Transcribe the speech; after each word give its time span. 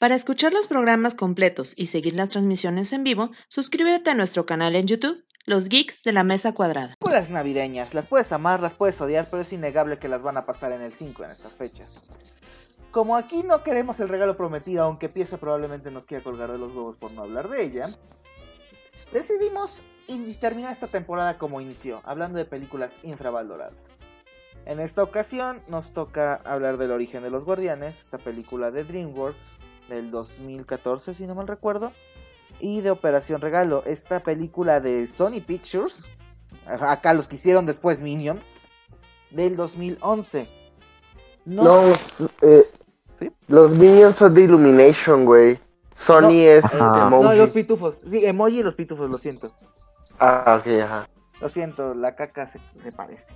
Para 0.00 0.14
escuchar 0.14 0.54
los 0.54 0.66
programas 0.66 1.14
completos 1.14 1.74
y 1.76 1.84
seguir 1.84 2.14
las 2.14 2.30
transmisiones 2.30 2.94
en 2.94 3.04
vivo, 3.04 3.32
suscríbete 3.48 4.08
a 4.08 4.14
nuestro 4.14 4.46
canal 4.46 4.74
en 4.74 4.86
YouTube, 4.86 5.22
Los 5.44 5.68
Geeks 5.68 6.04
de 6.04 6.14
la 6.14 6.24
Mesa 6.24 6.54
Cuadrada. 6.54 6.94
Películas 6.98 7.28
navideñas, 7.28 7.92
las 7.92 8.06
puedes 8.06 8.32
amar, 8.32 8.62
las 8.62 8.72
puedes 8.72 8.98
odiar, 9.02 9.28
pero 9.28 9.42
es 9.42 9.52
innegable 9.52 9.98
que 9.98 10.08
las 10.08 10.22
van 10.22 10.38
a 10.38 10.46
pasar 10.46 10.72
en 10.72 10.80
el 10.80 10.90
5 10.90 11.24
en 11.24 11.32
estas 11.32 11.58
fechas. 11.58 12.00
Como 12.90 13.14
aquí 13.14 13.42
no 13.42 13.62
queremos 13.62 14.00
el 14.00 14.08
regalo 14.08 14.38
prometido, 14.38 14.84
aunque 14.84 15.10
Pieza 15.10 15.36
probablemente 15.36 15.90
nos 15.90 16.06
quiera 16.06 16.24
colgar 16.24 16.50
de 16.50 16.56
los 16.56 16.74
huevos 16.74 16.96
por 16.96 17.12
no 17.12 17.24
hablar 17.24 17.50
de 17.50 17.62
ella, 17.62 17.90
decidimos 19.12 19.82
terminar 20.40 20.72
esta 20.72 20.86
temporada 20.86 21.36
como 21.36 21.60
inició, 21.60 22.00
hablando 22.06 22.38
de 22.38 22.46
películas 22.46 22.94
infravaloradas. 23.02 23.98
En 24.64 24.80
esta 24.80 25.02
ocasión 25.02 25.60
nos 25.68 25.92
toca 25.92 26.36
hablar 26.36 26.78
del 26.78 26.90
origen 26.90 27.22
de 27.22 27.28
los 27.28 27.44
guardianes, 27.44 28.00
esta 28.00 28.16
película 28.16 28.70
de 28.70 28.84
DreamWorks 28.84 29.58
del 29.90 30.10
2014 30.10 31.12
si 31.12 31.26
no 31.26 31.34
mal 31.34 31.46
recuerdo, 31.46 31.92
y 32.58 32.80
de 32.80 32.90
Operación 32.90 33.40
Regalo, 33.40 33.82
esta 33.84 34.22
película 34.22 34.80
de 34.80 35.06
Sony 35.06 35.40
Pictures, 35.46 36.08
acá 36.66 37.12
los 37.12 37.28
que 37.28 37.36
hicieron 37.36 37.66
después 37.66 38.00
Minion, 38.00 38.40
del 39.30 39.56
2011. 39.56 40.48
No, 41.44 41.92
eh, 42.42 42.70
los 43.48 43.70
Minions 43.70 44.16
son 44.16 44.34
de 44.34 44.42
Illumination, 44.42 45.24
güey. 45.24 45.58
Sony 45.94 46.44
es 46.46 46.64
emoji. 46.72 47.24
No, 47.24 47.34
los 47.34 47.50
pitufos. 47.50 48.00
Sí, 48.08 48.24
emoji 48.24 48.60
y 48.60 48.62
los 48.62 48.74
pitufos, 48.74 49.10
lo 49.10 49.18
siento. 49.18 49.52
Ah, 50.18 50.60
ok, 50.60 50.82
ajá. 50.82 51.08
Lo 51.40 51.48
siento, 51.48 51.94
la 51.94 52.14
caca 52.14 52.46
se, 52.46 52.92
parece. 52.92 53.34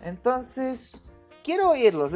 Entonces, 0.00 1.00
quiero 1.42 1.70
oírlos. 1.70 2.12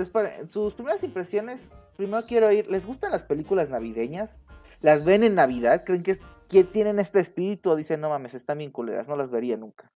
sus 0.49 0.75
primeras 0.75 1.03
impresiones, 1.03 1.61
primero 1.97 2.25
quiero 2.27 2.49
oír, 2.49 2.67
¿les 2.71 2.87
gustan 2.87 3.13
las 3.13 3.25
películas 3.25 3.71
navideñas? 3.71 4.39
¿Las 4.81 5.05
ven 5.05 5.23
en 5.25 5.35
Navidad? 5.35 5.85
¿Creen 5.85 6.03
que, 6.03 6.19
que 6.49 6.65
tienen 6.65 6.99
este 6.99 7.21
espíritu 7.21 7.71
o 7.71 7.77
dicen, 7.77 8.01
no 8.01 8.09
mames, 8.09 8.35
están 8.35 8.59
bien 8.59 8.71
culeras, 8.71 9.09
no 9.09 9.17
las 9.17 9.31
vería 9.31 9.57
nunca? 9.57 9.91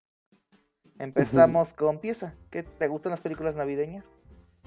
Empezamos 0.99 1.73
con 1.73 1.99
pieza. 1.99 2.35
¿Qué 2.51 2.63
te 2.63 2.89
gustan 2.89 3.11
las 3.11 3.21
películas 3.21 3.55
navideñas? 3.55 4.15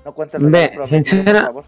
No 0.06 0.14
cuéntame. 0.14 0.72
Sincera, 0.86 1.52
por 1.52 1.64
favor. 1.64 1.66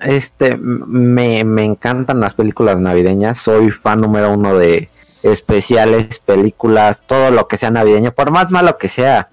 Este, 0.00 0.56
me, 0.56 1.42
me 1.42 1.64
encantan 1.64 2.20
las 2.20 2.34
películas 2.34 2.78
navideñas. 2.78 3.38
Soy 3.38 3.70
fan 3.72 4.00
número 4.00 4.32
uno 4.32 4.56
de 4.56 4.88
especiales, 5.22 6.20
películas, 6.20 7.00
todo 7.06 7.30
lo 7.30 7.48
que 7.48 7.56
sea 7.56 7.70
navideño, 7.70 8.12
por 8.12 8.30
más 8.30 8.50
malo 8.50 8.78
que 8.78 8.88
sea. 8.88 9.30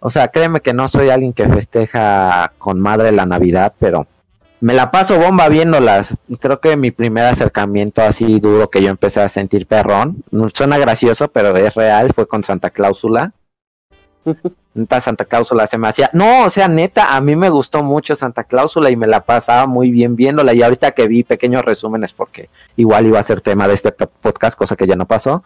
O 0.00 0.10
sea, 0.10 0.28
créeme 0.28 0.60
que 0.60 0.72
no 0.72 0.88
soy 0.88 1.10
alguien 1.10 1.32
que 1.32 1.48
festeja 1.48 2.52
con 2.58 2.80
madre 2.80 3.12
la 3.12 3.26
Navidad, 3.26 3.74
pero 3.78 4.06
me 4.66 4.74
la 4.74 4.90
paso 4.90 5.16
bomba 5.16 5.48
viéndolas. 5.48 6.16
Creo 6.40 6.58
que 6.58 6.76
mi 6.76 6.90
primer 6.90 7.26
acercamiento 7.26 8.02
así 8.02 8.40
duro 8.40 8.68
que 8.68 8.82
yo 8.82 8.90
empecé 8.90 9.20
a 9.20 9.28
sentir 9.28 9.68
perrón, 9.68 10.24
suena 10.52 10.76
gracioso, 10.76 11.28
pero 11.28 11.56
es 11.56 11.72
real, 11.74 12.10
fue 12.12 12.26
con 12.26 12.42
Santa 12.42 12.70
Cláusula. 12.70 13.32
Neta 14.74 15.00
Santa 15.00 15.24
Cláusula 15.24 15.68
se 15.68 15.78
me 15.78 15.86
hacía. 15.86 16.10
No, 16.12 16.46
o 16.46 16.50
sea, 16.50 16.66
neta, 16.66 17.14
a 17.14 17.20
mí 17.20 17.36
me 17.36 17.48
gustó 17.48 17.84
mucho 17.84 18.16
Santa 18.16 18.42
Cláusula 18.42 18.90
y 18.90 18.96
me 18.96 19.06
la 19.06 19.20
pasaba 19.20 19.68
muy 19.68 19.92
bien 19.92 20.16
viéndola. 20.16 20.52
Y 20.52 20.64
ahorita 20.64 20.90
que 20.90 21.06
vi 21.06 21.22
pequeños 21.22 21.64
resúmenes, 21.64 22.12
porque 22.12 22.50
igual 22.74 23.06
iba 23.06 23.20
a 23.20 23.22
ser 23.22 23.40
tema 23.42 23.68
de 23.68 23.74
este 23.74 23.92
podcast, 23.92 24.58
cosa 24.58 24.74
que 24.74 24.88
ya 24.88 24.96
no 24.96 25.06
pasó. 25.06 25.44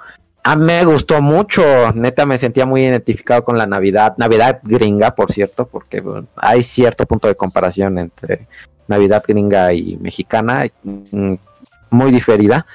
Me 0.56 0.84
gustó 0.84 1.20
mucho, 1.20 1.92
neta 1.92 2.24
me 2.24 2.38
sentía 2.38 2.64
muy 2.64 2.82
identificado 2.82 3.44
con 3.44 3.58
la 3.58 3.66
Navidad, 3.66 4.14
Navidad 4.16 4.60
gringa, 4.62 5.14
por 5.14 5.32
cierto, 5.32 5.66
porque 5.66 6.02
hay 6.36 6.62
cierto 6.62 7.04
punto 7.06 7.28
de 7.28 7.34
comparación 7.34 7.98
entre 7.98 8.46
Navidad 8.88 9.22
gringa 9.26 9.72
y 9.74 9.96
mexicana, 9.96 10.66
mm, 10.82 11.34
muy 11.90 12.10
diferida. 12.10 12.66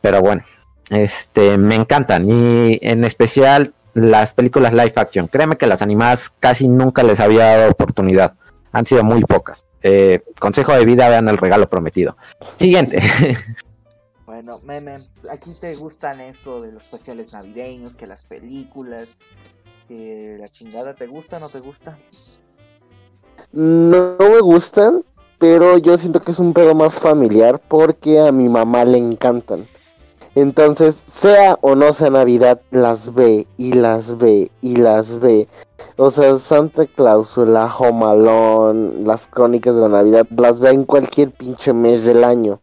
Pero 0.00 0.22
bueno, 0.22 0.42
este, 0.88 1.58
me 1.58 1.74
encantan 1.74 2.28
y 2.28 2.78
en 2.80 3.04
especial 3.04 3.74
las 3.92 4.32
películas 4.32 4.72
live 4.72 4.94
action. 4.96 5.28
Créeme 5.28 5.56
que 5.56 5.66
las 5.66 5.82
animadas 5.82 6.30
casi 6.40 6.66
nunca 6.66 7.02
les 7.02 7.20
había 7.20 7.44
dado 7.44 7.70
oportunidad. 7.70 8.34
Han 8.72 8.86
sido 8.86 9.04
muy 9.04 9.20
pocas. 9.22 9.66
Eh, 9.82 10.22
consejo 10.38 10.72
de 10.72 10.84
vida, 10.84 11.08
vean 11.08 11.28
el 11.28 11.38
regalo 11.38 11.68
prometido. 11.68 12.16
Siguiente. 12.58 13.02
Bueno, 14.42 14.58
meme, 14.64 15.04
aquí 15.30 15.52
te 15.60 15.76
gustan 15.76 16.18
esto 16.18 16.62
de 16.62 16.72
los 16.72 16.84
especiales 16.84 17.30
navideños, 17.34 17.94
que 17.94 18.06
las 18.06 18.22
películas, 18.22 19.06
que 19.86 20.38
la 20.40 20.48
chingada 20.48 20.94
te 20.94 21.06
gusta, 21.06 21.38
no 21.38 21.50
te 21.50 21.60
gusta. 21.60 21.98
No 23.52 24.16
me 24.18 24.40
gustan, 24.40 25.04
pero 25.36 25.76
yo 25.76 25.98
siento 25.98 26.22
que 26.22 26.30
es 26.30 26.38
un 26.38 26.54
pedo 26.54 26.74
más 26.74 26.94
familiar 26.94 27.60
porque 27.68 28.18
a 28.18 28.32
mi 28.32 28.48
mamá 28.48 28.86
le 28.86 28.96
encantan. 28.96 29.66
Entonces, 30.34 30.96
sea 30.96 31.58
o 31.60 31.74
no 31.74 31.92
sea 31.92 32.08
Navidad, 32.08 32.62
las 32.70 33.12
ve 33.12 33.46
y 33.58 33.74
las 33.74 34.16
ve 34.16 34.50
y 34.62 34.76
las 34.76 35.20
ve. 35.20 35.48
O 35.98 36.10
sea, 36.10 36.38
Santa 36.38 36.86
Clausula, 36.86 37.70
Home 37.78 39.04
las 39.04 39.26
crónicas 39.26 39.74
de 39.74 39.82
la 39.82 39.88
Navidad, 39.88 40.26
las 40.34 40.60
ve 40.60 40.70
en 40.70 40.86
cualquier 40.86 41.30
pinche 41.30 41.74
mes 41.74 42.06
del 42.06 42.24
año. 42.24 42.58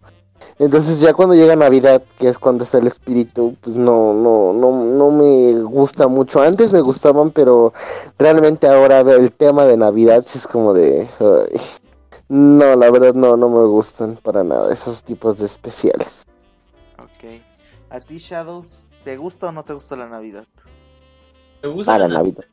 Entonces 0.59 0.99
ya 0.99 1.13
cuando 1.13 1.35
llega 1.35 1.55
Navidad, 1.55 2.01
que 2.17 2.29
es 2.29 2.39
cuando 2.39 2.63
está 2.63 2.79
el 2.79 2.87
espíritu, 2.87 3.55
pues 3.61 3.75
no, 3.75 4.13
no, 4.13 4.53
no, 4.53 4.83
no 4.83 5.11
me 5.11 5.53
gusta 5.61 6.07
mucho. 6.07 6.41
Antes 6.41 6.73
me 6.73 6.81
gustaban, 6.81 7.29
pero 7.29 7.73
realmente 8.17 8.67
ahora 8.67 9.01
el 9.01 9.31
tema 9.31 9.65
de 9.65 9.77
Navidad 9.77 10.23
sí 10.25 10.39
es 10.39 10.47
como 10.47 10.73
de... 10.73 11.07
no, 12.27 12.75
la 12.75 12.89
verdad 12.89 13.13
no, 13.13 13.37
no 13.37 13.49
me 13.49 13.67
gustan 13.67 14.17
para 14.17 14.43
nada 14.43 14.73
esos 14.73 15.03
tipos 15.03 15.37
de 15.37 15.45
especiales. 15.45 16.23
Ok. 16.97 17.39
¿A 17.91 17.99
ti, 17.99 18.17
Shadow, 18.17 18.65
te 19.03 19.15
gusta 19.15 19.47
o 19.47 19.51
no 19.51 19.63
te 19.63 19.73
gusta 19.73 19.95
la 19.95 20.09
Navidad? 20.09 20.45
Me 21.61 21.69
gusta 21.69 21.99
la 21.99 22.07
Navidad. 22.07 22.45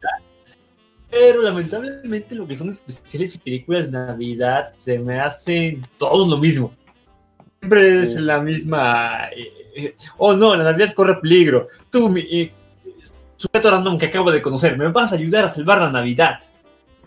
Pero 1.10 1.40
lamentablemente 1.40 2.34
lo 2.34 2.46
que 2.46 2.56
son 2.56 2.68
especiales 2.68 3.34
y 3.36 3.38
películas 3.38 3.86
de 3.86 3.92
Navidad 3.92 4.74
se 4.76 4.98
me 4.98 5.20
hacen 5.20 5.86
todos 5.96 6.28
lo 6.28 6.36
mismo. 6.36 6.72
Siempre 7.64 8.00
es 8.02 8.20
la 8.20 8.40
misma. 8.40 9.28
Eh, 9.34 9.72
eh, 9.74 9.96
oh 10.18 10.34
no, 10.34 10.54
la 10.54 10.64
Navidad 10.64 10.92
corre 10.92 11.18
peligro. 11.18 11.68
Tú, 11.90 12.10
mi 12.10 12.20
eh, 12.20 12.52
sujeto 13.38 13.70
random 13.70 13.96
que 13.96 14.06
acabo 14.06 14.30
de 14.30 14.42
conocer, 14.42 14.76
me 14.76 14.88
vas 14.88 15.12
a 15.12 15.14
ayudar 15.14 15.46
a 15.46 15.48
salvar 15.48 15.78
la 15.80 15.90
Navidad. 15.90 16.40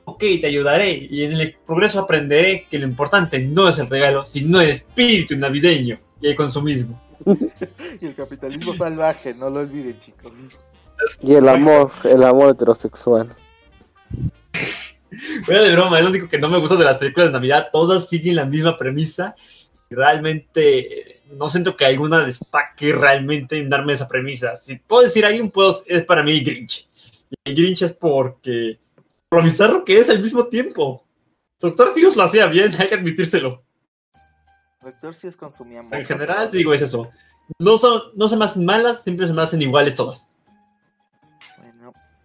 Ok, 0.05 0.23
te 0.41 0.47
ayudaré. 0.47 0.93
Y 1.11 1.23
en 1.23 1.33
el 1.33 1.55
progreso 1.63 1.99
aprenderé 1.99 2.65
que 2.67 2.79
lo 2.79 2.87
importante 2.87 3.39
no 3.39 3.69
es 3.69 3.77
el 3.77 3.87
regalo, 3.87 4.25
sino 4.25 4.59
el 4.59 4.71
espíritu 4.71 5.37
navideño 5.37 5.99
y 6.19 6.27
el 6.27 6.35
consumismo. 6.35 6.99
y 8.01 8.05
el 8.07 8.15
capitalismo 8.15 8.73
salvaje, 8.73 9.35
no 9.35 9.51
lo 9.51 9.59
olviden, 9.59 9.99
chicos. 9.99 10.31
Y 11.21 11.35
el 11.35 11.47
amor, 11.47 11.91
el 12.03 12.23
amor 12.23 12.49
heterosexual. 12.49 13.29
Bueno, 15.45 15.63
de 15.63 15.71
broma, 15.71 15.97
es 15.97 16.03
lo 16.03 16.09
único 16.09 16.27
que 16.27 16.37
no 16.37 16.49
me 16.49 16.57
gusta 16.57 16.75
de 16.75 16.83
las 16.83 16.97
películas 16.97 17.29
de 17.29 17.33
Navidad. 17.33 17.69
Todas 17.71 18.09
siguen 18.09 18.35
la 18.35 18.45
misma 18.45 18.77
premisa. 18.77 19.35
Realmente 19.89 21.21
no 21.31 21.49
siento 21.49 21.75
que 21.75 21.85
alguna 21.85 22.25
destaque 22.25 22.93
realmente 22.93 23.57
en 23.57 23.69
darme 23.69 23.93
esa 23.93 24.07
premisa. 24.07 24.57
Si 24.57 24.75
puedo 24.75 25.03
decir 25.03 25.25
alguien, 25.25 25.51
puedo, 25.51 25.83
es 25.85 26.05
para 26.05 26.23
mí 26.23 26.31
el 26.37 26.43
Grinch. 26.43 26.89
Y 27.29 27.35
el 27.49 27.55
Grinch 27.55 27.81
es 27.83 27.93
porque. 27.93 28.79
Por 29.29 29.39
lo 29.39 29.45
bizarro 29.45 29.83
que 29.83 29.99
es 29.99 30.09
al 30.09 30.21
mismo 30.21 30.47
tiempo. 30.47 31.03
Doctor 31.59 31.93
Sirius 31.93 32.15
lo 32.15 32.23
hacía 32.23 32.45
bien, 32.47 32.73
hay 32.79 32.87
que 32.87 32.95
admitírselo. 32.95 33.63
Doctor 34.81 35.13
Sirius 35.13 35.35
consumía 35.35 35.81
En 35.91 36.05
general, 36.05 36.49
te 36.49 36.57
digo, 36.57 36.73
es 36.73 36.81
eso. 36.81 37.11
No, 37.59 37.77
son, 37.77 38.01
no 38.15 38.29
se 38.29 38.37
me 38.37 38.45
hacen 38.45 38.65
malas, 38.65 39.03
siempre 39.03 39.27
se 39.27 39.33
me 39.33 39.41
hacen 39.41 39.61
iguales 39.61 39.95
todas 39.95 40.27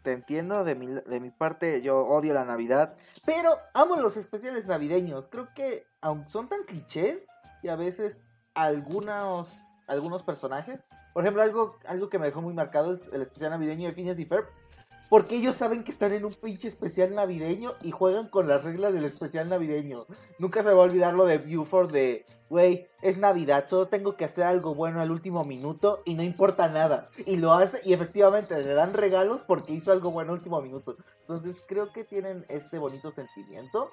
te 0.02 0.12
entiendo, 0.12 0.64
de 0.64 0.74
mi, 0.74 0.88
de 0.88 1.20
mi 1.20 1.30
parte 1.30 1.80
yo 1.82 2.00
odio 2.00 2.34
la 2.34 2.44
Navidad, 2.44 2.94
pero 3.24 3.56
amo 3.72 3.96
los 3.96 4.16
especiales 4.16 4.66
navideños. 4.66 5.28
Creo 5.28 5.48
que 5.54 5.86
aunque 6.00 6.28
son 6.28 6.48
tan 6.48 6.64
clichés 6.64 7.26
y 7.62 7.68
a 7.68 7.76
veces 7.76 8.22
algunos, 8.54 9.52
algunos 9.86 10.22
personajes, 10.22 10.86
por 11.12 11.22
ejemplo, 11.22 11.42
algo, 11.42 11.78
algo 11.86 12.08
que 12.08 12.18
me 12.18 12.26
dejó 12.26 12.42
muy 12.42 12.54
marcado 12.54 12.94
es 12.94 13.00
el 13.12 13.22
especial 13.22 13.50
navideño 13.50 13.88
de 13.88 13.94
Phineas 13.94 14.18
y 14.18 14.24
Ferb, 14.24 14.46
porque 15.12 15.36
ellos 15.36 15.56
saben 15.56 15.84
que 15.84 15.90
están 15.90 16.14
en 16.14 16.24
un 16.24 16.32
pinche 16.32 16.68
especial 16.68 17.14
navideño 17.14 17.74
y 17.82 17.90
juegan 17.90 18.28
con 18.28 18.48
las 18.48 18.64
reglas 18.64 18.94
del 18.94 19.04
especial 19.04 19.50
navideño. 19.50 20.06
Nunca 20.38 20.62
se 20.62 20.72
va 20.72 20.80
a 20.80 20.86
olvidar 20.86 21.12
lo 21.12 21.26
de 21.26 21.36
Buford 21.36 21.92
de, 21.92 22.24
güey, 22.48 22.88
es 23.02 23.18
Navidad, 23.18 23.66
solo 23.68 23.88
tengo 23.88 24.16
que 24.16 24.24
hacer 24.24 24.44
algo 24.44 24.74
bueno 24.74 25.02
al 25.02 25.10
último 25.10 25.44
minuto 25.44 26.00
y 26.06 26.14
no 26.14 26.22
importa 26.22 26.68
nada. 26.68 27.10
Y 27.26 27.36
lo 27.36 27.52
hace 27.52 27.82
y 27.84 27.92
efectivamente 27.92 28.58
le 28.58 28.72
dan 28.72 28.94
regalos 28.94 29.42
porque 29.42 29.74
hizo 29.74 29.92
algo 29.92 30.10
bueno 30.12 30.32
al 30.32 30.38
último 30.38 30.62
minuto. 30.62 30.96
Entonces 31.20 31.62
creo 31.68 31.92
que 31.92 32.04
tienen 32.04 32.46
este 32.48 32.78
bonito 32.78 33.12
sentimiento 33.12 33.90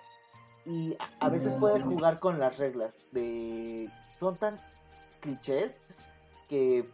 y 0.69 0.95
a, 0.99 1.25
a 1.25 1.29
veces 1.29 1.53
puedes 1.59 1.83
jugar 1.83 2.19
con 2.19 2.39
las 2.39 2.57
reglas 2.57 2.93
de... 3.11 3.89
Son 4.19 4.37
tan 4.37 4.59
clichés 5.19 5.81
que 6.47 6.87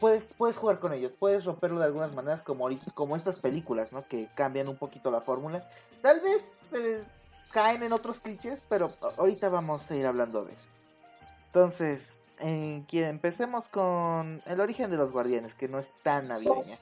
puedes, 0.00 0.24
puedes 0.36 0.56
jugar 0.56 0.78
con 0.78 0.92
ellos, 0.92 1.12
puedes 1.18 1.44
romperlo 1.44 1.78
de 1.78 1.86
algunas 1.86 2.14
maneras 2.14 2.42
como, 2.42 2.68
como 2.94 3.16
estas 3.16 3.38
películas, 3.38 3.92
¿no? 3.92 4.06
Que 4.06 4.28
cambian 4.34 4.68
un 4.68 4.76
poquito 4.76 5.10
la 5.10 5.20
fórmula. 5.20 5.68
Tal 6.02 6.20
vez 6.20 6.42
eh, 6.72 7.02
caen 7.52 7.82
en 7.82 7.92
otros 7.92 8.20
clichés, 8.20 8.60
pero 8.68 8.92
ahorita 9.16 9.48
vamos 9.48 9.90
a 9.90 9.96
ir 9.96 10.06
hablando 10.06 10.44
de 10.44 10.52
eso. 10.52 10.68
Entonces, 11.46 12.20
en 12.40 12.84
empecemos 12.90 13.68
con 13.68 14.42
el 14.46 14.60
origen 14.60 14.90
de 14.90 14.96
los 14.96 15.12
guardianes, 15.12 15.54
que 15.54 15.68
no 15.68 15.78
es 15.78 15.90
tan 16.02 16.28
navideña. 16.28 16.78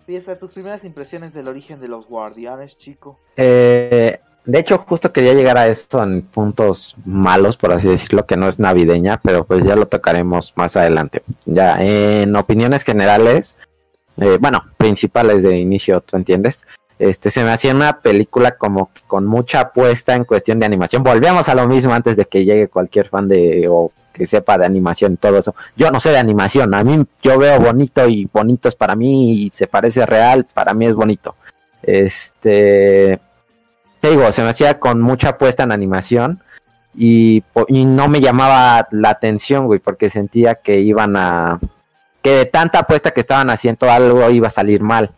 Empieza 0.00 0.38
tus 0.38 0.50
primeras 0.52 0.84
impresiones 0.84 1.32
del 1.34 1.46
origen 1.46 1.80
de 1.80 1.88
los 1.88 2.06
guardianes, 2.06 2.76
chico. 2.78 3.18
Eh, 3.36 4.20
de 4.44 4.58
hecho, 4.58 4.78
justo 4.78 5.12
quería 5.12 5.34
llegar 5.34 5.58
a 5.58 5.68
esto 5.68 6.02
en 6.02 6.22
puntos 6.22 6.96
malos, 7.04 7.56
por 7.56 7.72
así 7.72 7.88
decirlo, 7.88 8.26
que 8.26 8.36
no 8.36 8.48
es 8.48 8.58
navideña, 8.58 9.20
pero 9.22 9.44
pues 9.44 9.64
ya 9.64 9.76
lo 9.76 9.86
tocaremos 9.86 10.52
más 10.56 10.76
adelante. 10.76 11.22
Ya, 11.44 11.76
en 11.80 12.34
opiniones 12.36 12.82
generales, 12.82 13.56
eh, 14.16 14.38
bueno, 14.40 14.64
principales 14.76 15.42
de 15.42 15.58
inicio, 15.58 16.00
¿tú 16.00 16.16
entiendes? 16.16 16.64
Este, 16.98 17.30
se 17.30 17.42
me 17.44 17.50
hacía 17.50 17.74
una 17.74 18.00
película 18.00 18.56
como 18.56 18.90
con 19.06 19.24
mucha 19.24 19.60
apuesta 19.60 20.14
en 20.14 20.24
cuestión 20.24 20.58
de 20.58 20.66
animación. 20.66 21.02
Volvemos 21.02 21.48
a 21.48 21.54
lo 21.54 21.66
mismo 21.66 21.94
antes 21.94 22.16
de 22.16 22.26
que 22.26 22.44
llegue 22.44 22.68
cualquier 22.68 23.08
fan 23.08 23.26
de 23.26 23.66
o 23.70 23.90
que 24.12 24.26
sepa 24.26 24.58
de 24.58 24.66
animación 24.66 25.14
y 25.14 25.16
todo 25.16 25.38
eso. 25.38 25.54
Yo 25.76 25.90
no 25.90 26.00
sé 26.00 26.10
de 26.10 26.18
animación, 26.18 26.74
a 26.74 26.84
mí 26.84 27.02
yo 27.22 27.38
veo 27.38 27.58
bonito 27.58 28.06
y 28.06 28.28
bonito 28.30 28.68
es 28.68 28.74
para 28.74 28.96
mí 28.96 29.44
y 29.44 29.50
se 29.50 29.66
parece 29.66 30.04
real, 30.04 30.46
para 30.52 30.74
mí 30.74 30.86
es 30.86 30.94
bonito. 30.94 31.36
Este, 31.82 33.18
te 34.00 34.10
digo, 34.10 34.30
se 34.32 34.42
me 34.42 34.50
hacía 34.50 34.80
con 34.80 35.00
mucha 35.00 35.30
apuesta 35.30 35.62
en 35.62 35.72
animación 35.72 36.42
y, 36.96 37.44
no 37.68 38.08
me 38.08 38.20
llamaba 38.20 38.88
la 38.90 39.10
atención, 39.10 39.66
güey, 39.66 39.78
porque 39.78 40.10
sentía 40.10 40.56
que 40.56 40.80
iban 40.80 41.16
a, 41.16 41.60
que 42.22 42.30
de 42.30 42.46
tanta 42.46 42.80
apuesta 42.80 43.12
que 43.12 43.20
estaban 43.20 43.50
haciendo 43.50 43.90
algo 43.90 44.28
iba 44.30 44.48
a 44.48 44.50
salir 44.50 44.82
mal. 44.82 45.10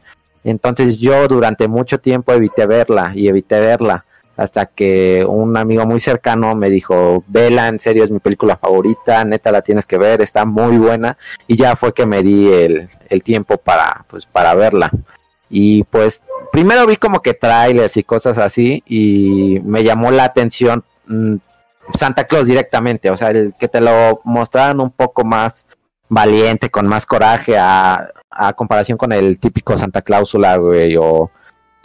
Entonces 0.45 0.99
yo 0.99 1.29
durante 1.29 1.69
mucho 1.69 1.99
tiempo 1.99 2.33
evité 2.33 2.67
verla 2.67 3.13
y 3.15 3.29
evité 3.29 3.61
verla 3.61 4.05
hasta 4.37 4.67
que 4.67 5.25
un 5.25 5.57
amigo 5.57 5.87
muy 5.87 6.01
cercano 6.01 6.55
me 6.55 6.71
dijo, 6.71 7.23
vela, 7.29 7.69
en 7.69 7.79
serio 7.79 8.03
es 8.03 8.11
mi 8.11 8.19
película 8.19 8.57
favorita, 8.57 9.25
neta 9.25 9.53
la 9.53 9.63
tienes 9.63 9.87
que 9.87 9.99
ver, 9.99 10.23
está 10.23 10.45
muy 10.45 10.79
buena 10.79 11.17
y 11.47 11.57
ya 11.57 11.77
fue 11.77 11.93
que 11.93 12.07
me 12.07 12.23
di 12.23 12.51
el, 12.51 13.23
tiempo 13.23 13.59
para, 13.59 14.05
pues, 14.09 14.27
para 14.27 14.55
verla. 14.55 14.91
Y 15.55 15.85
pues 15.85 16.25
primero 16.51 16.87
vi 16.87 16.97
como 16.97 17.21
que 17.21 17.35
trailers 17.35 17.99
y 17.99 18.03
cosas 18.03 18.39
así 18.39 18.83
y 18.87 19.61
me 19.65 19.85
llamó 19.85 20.11
la 20.11 20.25
atención 20.25 20.83
mm, 21.07 21.37
Santa 21.93 22.25
Claus 22.25 22.47
directamente, 22.47 23.11
o 23.11 23.17
sea, 23.19 23.29
el 23.29 23.55
que 23.59 23.69
te 23.69 23.83
lo 23.83 24.23
mostraran 24.25 24.81
un 24.81 24.91
poco 24.91 25.25
más 25.25 25.67
valiente, 26.09 26.71
con 26.71 26.87
más 26.87 27.05
coraje 27.05 27.59
a, 27.59 28.09
a 28.31 28.53
comparación 28.55 28.97
con 28.97 29.13
el 29.13 29.39
típico 29.39 29.77
Santa 29.77 30.01
Clausula, 30.01 30.57
güey, 30.57 30.97
o 30.97 31.31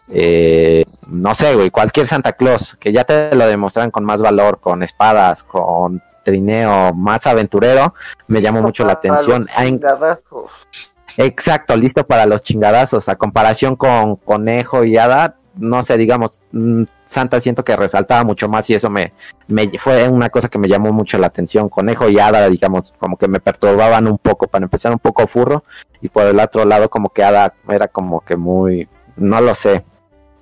eh, 0.10 0.86
no 1.08 1.34
sé, 1.34 1.56
güey, 1.56 1.69
cualquier 1.69 2.08
Santa 2.08 2.34
Claus, 2.34 2.78
que 2.80 2.94
ya 2.94 3.04
te 3.04 3.36
lo 3.36 3.48
demostraran 3.48 3.92
con 3.92 4.06
más 4.06 4.22
valor, 4.22 4.60
con 4.62 4.81
espadas, 4.81 5.44
con 5.44 6.02
trineo, 6.24 6.94
más 6.94 7.28
aventurero, 7.28 7.94
me 8.28 8.42
llamó 8.42 8.62
mucho 8.62 8.86
la 8.86 8.94
atención. 8.94 9.46
Exacto, 11.18 11.75
listo 11.75 12.06
para 12.06 12.25
los 12.25 12.42
chingadazos. 12.42 13.10
A 13.10 13.16
comparación 13.16 13.75
con 13.75 14.16
Conejo 14.18 14.84
y 14.84 14.98
Hada, 14.98 15.38
no 15.56 15.81
sé, 15.81 15.98
digamos, 15.98 16.42
mm, 16.52 16.84
Santa 17.08 17.40
siento 17.40 17.64
que 17.66 17.75
resaltaba 17.75 18.24
mucho 18.24 18.48
más 18.48 18.69
y 18.69 18.75
eso 18.75 18.90
me, 18.90 19.14
me 19.48 19.72
fue 19.80 20.08
una 20.08 20.30
cosa 20.30 20.50
que 20.50 20.60
me 20.60 20.68
llamó 20.68 20.92
mucho 20.92 21.18
la 21.18 21.28
atención. 21.28 21.69
Conejo 21.69 22.08
y 22.10 22.19
Hada, 22.19 22.48
digamos, 22.50 22.94
como 23.00 23.18
que 23.18 23.28
me 23.28 23.40
perturbaban 23.40 24.08
un 24.08 24.18
poco, 24.18 24.48
para 24.48 24.66
empezar 24.66 24.92
un 24.92 25.00
poco 25.00 25.28
furro, 25.28 25.64
y 26.02 26.10
por 26.10 26.28
el 26.28 26.40
otro 26.40 26.66
lado 26.66 26.90
como 26.90 27.10
que 27.10 27.24
Hada 27.24 27.54
era 27.68 27.88
como 27.88 28.22
que 28.22 28.36
muy, 28.36 28.88
no 29.16 29.42
lo 29.42 29.56
sé, 29.56 29.84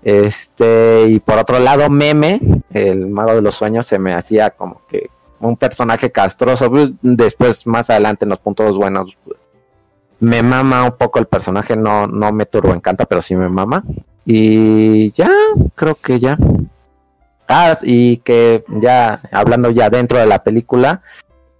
este, 0.05 1.07
y 1.07 1.19
por 1.19 1.39
otro 1.39 1.57
lado, 1.57 1.89
Meme, 1.89 2.39
el 2.71 3.07
mago 3.07 3.33
de 3.33 3.41
los 3.41 3.55
sueños, 3.55 3.87
se 3.87 3.97
me 3.97 4.13
hacía 4.13 4.51
como 4.51 4.85
que 4.87 5.09
un 5.39 5.57
personaje 5.57 6.11
castroso. 6.11 6.71
Después, 7.01 7.65
más 7.65 7.89
adelante, 7.89 8.23
en 8.23 8.29
los 8.29 8.39
puntos 8.39 8.77
buenos, 8.77 9.17
me 10.19 10.43
mama 10.43 10.83
un 10.83 10.97
poco 10.97 11.19
el 11.19 11.27
personaje. 11.27 11.75
No, 11.75 12.07
no 12.07 12.31
me 12.31 12.45
turbo 12.45 12.73
encanta, 12.73 13.05
pero 13.05 13.21
sí 13.21 13.35
me 13.35 13.49
mama. 13.49 13.83
Y 14.25 15.11
ya, 15.11 15.29
creo 15.75 15.95
que 15.95 16.19
ya. 16.19 16.37
Ah, 17.47 17.75
y 17.83 18.17
que 18.17 18.63
ya, 18.81 19.21
hablando 19.31 19.69
ya 19.69 19.89
dentro 19.89 20.17
de 20.17 20.25
la 20.25 20.43
película, 20.43 21.01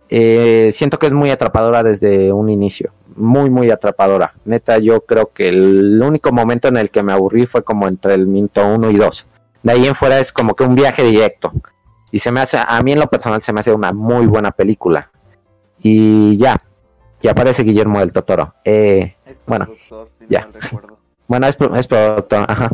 eh, 0.10 0.70
siento 0.74 0.98
que 0.98 1.08
es 1.08 1.14
muy 1.14 1.30
atrapadora 1.30 1.84
desde 1.84 2.34
un 2.34 2.50
inicio 2.50 2.92
muy, 3.16 3.50
muy 3.50 3.72
atrapadora. 3.72 4.34
Neta, 4.46 4.78
yo 4.78 5.02
creo 5.02 5.32
que 5.34 5.48
el 5.48 6.02
único 6.02 6.32
momento 6.32 6.68
en 6.68 6.78
el 6.78 6.92
que 6.92 7.04
me 7.04 7.14
aburrí 7.14 7.46
fue 7.46 7.64
como 7.64 7.88
entre 7.88 8.14
el 8.14 8.28
minuto 8.28 8.66
1 8.68 8.92
y 8.92 8.98
2. 8.98 9.28
De 9.64 9.72
ahí 9.72 9.88
en 9.88 9.96
fuera 9.96 10.20
es 10.20 10.32
como 10.32 10.56
que 10.56 10.64
un 10.64 10.76
viaje 10.76 11.04
directo. 11.04 11.54
Y 12.12 12.20
se 12.20 12.32
me 12.32 12.42
hace, 12.42 12.58
a 12.66 12.82
mí 12.84 12.92
en 12.92 13.00
lo 13.00 13.08
personal 13.08 13.42
se 13.42 13.52
me 13.52 13.62
hace 13.62 13.74
una 13.74 13.92
muy 13.92 14.28
buena 14.28 14.52
película. 14.52 15.10
Y 15.80 16.38
ya, 16.38 16.62
y 17.22 17.28
aparece 17.28 17.64
Guillermo 17.64 18.00
del 18.00 18.14
Totoro. 18.14 18.54
Eh, 18.64 19.16
bueno, 19.46 19.68
ya. 20.30 20.50
bueno, 21.28 21.48
es, 21.48 21.58
es 21.76 21.88
productor, 21.88 22.46
ajá. 22.48 22.70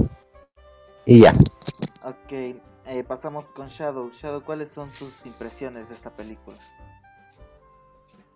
Y 1.05 1.21
ya. 1.21 1.33
Ok, 2.03 2.31
eh, 2.31 3.03
pasamos 3.07 3.45
con 3.51 3.67
Shadow. 3.67 4.11
Shadow, 4.11 4.43
¿cuáles 4.43 4.69
son 4.69 4.89
tus 4.97 5.25
impresiones 5.25 5.87
de 5.87 5.95
esta 5.95 6.09
película? 6.09 6.57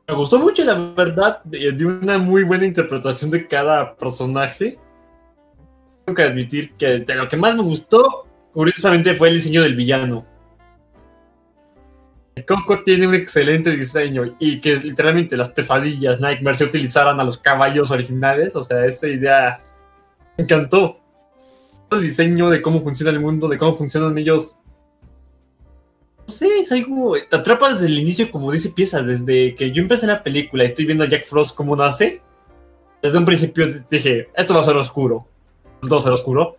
Me 0.07 0.13
gustó 0.13 0.37
mucho, 0.37 0.63
la 0.63 0.75
verdad, 0.75 1.43
de, 1.43 1.83
una 1.83 2.19
muy 2.19 2.43
buena 2.43 2.65
interpretación 2.65 3.31
de 3.31 3.47
cada 3.47 3.95
personaje. 3.95 4.77
Tengo 6.05 6.15
que 6.15 6.23
admitir 6.23 6.73
que 6.75 6.99
de 6.99 7.15
lo 7.15 7.27
que 7.27 7.37
más 7.37 7.55
me 7.55 7.63
gustó, 7.63 8.27
curiosamente, 8.53 9.15
fue 9.15 9.29
el 9.29 9.35
diseño 9.35 9.63
del 9.63 9.75
villano. 9.75 10.25
Coco 12.43 12.83
tiene 12.83 13.07
un 13.07 13.15
excelente 13.15 13.71
diseño 13.71 14.35
y 14.39 14.59
que 14.59 14.75
literalmente 14.75 15.37
las 15.37 15.49
pesadillas 15.49 16.19
Nightmare 16.19 16.57
se 16.57 16.65
utilizaran 16.65 17.19
a 17.19 17.23
los 17.23 17.37
caballos 17.37 17.91
originales. 17.91 18.55
O 18.55 18.61
sea, 18.61 18.85
esa 18.85 19.07
idea 19.07 19.63
me 20.37 20.43
encantó. 20.43 20.99
El 21.91 22.01
diseño 22.01 22.49
de 22.49 22.61
cómo 22.61 22.81
funciona 22.81 23.11
el 23.11 23.21
mundo, 23.21 23.47
de 23.47 23.57
cómo 23.57 23.73
funcionan 23.73 24.17
ellos, 24.17 24.57
no 26.27 26.33
sé, 26.33 26.59
es 26.59 26.71
algo. 26.71 27.15
Te 27.29 27.35
atrapa 27.35 27.73
desde 27.73 27.87
el 27.87 27.99
inicio, 27.99 28.31
como 28.31 28.51
dice 28.51 28.69
pieza. 28.69 29.01
Desde 29.03 29.55
que 29.55 29.71
yo 29.71 29.81
empecé 29.81 30.07
la 30.07 30.23
película 30.23 30.63
y 30.63 30.67
estoy 30.67 30.85
viendo 30.85 31.03
a 31.03 31.09
Jack 31.09 31.25
Frost 31.27 31.55
cómo 31.55 31.75
nace. 31.75 32.21
Desde 33.01 33.17
un 33.17 33.25
principio 33.25 33.65
dije: 33.89 34.29
Esto 34.35 34.53
va 34.53 34.61
a 34.61 34.65
ser 34.65 34.75
oscuro. 34.75 35.27
Todo 35.81 35.95
va 35.95 35.99
a 35.99 36.03
ser 36.03 36.13
oscuro. 36.13 36.57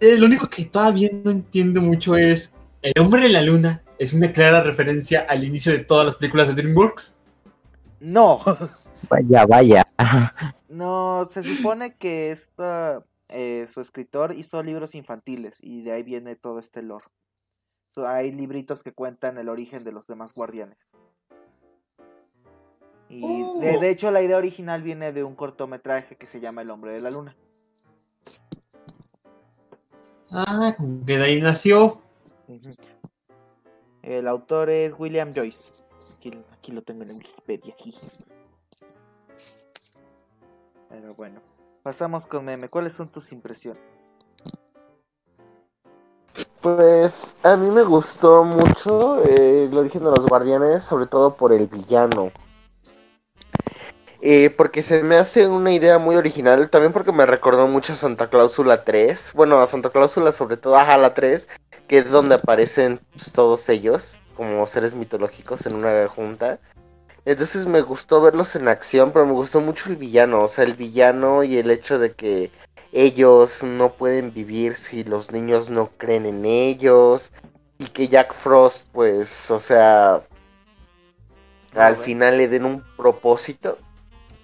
Eh, 0.00 0.18
lo 0.18 0.26
único 0.26 0.48
que 0.48 0.66
todavía 0.66 1.10
no 1.24 1.30
entiendo 1.30 1.80
mucho 1.80 2.14
es: 2.16 2.53
El 2.84 2.92
hombre 3.00 3.22
de 3.22 3.28
la 3.30 3.40
luna 3.40 3.82
es 3.98 4.12
una 4.12 4.30
clara 4.30 4.62
referencia 4.62 5.24
al 5.26 5.42
inicio 5.42 5.72
de 5.72 5.78
todas 5.78 6.04
las 6.04 6.16
películas 6.16 6.48
de 6.48 6.54
DreamWorks. 6.54 7.18
No. 7.98 8.42
Vaya, 9.08 9.46
vaya. 9.46 9.86
No, 10.68 11.26
se 11.32 11.42
supone 11.42 11.94
que 11.96 12.30
esta 12.30 13.02
eh, 13.28 13.68
su 13.72 13.80
escritor 13.80 14.34
hizo 14.36 14.62
libros 14.62 14.94
infantiles 14.94 15.56
y 15.62 15.80
de 15.80 15.92
ahí 15.92 16.02
viene 16.02 16.36
todo 16.36 16.58
este 16.58 16.82
lore. 16.82 17.06
hay 17.96 18.32
libritos 18.32 18.82
que 18.82 18.92
cuentan 18.92 19.38
el 19.38 19.48
origen 19.48 19.82
de 19.82 19.92
los 19.92 20.06
demás 20.06 20.34
guardianes. 20.34 20.90
Y 23.08 23.20
de, 23.60 23.78
de, 23.78 23.78
oh. 23.78 23.82
hecho 23.82 24.10
la 24.10 24.20
idea 24.20 24.36
original 24.36 24.82
viene 24.82 25.12
de 25.12 25.24
un 25.24 25.36
cortometraje 25.36 26.16
que 26.16 26.26
se 26.26 26.40
llama 26.40 26.60
El 26.60 26.70
hombre 26.70 26.92
de 26.92 27.00
la 27.00 27.10
luna. 27.10 27.34
Ah, 30.30 30.74
como 30.76 31.06
que 31.06 31.16
de 31.16 31.24
ahí 31.24 31.40
nació. 31.40 32.03
El 34.02 34.28
autor 34.28 34.70
es 34.70 34.94
William 34.98 35.32
Joyce. 35.34 35.72
Aquí, 36.52 36.72
lo 36.72 36.82
tengo 36.82 37.02
en 37.02 37.08
la 37.08 37.14
Wikipedia. 37.14 37.74
Aquí. 37.74 37.94
Pero 40.88 41.14
bueno. 41.14 41.40
Pasamos 41.82 42.26
con 42.26 42.44
meme. 42.46 42.70
¿Cuáles 42.70 42.94
son 42.94 43.08
tus 43.08 43.30
impresiones? 43.32 43.82
Pues 46.62 47.34
a 47.42 47.58
mí 47.58 47.70
me 47.70 47.82
gustó 47.82 48.42
mucho 48.42 49.22
eh, 49.22 49.64
el 49.64 49.76
origen 49.76 50.02
de 50.02 50.10
los 50.10 50.26
guardianes, 50.26 50.82
sobre 50.82 51.06
todo 51.06 51.34
por 51.34 51.52
el 51.52 51.66
villano. 51.66 52.32
Eh, 54.26 54.48
porque 54.48 54.82
se 54.82 55.02
me 55.02 55.16
hace 55.16 55.48
una 55.48 55.70
idea 55.70 55.98
muy 55.98 56.16
original, 56.16 56.70
también 56.70 56.94
porque 56.94 57.12
me 57.12 57.26
recordó 57.26 57.68
mucho 57.68 57.92
a 57.92 57.96
Santa 57.96 58.30
Cláusula 58.30 58.82
3, 58.82 59.32
bueno, 59.34 59.60
a 59.60 59.66
Santa 59.66 59.90
Cláusula 59.90 60.32
sobre 60.32 60.56
todo 60.56 60.78
a 60.78 60.96
la 60.96 61.12
3, 61.12 61.46
que 61.86 61.98
es 61.98 62.10
donde 62.10 62.36
aparecen 62.36 63.00
pues, 63.12 63.32
todos 63.32 63.68
ellos 63.68 64.22
como 64.34 64.64
seres 64.64 64.94
mitológicos 64.94 65.66
en 65.66 65.74
una 65.74 66.08
junta. 66.08 66.58
Entonces 67.26 67.66
me 67.66 67.82
gustó 67.82 68.22
verlos 68.22 68.56
en 68.56 68.66
acción, 68.68 69.12
pero 69.12 69.26
me 69.26 69.32
gustó 69.32 69.60
mucho 69.60 69.90
el 69.90 69.96
villano, 69.96 70.44
o 70.44 70.48
sea, 70.48 70.64
el 70.64 70.72
villano 70.72 71.44
y 71.44 71.58
el 71.58 71.70
hecho 71.70 71.98
de 71.98 72.12
que 72.12 72.50
ellos 72.92 73.62
no 73.62 73.92
pueden 73.92 74.32
vivir 74.32 74.74
si 74.74 75.04
los 75.04 75.32
niños 75.32 75.68
no 75.68 75.90
creen 75.98 76.24
en 76.24 76.46
ellos 76.46 77.30
y 77.76 77.88
que 77.88 78.08
Jack 78.08 78.32
Frost, 78.32 78.86
pues, 78.90 79.50
o 79.50 79.58
sea, 79.58 80.22
al 81.74 81.96
final 81.96 82.38
le 82.38 82.48
den 82.48 82.64
un 82.64 82.82
propósito 82.96 83.76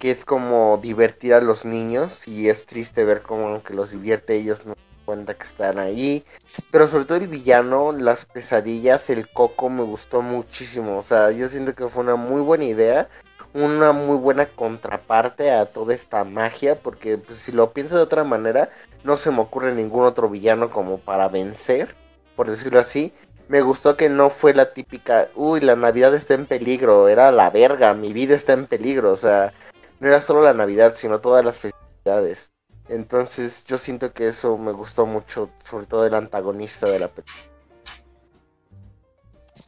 que 0.00 0.10
es 0.10 0.24
como 0.24 0.78
divertir 0.82 1.34
a 1.34 1.42
los 1.42 1.64
niños 1.64 2.26
y 2.26 2.48
es 2.48 2.64
triste 2.66 3.04
ver 3.04 3.20
cómo 3.20 3.62
que 3.62 3.74
los 3.74 3.92
divierte 3.92 4.34
ellos 4.34 4.64
no 4.64 4.74
cuenta 5.04 5.34
que 5.34 5.44
están 5.44 5.78
ahí. 5.78 6.24
Pero 6.70 6.86
sobre 6.86 7.04
todo 7.04 7.18
el 7.18 7.28
villano, 7.28 7.92
las 7.92 8.24
pesadillas, 8.24 9.10
el 9.10 9.28
coco 9.28 9.68
me 9.68 9.82
gustó 9.82 10.22
muchísimo. 10.22 10.98
O 10.98 11.02
sea, 11.02 11.30
yo 11.32 11.48
siento 11.48 11.74
que 11.74 11.86
fue 11.88 12.02
una 12.02 12.16
muy 12.16 12.40
buena 12.40 12.64
idea. 12.64 13.08
Una 13.52 13.92
muy 13.92 14.16
buena 14.16 14.46
contraparte 14.46 15.50
a 15.50 15.66
toda 15.66 15.94
esta 15.94 16.24
magia. 16.24 16.76
Porque 16.76 17.18
pues, 17.18 17.38
si 17.40 17.52
lo 17.52 17.72
pienso 17.72 17.96
de 17.96 18.02
otra 18.02 18.24
manera, 18.24 18.70
no 19.04 19.16
se 19.16 19.30
me 19.30 19.40
ocurre 19.40 19.74
ningún 19.74 20.04
otro 20.04 20.30
villano 20.30 20.70
como 20.70 20.98
para 20.98 21.28
vencer. 21.28 21.94
Por 22.36 22.48
decirlo 22.48 22.80
así. 22.80 23.12
Me 23.48 23.62
gustó 23.62 23.96
que 23.96 24.08
no 24.08 24.30
fue 24.30 24.54
la 24.54 24.72
típica, 24.72 25.26
uy, 25.34 25.60
la 25.60 25.74
Navidad 25.74 26.14
está 26.14 26.34
en 26.34 26.46
peligro, 26.46 27.08
era 27.08 27.32
la 27.32 27.50
verga, 27.50 27.94
mi 27.94 28.12
vida 28.12 28.36
está 28.36 28.52
en 28.52 28.66
peligro, 28.66 29.10
o 29.10 29.16
sea, 29.16 29.52
no 30.00 30.08
era 30.08 30.20
solo 30.20 30.42
la 30.42 30.54
Navidad, 30.54 30.94
sino 30.94 31.20
todas 31.20 31.44
las 31.44 31.58
festividades. 31.58 32.50
Entonces 32.88 33.64
yo 33.66 33.78
siento 33.78 34.12
que 34.12 34.26
eso 34.26 34.58
me 34.58 34.72
gustó 34.72 35.06
mucho, 35.06 35.50
sobre 35.58 35.86
todo 35.86 36.06
el 36.06 36.14
antagonista 36.14 36.88
de 36.88 36.98
la 36.98 37.08
película. 37.08 37.38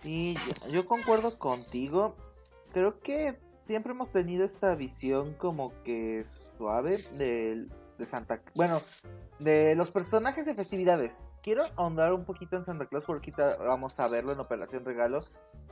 Sí, 0.02 0.36
yo 0.68 0.86
concuerdo 0.86 1.38
contigo. 1.38 2.16
Creo 2.72 2.98
que 3.00 3.38
siempre 3.66 3.92
hemos 3.92 4.10
tenido 4.10 4.44
esta 4.44 4.74
visión 4.74 5.34
como 5.34 5.72
que 5.84 6.24
suave 6.58 7.04
de, 7.16 7.68
de 7.98 8.06
Santa 8.06 8.40
Bueno, 8.54 8.80
de 9.38 9.74
los 9.74 9.90
personajes 9.90 10.46
de 10.46 10.54
festividades. 10.54 11.28
Quiero 11.42 11.64
ahondar 11.76 12.12
un 12.12 12.24
poquito 12.24 12.56
en 12.56 12.64
Santa 12.64 12.86
Claus 12.86 13.04
porque 13.04 13.32
vamos 13.58 13.98
a 13.98 14.08
verlo 14.08 14.32
en 14.32 14.40
Operación 14.40 14.84
Regalo. 14.84 15.24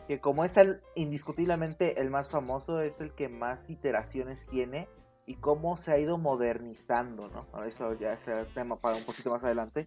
Que 0.06 0.20
como 0.20 0.44
es 0.44 0.56
el, 0.56 0.80
indiscutiblemente 0.96 2.00
el 2.00 2.10
más 2.10 2.30
famoso, 2.30 2.80
es 2.80 3.00
el 3.00 3.14
que 3.14 3.28
más 3.28 3.68
iteraciones 3.70 4.44
tiene 4.48 4.88
y 5.26 5.36
cómo 5.36 5.76
se 5.76 5.92
ha 5.92 5.98
ido 5.98 6.18
modernizando, 6.18 7.28
¿no? 7.28 7.64
Eso 7.64 7.94
ya 7.94 8.14
es 8.14 8.54
tema 8.54 8.76
para 8.76 8.96
un 8.96 9.04
poquito 9.04 9.30
más 9.30 9.44
adelante. 9.44 9.86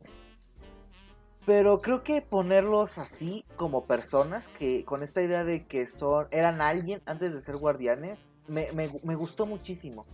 Pero 1.46 1.82
creo 1.82 2.04
que 2.04 2.22
ponerlos 2.22 2.98
así 2.98 3.44
como 3.58 3.86
personas, 3.86 4.48
que 4.60 4.86
con 4.86 5.04
esta 5.04 5.22
idea 5.22 5.44
de 5.44 5.66
que 5.66 5.88
son 5.88 6.28
eran 6.32 6.62
alguien 6.62 7.02
antes 7.06 7.34
de 7.34 7.42
ser 7.42 7.58
guardianes, 7.58 8.30
me, 8.48 8.72
me 8.72 9.16
gustó 9.16 9.46
muchísimo. 9.46 10.06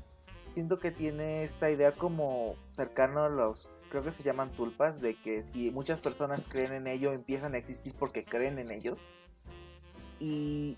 Siento 0.60 0.78
que 0.78 0.92
tiene 0.92 1.46
esta 1.46 1.72
idea 1.72 1.94
como 1.94 2.56
cercano 2.76 3.24
a 3.24 3.30
los, 3.30 3.70
creo 3.90 4.04
que 4.04 4.12
se 4.12 4.24
llaman 4.24 4.52
tulpas, 4.52 5.00
de 5.00 5.16
que 5.16 5.44
si 5.44 5.72
muchas 5.72 6.02
personas 6.02 6.44
creen 6.50 6.74
en 6.74 6.88
ello, 6.88 7.14
empiezan 7.14 7.56
a 7.56 7.60
existir 7.60 7.94
porque 7.98 8.26
creen 8.26 8.60
en 8.60 8.70
ellos. 8.70 9.00
Y 10.20 10.78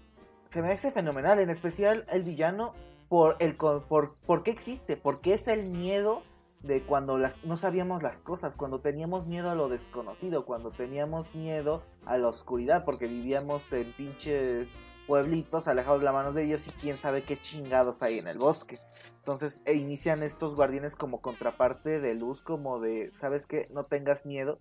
se 0.51 0.61
me 0.61 0.71
hace 0.71 0.91
fenomenal, 0.91 1.39
en 1.39 1.50
especial 1.50 2.05
el 2.11 2.21
villano 2.21 2.75
por 3.09 3.38
el 3.39 3.55
por, 3.55 4.17
por 4.19 4.43
qué 4.43 4.51
existe, 4.51 4.97
porque 4.97 5.33
es 5.33 5.47
el 5.47 5.71
miedo 5.71 6.21
de 6.61 6.83
cuando 6.83 7.17
las, 7.17 7.43
no 7.43 7.57
sabíamos 7.57 8.03
las 8.03 8.21
cosas, 8.21 8.55
cuando 8.55 8.81
teníamos 8.81 9.25
miedo 9.25 9.50
a 9.50 9.55
lo 9.55 9.67
desconocido, 9.67 10.45
cuando 10.45 10.69
teníamos 10.69 11.33
miedo 11.33 11.81
a 12.05 12.19
la 12.19 12.27
oscuridad, 12.27 12.85
porque 12.85 13.07
vivíamos 13.07 13.63
en 13.73 13.91
pinches 13.93 14.69
pueblitos 15.08 15.67
alejados 15.67 16.00
de 16.00 16.05
la 16.05 16.12
mano 16.12 16.34
de 16.34 16.43
ellos 16.43 16.65
y 16.67 16.72
quién 16.72 16.98
sabe 16.98 17.24
qué 17.24 17.39
chingados 17.39 18.01
hay 18.01 18.20
en 18.20 18.27
el 18.27 18.38
bosque. 18.38 18.79
Entonces 19.17 19.62
e 19.65 19.74
inician 19.74 20.24
estos 20.24 20.55
guardianes 20.55 20.96
como 20.96 21.22
contraparte 21.22 22.00
de 22.00 22.15
luz, 22.15 22.41
como 22.41 22.79
de, 22.79 23.12
¿sabes 23.20 23.46
qué? 23.46 23.67
No 23.72 23.86
tengas 23.86 24.25
miedo. 24.25 24.60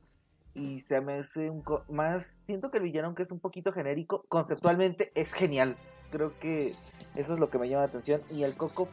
Y 0.53 0.81
se 0.81 1.01
me 1.01 1.21
hace 1.21 1.49
un 1.49 1.63
más, 1.89 2.43
siento 2.45 2.71
que 2.71 2.79
el 2.79 2.85
villano, 2.85 3.07
aunque 3.07 3.23
es 3.23 3.31
un 3.31 3.39
poquito 3.39 3.73
genérico, 3.73 4.25
conceptualmente 4.29 5.13
es 5.15 5.33
genial. 5.33 5.77
Creo 6.11 6.39
que 6.41 6.75
eso 7.15 7.35
es 7.35 7.41
lo 7.41 7.51
que 7.51 7.59
me 7.59 7.69
llama 7.69 7.83
la 7.83 7.89
atención. 7.89 8.21
Y 8.31 8.43
el 8.43 8.57
coco 8.57 8.89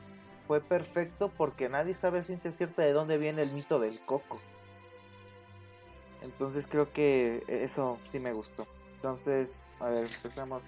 fue 0.48 0.62
perfecto 0.62 1.32
porque 1.36 1.68
nadie 1.68 1.96
sabe 1.96 2.24
ciencia 2.24 2.52
cierta 2.52 2.84
de 2.84 2.94
dónde 2.94 3.18
viene 3.18 3.42
el 3.42 3.52
mito 3.54 3.80
del 3.80 4.00
coco. 4.06 4.40
Entonces 6.22 6.66
creo 6.68 6.94
que 6.94 7.44
eso 7.48 7.98
sí 8.12 8.20
me 8.20 8.34
gustó. 8.34 8.68
Entonces, 8.96 9.60
a 9.80 9.90
ver, 9.90 10.06
empezamos. 10.06 10.62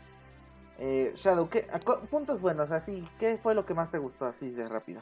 Eh, 0.82 1.12
Shadow, 1.16 1.50
¿qué, 1.50 1.68
puntos 2.10 2.40
buenos, 2.40 2.72
así, 2.72 3.06
¿qué 3.20 3.38
fue 3.44 3.54
lo 3.54 3.66
que 3.66 3.74
más 3.74 3.92
te 3.92 3.98
gustó 3.98 4.26
así 4.26 4.50
de 4.50 4.66
rápido? 4.68 5.02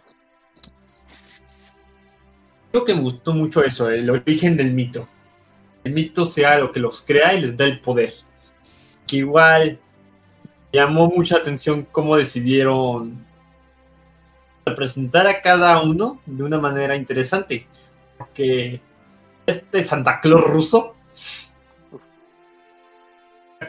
Creo 2.71 2.83
que 2.83 2.95
me 2.95 3.01
gustó 3.01 3.31
mucho 3.33 3.63
eso, 3.63 3.89
el 3.89 4.09
origen 4.09 4.57
del 4.57 4.73
mito. 4.73 5.07
El 5.83 5.93
mito 5.93 6.25
sea 6.25 6.57
lo 6.57 6.71
que 6.71 6.79
los 6.79 7.03
crea 7.03 7.33
y 7.33 7.41
les 7.41 7.55
da 7.55 7.65
el 7.65 7.79
poder. 7.79 8.11
Que 9.05 9.17
igual 9.17 9.79
llamó 10.73 11.07
mucha 11.07 11.37
atención 11.37 11.87
cómo 11.91 12.17
decidieron 12.17 13.23
representar 14.65 15.27
a 15.27 15.41
cada 15.41 15.81
uno 15.81 16.19
de 16.25 16.43
una 16.43 16.59
manera 16.59 16.95
interesante. 16.95 17.67
Porque 18.17 18.81
este 19.45 19.83
Santa 19.83 20.19
Claus 20.19 20.43
ruso, 20.43 20.95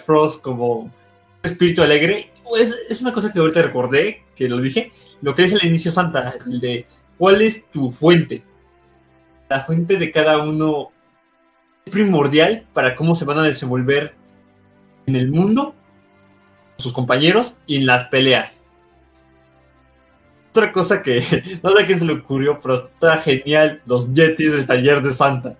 Frost 0.04 0.42
como 0.42 0.90
espíritu 1.42 1.82
alegre, 1.82 2.30
es, 2.58 2.74
es, 2.88 3.00
una 3.00 3.12
cosa 3.12 3.32
que 3.32 3.38
ahorita 3.38 3.62
recordé, 3.62 4.24
que 4.34 4.48
lo 4.48 4.58
dije, 4.58 4.92
lo 5.20 5.34
que 5.34 5.44
es 5.44 5.52
el 5.52 5.64
inicio 5.64 5.90
Santa, 5.90 6.34
el 6.46 6.60
de 6.60 6.86
cuál 7.16 7.42
es 7.42 7.68
tu 7.70 7.90
fuente. 7.90 8.42
La 9.48 9.60
fuente 9.62 9.96
de 9.96 10.10
cada 10.10 10.38
uno 10.38 10.88
es 11.84 11.92
primordial 11.92 12.66
para 12.72 12.94
cómo 12.94 13.14
se 13.14 13.24
van 13.24 13.38
a 13.38 13.42
desenvolver 13.42 14.14
en 15.06 15.16
el 15.16 15.30
mundo 15.30 15.74
sus 16.76 16.92
compañeros 16.92 17.56
y 17.66 17.76
en 17.76 17.86
las 17.86 18.08
peleas. 18.08 18.62
Otra 20.50 20.72
cosa 20.72 21.02
que 21.02 21.18
no 21.62 21.70
sé 21.70 21.82
a 21.82 21.86
quién 21.86 21.98
se 21.98 22.04
le 22.04 22.14
ocurrió, 22.14 22.60
pero 22.60 22.74
está 22.74 23.18
genial, 23.18 23.82
los 23.86 24.12
Yetis 24.12 24.52
del 24.52 24.66
taller 24.66 25.02
de 25.02 25.12
Santa. 25.12 25.58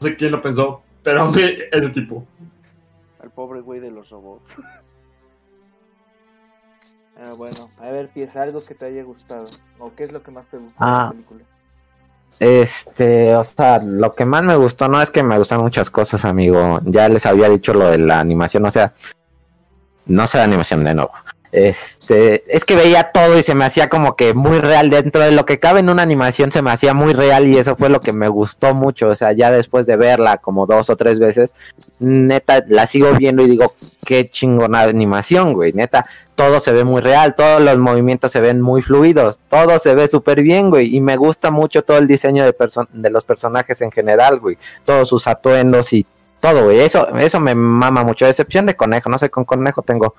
No 0.00 0.08
sé 0.08 0.16
quién 0.16 0.32
lo 0.32 0.40
pensó, 0.40 0.82
pero 1.02 1.30
mí 1.30 1.42
ese 1.72 1.90
tipo. 1.90 2.26
Pobre 3.34 3.60
güey 3.60 3.80
de 3.80 3.90
los 3.90 4.10
robots. 4.10 4.56
ah, 7.18 7.32
bueno, 7.36 7.70
a 7.78 7.90
ver, 7.90 8.08
piensa 8.08 8.42
algo 8.42 8.64
que 8.64 8.74
te 8.74 8.86
haya 8.86 9.02
gustado. 9.02 9.48
¿O 9.78 9.92
qué 9.94 10.04
es 10.04 10.12
lo 10.12 10.22
que 10.22 10.30
más 10.30 10.46
te 10.46 10.58
gustó 10.58 10.84
de 10.84 10.90
la 10.90 11.04
ah. 11.04 11.10
película? 11.10 11.40
Este, 12.38 13.36
o 13.36 13.44
sea, 13.44 13.78
lo 13.78 14.14
que 14.14 14.24
más 14.24 14.42
me 14.42 14.56
gustó 14.56 14.88
no 14.88 15.00
es 15.00 15.10
que 15.10 15.22
me 15.22 15.38
gustan 15.38 15.60
muchas 15.60 15.90
cosas, 15.90 16.24
amigo. 16.24 16.80
Ya 16.84 17.08
les 17.08 17.24
había 17.24 17.48
dicho 17.48 17.72
lo 17.72 17.88
de 17.88 17.98
la 17.98 18.18
animación, 18.18 18.66
o 18.66 18.70
sea, 18.70 18.94
no 20.06 20.26
sé 20.26 20.38
la 20.38 20.44
animación 20.44 20.84
de 20.84 20.94
nuevo. 20.94 21.12
Este, 21.52 22.44
es 22.48 22.64
que 22.64 22.74
veía 22.74 23.12
todo 23.12 23.38
y 23.38 23.42
se 23.42 23.54
me 23.54 23.66
hacía 23.66 23.90
como 23.90 24.16
que 24.16 24.32
muy 24.32 24.58
real. 24.58 24.88
Dentro 24.88 25.20
de 25.20 25.32
lo 25.32 25.44
que 25.44 25.60
cabe 25.60 25.80
en 25.80 25.90
una 25.90 26.02
animación 26.02 26.50
se 26.50 26.62
me 26.62 26.70
hacía 26.70 26.94
muy 26.94 27.12
real 27.12 27.46
y 27.46 27.58
eso 27.58 27.76
fue 27.76 27.90
lo 27.90 28.00
que 28.00 28.14
me 28.14 28.28
gustó 28.28 28.74
mucho, 28.74 29.08
o 29.08 29.14
sea, 29.14 29.32
ya 29.32 29.50
después 29.50 29.84
de 29.84 29.96
verla 29.96 30.38
como 30.38 30.64
dos 30.64 30.88
o 30.88 30.96
tres 30.96 31.20
veces, 31.20 31.54
neta 31.98 32.64
la 32.66 32.86
sigo 32.86 33.12
viendo 33.12 33.42
y 33.42 33.50
digo, 33.50 33.74
qué 34.02 34.30
chingona 34.30 34.80
animación, 34.80 35.52
güey, 35.52 35.74
neta, 35.74 36.06
todo 36.34 36.58
se 36.58 36.72
ve 36.72 36.84
muy 36.84 37.02
real, 37.02 37.34
todos 37.34 37.60
los 37.60 37.76
movimientos 37.76 38.32
se 38.32 38.40
ven 38.40 38.62
muy 38.62 38.80
fluidos, 38.80 39.38
todo 39.50 39.78
se 39.78 39.94
ve 39.94 40.08
súper 40.08 40.42
bien, 40.42 40.70
güey, 40.70 40.96
y 40.96 41.02
me 41.02 41.16
gusta 41.16 41.50
mucho 41.50 41.82
todo 41.82 41.98
el 41.98 42.06
diseño 42.06 42.44
de, 42.44 42.54
de 42.92 43.10
los 43.10 43.24
personajes 43.24 43.82
en 43.82 43.92
general, 43.92 44.40
güey, 44.40 44.56
todos 44.86 45.06
sus 45.06 45.26
atuendos 45.26 45.92
y 45.92 46.06
todo, 46.40 46.64
güey, 46.64 46.80
eso, 46.80 47.14
eso 47.18 47.40
me 47.40 47.54
mama 47.54 48.04
mucho, 48.04 48.26
excepción 48.26 48.64
de 48.64 48.74
conejo, 48.74 49.10
no 49.10 49.18
sé, 49.18 49.28
con 49.28 49.44
conejo 49.44 49.82
tengo 49.82 50.14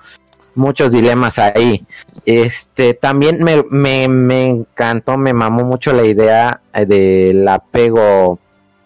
muchos 0.54 0.92
dilemas 0.92 1.38
ahí. 1.38 1.86
Este, 2.24 2.94
también 2.94 3.42
me, 3.42 3.64
me, 3.70 4.08
me 4.08 4.46
encantó, 4.48 5.18
me 5.18 5.32
mamó 5.32 5.64
mucho 5.64 5.92
la 5.92 6.04
idea 6.04 6.60
eh, 6.72 6.86
del 6.86 7.46
apego 7.48 8.38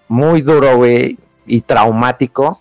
muy 0.09 0.43
duro, 0.43 0.77
güey, 0.77 1.19
y 1.47 1.61
traumático 1.61 2.61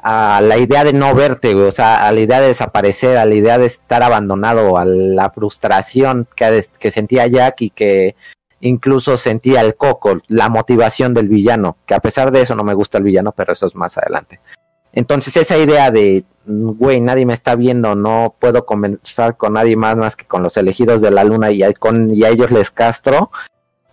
a 0.00 0.40
la 0.40 0.56
idea 0.56 0.84
de 0.84 0.92
no 0.92 1.14
verte, 1.14 1.54
güey, 1.54 1.66
o 1.66 1.72
sea, 1.72 2.06
a 2.06 2.12
la 2.12 2.20
idea 2.20 2.40
de 2.40 2.48
desaparecer, 2.48 3.16
a 3.18 3.26
la 3.26 3.34
idea 3.34 3.58
de 3.58 3.66
estar 3.66 4.02
abandonado, 4.02 4.78
a 4.78 4.84
la 4.84 5.30
frustración 5.30 6.26
que, 6.34 6.64
que 6.78 6.90
sentía 6.90 7.26
Jack 7.26 7.62
y 7.62 7.70
que 7.70 8.14
incluso 8.60 9.16
sentía 9.16 9.60
el 9.60 9.76
coco, 9.76 10.20
la 10.28 10.48
motivación 10.48 11.14
del 11.14 11.28
villano, 11.28 11.76
que 11.84 11.94
a 11.94 12.00
pesar 12.00 12.30
de 12.30 12.42
eso 12.42 12.54
no 12.54 12.64
me 12.64 12.74
gusta 12.74 12.98
el 12.98 13.04
villano, 13.04 13.32
pero 13.32 13.52
eso 13.52 13.66
es 13.66 13.74
más 13.74 13.98
adelante. 13.98 14.40
Entonces 14.92 15.36
esa 15.36 15.56
idea 15.58 15.90
de, 15.90 16.24
güey, 16.46 17.00
nadie 17.00 17.26
me 17.26 17.34
está 17.34 17.54
viendo, 17.54 17.94
no 17.94 18.34
puedo 18.38 18.64
conversar 18.64 19.36
con 19.36 19.52
nadie 19.54 19.76
más 19.76 19.96
más 19.96 20.16
que 20.16 20.24
con 20.24 20.42
los 20.42 20.56
elegidos 20.56 21.02
de 21.02 21.10
la 21.10 21.24
luna 21.24 21.50
y 21.50 21.62
a, 21.62 21.72
con, 21.72 22.10
ellos 22.10 22.50
les 22.50 22.70
castro, 22.70 23.30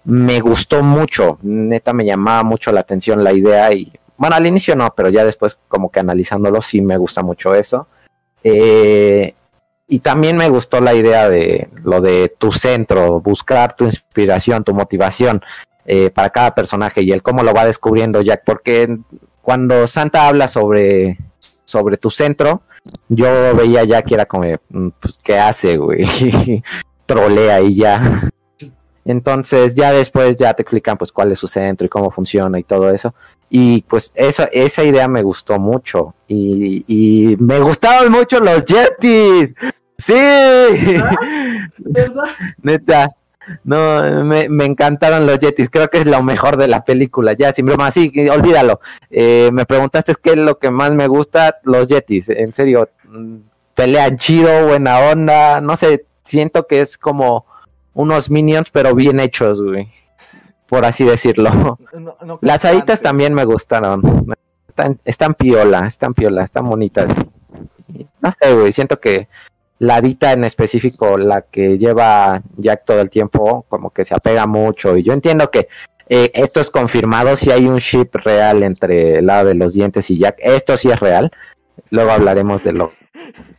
me 0.06 0.40
gustó 0.40 0.84
mucho, 0.84 1.38
neta 1.42 1.94
me 1.94 2.06
llamaba 2.06 2.44
mucho 2.44 2.72
la 2.72 2.82
atención 2.82 3.24
la 3.24 3.34
idea 3.34 3.74
y, 3.74 3.92
bueno, 4.18 4.36
al 4.36 4.48
inicio 4.48 4.76
no, 4.76 4.94
pero 4.96 5.10
ya 5.10 5.26
después 5.26 5.60
como 5.68 5.92
que 5.92 6.00
analizándolo 6.00 6.62
sí 6.62 6.82
me 6.82 6.98
gusta 6.98 7.22
mucho 7.24 7.54
eso. 7.54 7.88
Eh, 8.44 9.34
y 9.88 10.00
también 10.00 10.38
me 10.38 10.50
gustó 10.50 10.82
la 10.82 10.94
idea 10.94 11.30
de 11.30 11.70
lo 11.84 12.02
de 12.02 12.34
tu 12.38 12.52
centro, 12.52 13.20
buscar 13.20 13.76
tu 13.76 13.86
inspiración, 13.86 14.64
tu 14.64 14.74
motivación 14.74 15.44
eh, 15.86 16.10
para 16.10 16.32
cada 16.32 16.56
personaje 16.56 17.04
y 17.04 17.12
el 17.12 17.22
cómo 17.22 17.44
lo 17.44 17.54
va 17.54 17.66
descubriendo 17.66 18.22
Jack, 18.22 18.44
porque 18.46 18.98
cuando 19.46 19.86
Santa 19.86 20.28
habla 20.28 20.48
sobre, 20.48 21.20
sobre 21.64 21.98
tu 21.98 22.10
centro, 22.10 22.64
yo 23.08 23.56
veía 23.56 23.84
ya 23.84 24.02
que 24.02 24.16
era 24.16 24.26
como, 24.26 24.44
mm, 24.70 24.88
pues, 25.00 25.20
¿qué 25.24 25.38
hace, 25.38 25.78
güey? 25.78 26.04
Trolea 27.06 27.62
y 27.62 27.76
ya. 27.76 28.28
Entonces 29.06 29.76
ya 29.76 29.92
después 29.92 30.36
ya 30.38 30.56
te 30.56 30.64
explican 30.64 30.98
pues 30.98 31.12
cuál 31.12 31.32
es 31.32 31.38
su 31.38 31.48
centro 31.48 31.86
y 31.86 31.90
cómo 31.90 32.10
funciona 32.10 32.58
y 32.58 32.64
todo 32.64 32.90
eso. 32.90 33.14
Y 33.48 33.84
pues 33.84 34.12
eso, 34.16 34.46
esa 34.52 34.84
idea 34.84 35.08
me 35.08 35.22
gustó 35.22 35.60
mucho. 35.60 36.16
Y, 36.28 36.84
y 36.88 37.38
me 37.38 37.60
gustaron 37.60 38.12
mucho 38.12 38.40
los 38.40 38.66
Yetis. 38.66 39.54
Sí. 39.96 40.14
¿Verdad? 41.78 42.24
Neta. 42.64 43.16
No, 43.64 44.24
me, 44.24 44.50
me, 44.50 44.66
encantaron 44.66 45.26
los 45.26 45.40
Yetis. 45.40 45.70
Creo 45.70 45.90
que 45.90 46.00
es 46.00 46.06
lo 46.06 46.22
mejor 46.24 46.58
de 46.58 46.68
la 46.68 46.84
película. 46.84 47.34
Ya, 47.34 47.54
sin 47.54 47.66
broma, 47.66 47.92
sí, 47.92 48.12
olvídalo. 48.32 48.80
Eh, 49.10 49.50
me 49.54 49.66
preguntaste 49.66 50.16
qué 50.22 50.32
es 50.32 50.38
lo 50.38 50.58
que 50.58 50.72
más 50.72 50.92
me 50.92 51.08
gusta. 51.08 51.58
Los 51.64 51.88
Yetis. 51.88 52.30
En 52.30 52.54
serio, 52.54 52.90
mm, 53.04 53.38
pelean 53.76 54.18
chido, 54.18 54.68
buena 54.68 55.00
onda. 55.00 55.62
No 55.62 55.78
sé, 55.78 56.06
siento 56.24 56.68
que 56.68 56.82
es 56.82 56.98
como 56.98 57.46
unos 57.94 58.30
minions, 58.30 58.70
pero 58.72 58.96
bien 58.96 59.20
hechos, 59.20 59.62
güey. 59.62 59.92
Por 60.68 60.86
así 60.86 61.04
decirlo. 61.04 61.78
Las 62.42 62.66
haditas 62.66 63.02
también 63.02 63.34
me 63.34 63.46
gustaron. 63.46 64.02
Están, 64.68 65.00
están 65.06 65.34
piola, 65.36 65.86
están 65.88 66.14
piola, 66.14 66.44
están 66.44 66.68
bonitas. 66.68 67.12
No 68.20 68.32
sé, 68.32 68.54
güey, 68.54 68.74
siento 68.74 69.00
que 69.00 69.30
la 69.80 70.02
Dita 70.02 70.32
en 70.32 70.44
específico, 70.44 71.18
la 71.18 71.42
que 71.42 71.78
lleva 71.78 72.42
Jack 72.58 72.86
todo 72.86 73.02
el 73.02 73.10
tiempo, 73.10 73.66
como 73.68 73.90
que 73.90 74.06
se 74.06 74.16
apega 74.16 74.48
mucho. 74.48 74.96
Y 74.96 75.04
yo 75.04 75.14
entiendo 75.14 75.52
que 75.52 75.68
eh, 76.08 76.32
esto 76.34 76.62
es 76.62 76.70
confirmado, 76.70 77.36
si 77.36 77.52
hay 77.52 77.66
un 77.66 77.78
ship 77.78 78.10
real 78.14 78.64
entre 78.64 79.20
el 79.20 79.26
lado 79.26 79.50
de 79.50 79.56
los 79.56 79.74
dientes 79.74 80.10
y 80.10 80.18
Jack. 80.18 80.38
Esto 80.40 80.78
sí 80.78 80.90
es 80.90 81.00
real. 81.00 81.32
Luego 81.90 82.12
hablaremos 82.12 82.64
de 82.64 82.72
lo 82.72 82.94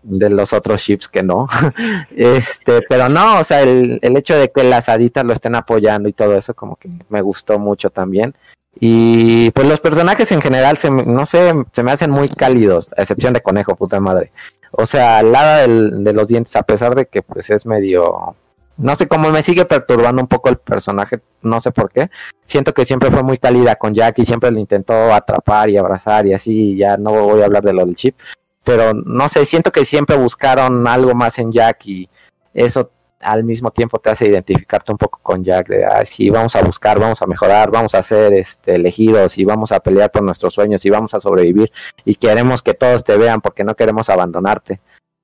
de 0.03 0.31
los 0.31 0.53
otros 0.53 0.81
ships 0.81 1.09
que 1.09 1.23
no. 1.23 1.49
este, 2.17 2.83
pero 2.89 3.09
no, 3.09 3.41
o 3.41 3.45
sea, 3.45 3.63
el, 3.63 3.99
el 4.03 4.17
hecho 4.17 4.37
de 4.37 4.51
que 4.51 4.63
las 4.65 4.89
haditas 4.89 5.25
lo 5.25 5.33
estén 5.33 5.55
apoyando 5.55 6.09
y 6.09 6.13
todo 6.13 6.37
eso, 6.37 6.55
como 6.55 6.77
que 6.77 6.89
me 7.09 7.21
gustó 7.21 7.59
mucho 7.59 7.91
también. 7.91 8.35
Y 8.79 9.51
pues 9.53 9.67
los 9.67 9.81
personajes 9.81 10.31
en 10.33 10.43
general, 10.43 10.77
se, 10.77 10.91
no 10.91 11.25
sé, 11.25 11.53
se 11.73 11.83
me 11.83 11.93
hacen 11.93 12.11
muy 12.11 12.29
cálidos, 12.29 12.93
a 12.97 13.03
excepción 13.03 13.33
de 13.33 13.41
Conejo, 13.41 13.75
puta 13.75 14.01
madre. 14.01 14.33
O 14.79 14.85
sea, 14.85 15.23
lado 15.23 15.67
de 15.67 16.13
los 16.13 16.29
dientes, 16.29 16.55
a 16.55 16.63
pesar 16.63 16.95
de 16.95 17.07
que 17.07 17.23
pues 17.23 17.51
es 17.51 17.67
medio... 17.67 18.37
No 18.77 18.95
sé 18.95 19.09
cómo 19.09 19.31
me 19.31 19.43
sigue 19.43 19.65
perturbando 19.65 20.21
un 20.21 20.29
poco 20.29 20.51
el 20.51 20.59
personaje, 20.59 21.21
no 21.41 21.63
sé 21.63 21.71
por 21.71 21.91
qué. 21.91 22.11
Siento 22.45 22.75
que 22.75 22.85
siempre 22.85 23.11
fue 23.11 23.23
muy 23.23 23.39
cálida 23.39 23.77
con 23.77 23.95
Jack 23.95 24.19
y 24.19 24.27
siempre 24.27 24.51
lo 24.51 24.59
intentó 24.59 25.15
atrapar 25.15 25.71
y 25.71 25.79
abrazar 25.79 26.27
y 26.27 26.35
así, 26.35 26.77
ya 26.77 26.99
no 26.99 27.13
voy 27.13 27.41
a 27.41 27.47
hablar 27.47 27.65
de 27.65 27.73
lo 27.73 27.87
del 27.87 27.97
chip. 27.97 28.19
Pero 28.65 28.93
no 28.93 29.31
sé, 29.31 29.47
siento 29.47 29.73
que 29.73 29.87
siempre 29.87 30.17
buscaron 30.17 30.87
algo 30.87 31.15
más 31.15 31.39
en 31.39 31.53
Jack 31.53 31.87
y 31.87 32.09
eso 32.53 32.91
al 33.21 33.45
mismo 33.45 33.71
tiempo 33.71 33.99
te 33.99 34.11
hace 34.11 34.29
identificarte 34.29 34.93
un 34.93 34.99
poco 34.99 35.19
con 35.23 35.43
Jack, 35.43 35.69
de, 35.69 35.85
ah, 35.85 36.05
sí, 36.05 36.31
vamos 36.31 36.55
a 36.57 36.63
buscar, 36.63 36.99
vamos 36.99 37.23
a 37.23 37.27
mejorar, 37.27 37.71
vamos 37.71 37.95
a 37.95 38.03
ser 38.03 38.35
este, 38.35 38.75
elegidos 38.75 39.39
y 39.39 39.45
vamos 39.45 39.73
a 39.73 39.81
pelear 39.81 40.11
por 40.11 40.23
nuestros 40.23 40.55
sueños 40.55 40.85
y 40.85 40.91
vamos 40.91 41.15
a 41.15 41.21
sobrevivir 41.21 41.73
y 42.05 42.15
queremos 42.17 42.63
que 42.63 42.75
todos 42.75 43.05
te 43.05 43.17
vean 43.17 43.41
porque 43.41 43.65
no 43.65 43.75
queremos 43.75 44.09
abandonarte. 44.11 44.81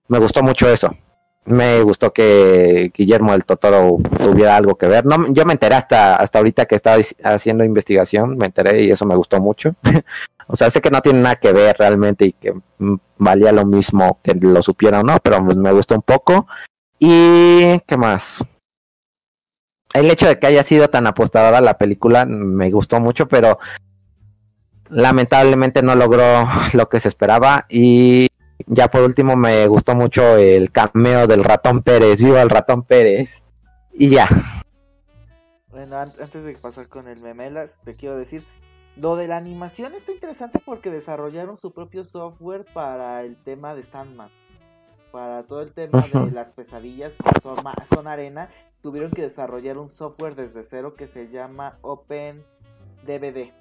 Me 0.08 0.18
gustó 0.18 0.42
mucho 0.42 0.68
eso. 0.68 0.94
Me 1.44 1.82
gustó 1.82 2.12
que 2.12 2.92
Guillermo 2.94 3.32
del 3.32 3.44
Totoro 3.44 3.98
tuviera 4.16 4.56
algo 4.56 4.76
que 4.76 4.86
ver. 4.86 5.04
No, 5.04 5.32
yo 5.32 5.44
me 5.44 5.54
enteré 5.54 5.74
hasta, 5.74 6.14
hasta 6.14 6.38
ahorita 6.38 6.66
que 6.66 6.76
estaba 6.76 7.02
haciendo 7.24 7.64
investigación, 7.64 8.36
me 8.36 8.46
enteré 8.46 8.84
y 8.84 8.90
eso 8.92 9.06
me 9.06 9.16
gustó 9.16 9.40
mucho. 9.40 9.74
o 10.46 10.54
sea, 10.54 10.70
sé 10.70 10.80
que 10.80 10.90
no 10.90 11.00
tiene 11.00 11.20
nada 11.20 11.36
que 11.36 11.52
ver 11.52 11.76
realmente 11.76 12.26
y 12.26 12.32
que 12.32 12.54
valía 13.18 13.50
lo 13.50 13.66
mismo 13.66 14.20
que 14.22 14.34
lo 14.34 14.62
supiera 14.62 15.00
o 15.00 15.02
no, 15.02 15.18
pero 15.20 15.42
me 15.42 15.72
gustó 15.72 15.96
un 15.96 16.02
poco. 16.02 16.46
Y 17.04 17.80
qué 17.80 17.96
más. 17.96 18.44
El 19.92 20.08
hecho 20.08 20.28
de 20.28 20.38
que 20.38 20.46
haya 20.46 20.62
sido 20.62 20.88
tan 20.88 21.08
apostada 21.08 21.60
la 21.60 21.76
película 21.76 22.24
me 22.26 22.70
gustó 22.70 23.00
mucho, 23.00 23.26
pero 23.26 23.58
lamentablemente 24.88 25.82
no 25.82 25.96
logró 25.96 26.48
lo 26.74 26.88
que 26.88 27.00
se 27.00 27.08
esperaba. 27.08 27.66
Y 27.68 28.28
ya 28.68 28.86
por 28.86 29.02
último 29.02 29.34
me 29.34 29.66
gustó 29.66 29.96
mucho 29.96 30.36
el 30.36 30.70
cameo 30.70 31.26
del 31.26 31.42
ratón 31.42 31.82
Pérez. 31.82 32.22
Viva 32.22 32.40
el 32.40 32.50
ratón 32.50 32.84
Pérez. 32.84 33.42
Y 33.92 34.10
ya. 34.10 34.28
Bueno, 35.72 35.98
antes 35.98 36.44
de 36.44 36.54
pasar 36.54 36.86
con 36.86 37.08
el 37.08 37.18
memelas, 37.18 37.80
te 37.84 37.96
quiero 37.96 38.16
decir, 38.16 38.46
lo 38.94 39.16
de 39.16 39.26
la 39.26 39.38
animación 39.38 39.96
está 39.96 40.12
interesante 40.12 40.60
porque 40.64 40.92
desarrollaron 40.92 41.56
su 41.56 41.72
propio 41.72 42.04
software 42.04 42.64
para 42.72 43.24
el 43.24 43.34
tema 43.42 43.74
de 43.74 43.82
Sandman 43.82 44.30
para 45.12 45.44
todo 45.44 45.60
el 45.60 45.72
tema 45.72 46.00
de 46.00 46.30
las 46.32 46.50
pesadillas 46.50 47.14
que 47.22 47.40
son, 47.40 47.58
son 47.88 48.08
arena, 48.08 48.48
tuvieron 48.80 49.10
que 49.10 49.22
desarrollar 49.22 49.78
un 49.78 49.88
software 49.88 50.34
desde 50.34 50.64
cero 50.64 50.94
que 50.96 51.06
se 51.06 51.28
llama 51.28 51.78
Open 51.82 52.42
DVD. 53.06 53.52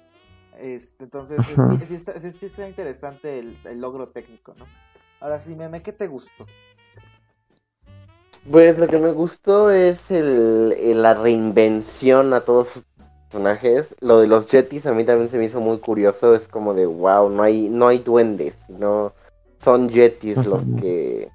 Este, 0.58 1.04
entonces, 1.04 1.38
sí, 1.46 2.46
está, 2.46 2.68
interesante 2.68 3.38
el, 3.38 3.80
logro 3.80 4.08
técnico, 4.08 4.54
¿no? 4.58 4.64
Ahora 5.20 5.40
sí, 5.40 5.54
meme, 5.54 5.82
¿qué 5.82 5.92
te 5.92 6.08
gustó? 6.08 6.46
Pues 8.50 8.76
lo 8.78 8.88
que 8.88 8.98
me 8.98 9.12
gustó 9.12 9.70
es 9.70 10.10
el, 10.10 11.00
la 11.00 11.14
reinvención 11.14 12.34
a 12.34 12.40
todos 12.40 12.68
sus 12.68 12.84
personajes. 13.30 13.94
Lo 14.00 14.18
de 14.18 14.26
los 14.26 14.48
Jetis 14.48 14.84
a 14.86 14.92
mí 14.92 15.04
también 15.04 15.28
se 15.28 15.38
me 15.38 15.44
hizo 15.44 15.60
muy 15.60 15.78
curioso. 15.78 16.34
Es 16.34 16.48
como 16.48 16.74
de 16.74 16.86
wow, 16.86 17.30
no 17.30 17.44
hay, 17.44 17.68
no 17.68 17.86
hay 17.86 17.98
duendes, 17.98 18.54
no 18.68 19.12
son 19.58 19.88
Jetis 19.88 20.44
los 20.44 20.64
que 20.80 21.30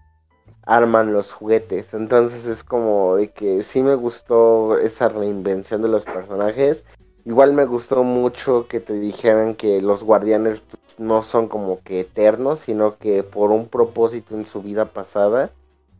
arman 0.68 1.14
los 1.14 1.32
juguetes. 1.32 1.94
Entonces 1.94 2.46
es 2.46 2.64
como 2.64 3.16
de 3.16 3.30
que 3.30 3.64
sí 3.64 3.82
me 3.82 3.96
gustó 3.96 4.78
esa 4.78 5.10
reinvención 5.10 5.82
de 5.82 5.88
los 5.88 6.04
personajes. 6.04 6.86
Igual 7.26 7.54
me 7.54 7.66
gustó 7.66 8.04
mucho 8.04 8.68
que 8.68 8.80
te 8.80 8.94
dijeran 8.94 9.56
que 9.56 9.82
los 9.82 10.04
guardianes 10.04 10.62
pues, 10.70 11.00
no 11.00 11.24
son 11.24 11.48
como 11.48 11.82
que 11.82 12.02
eternos, 12.02 12.60
sino 12.60 12.98
que 12.98 13.24
por 13.24 13.52
un 13.52 13.68
propósito 13.68 14.36
en 14.36 14.46
su 14.46 14.62
vida 14.62 14.86
pasada 14.86 15.50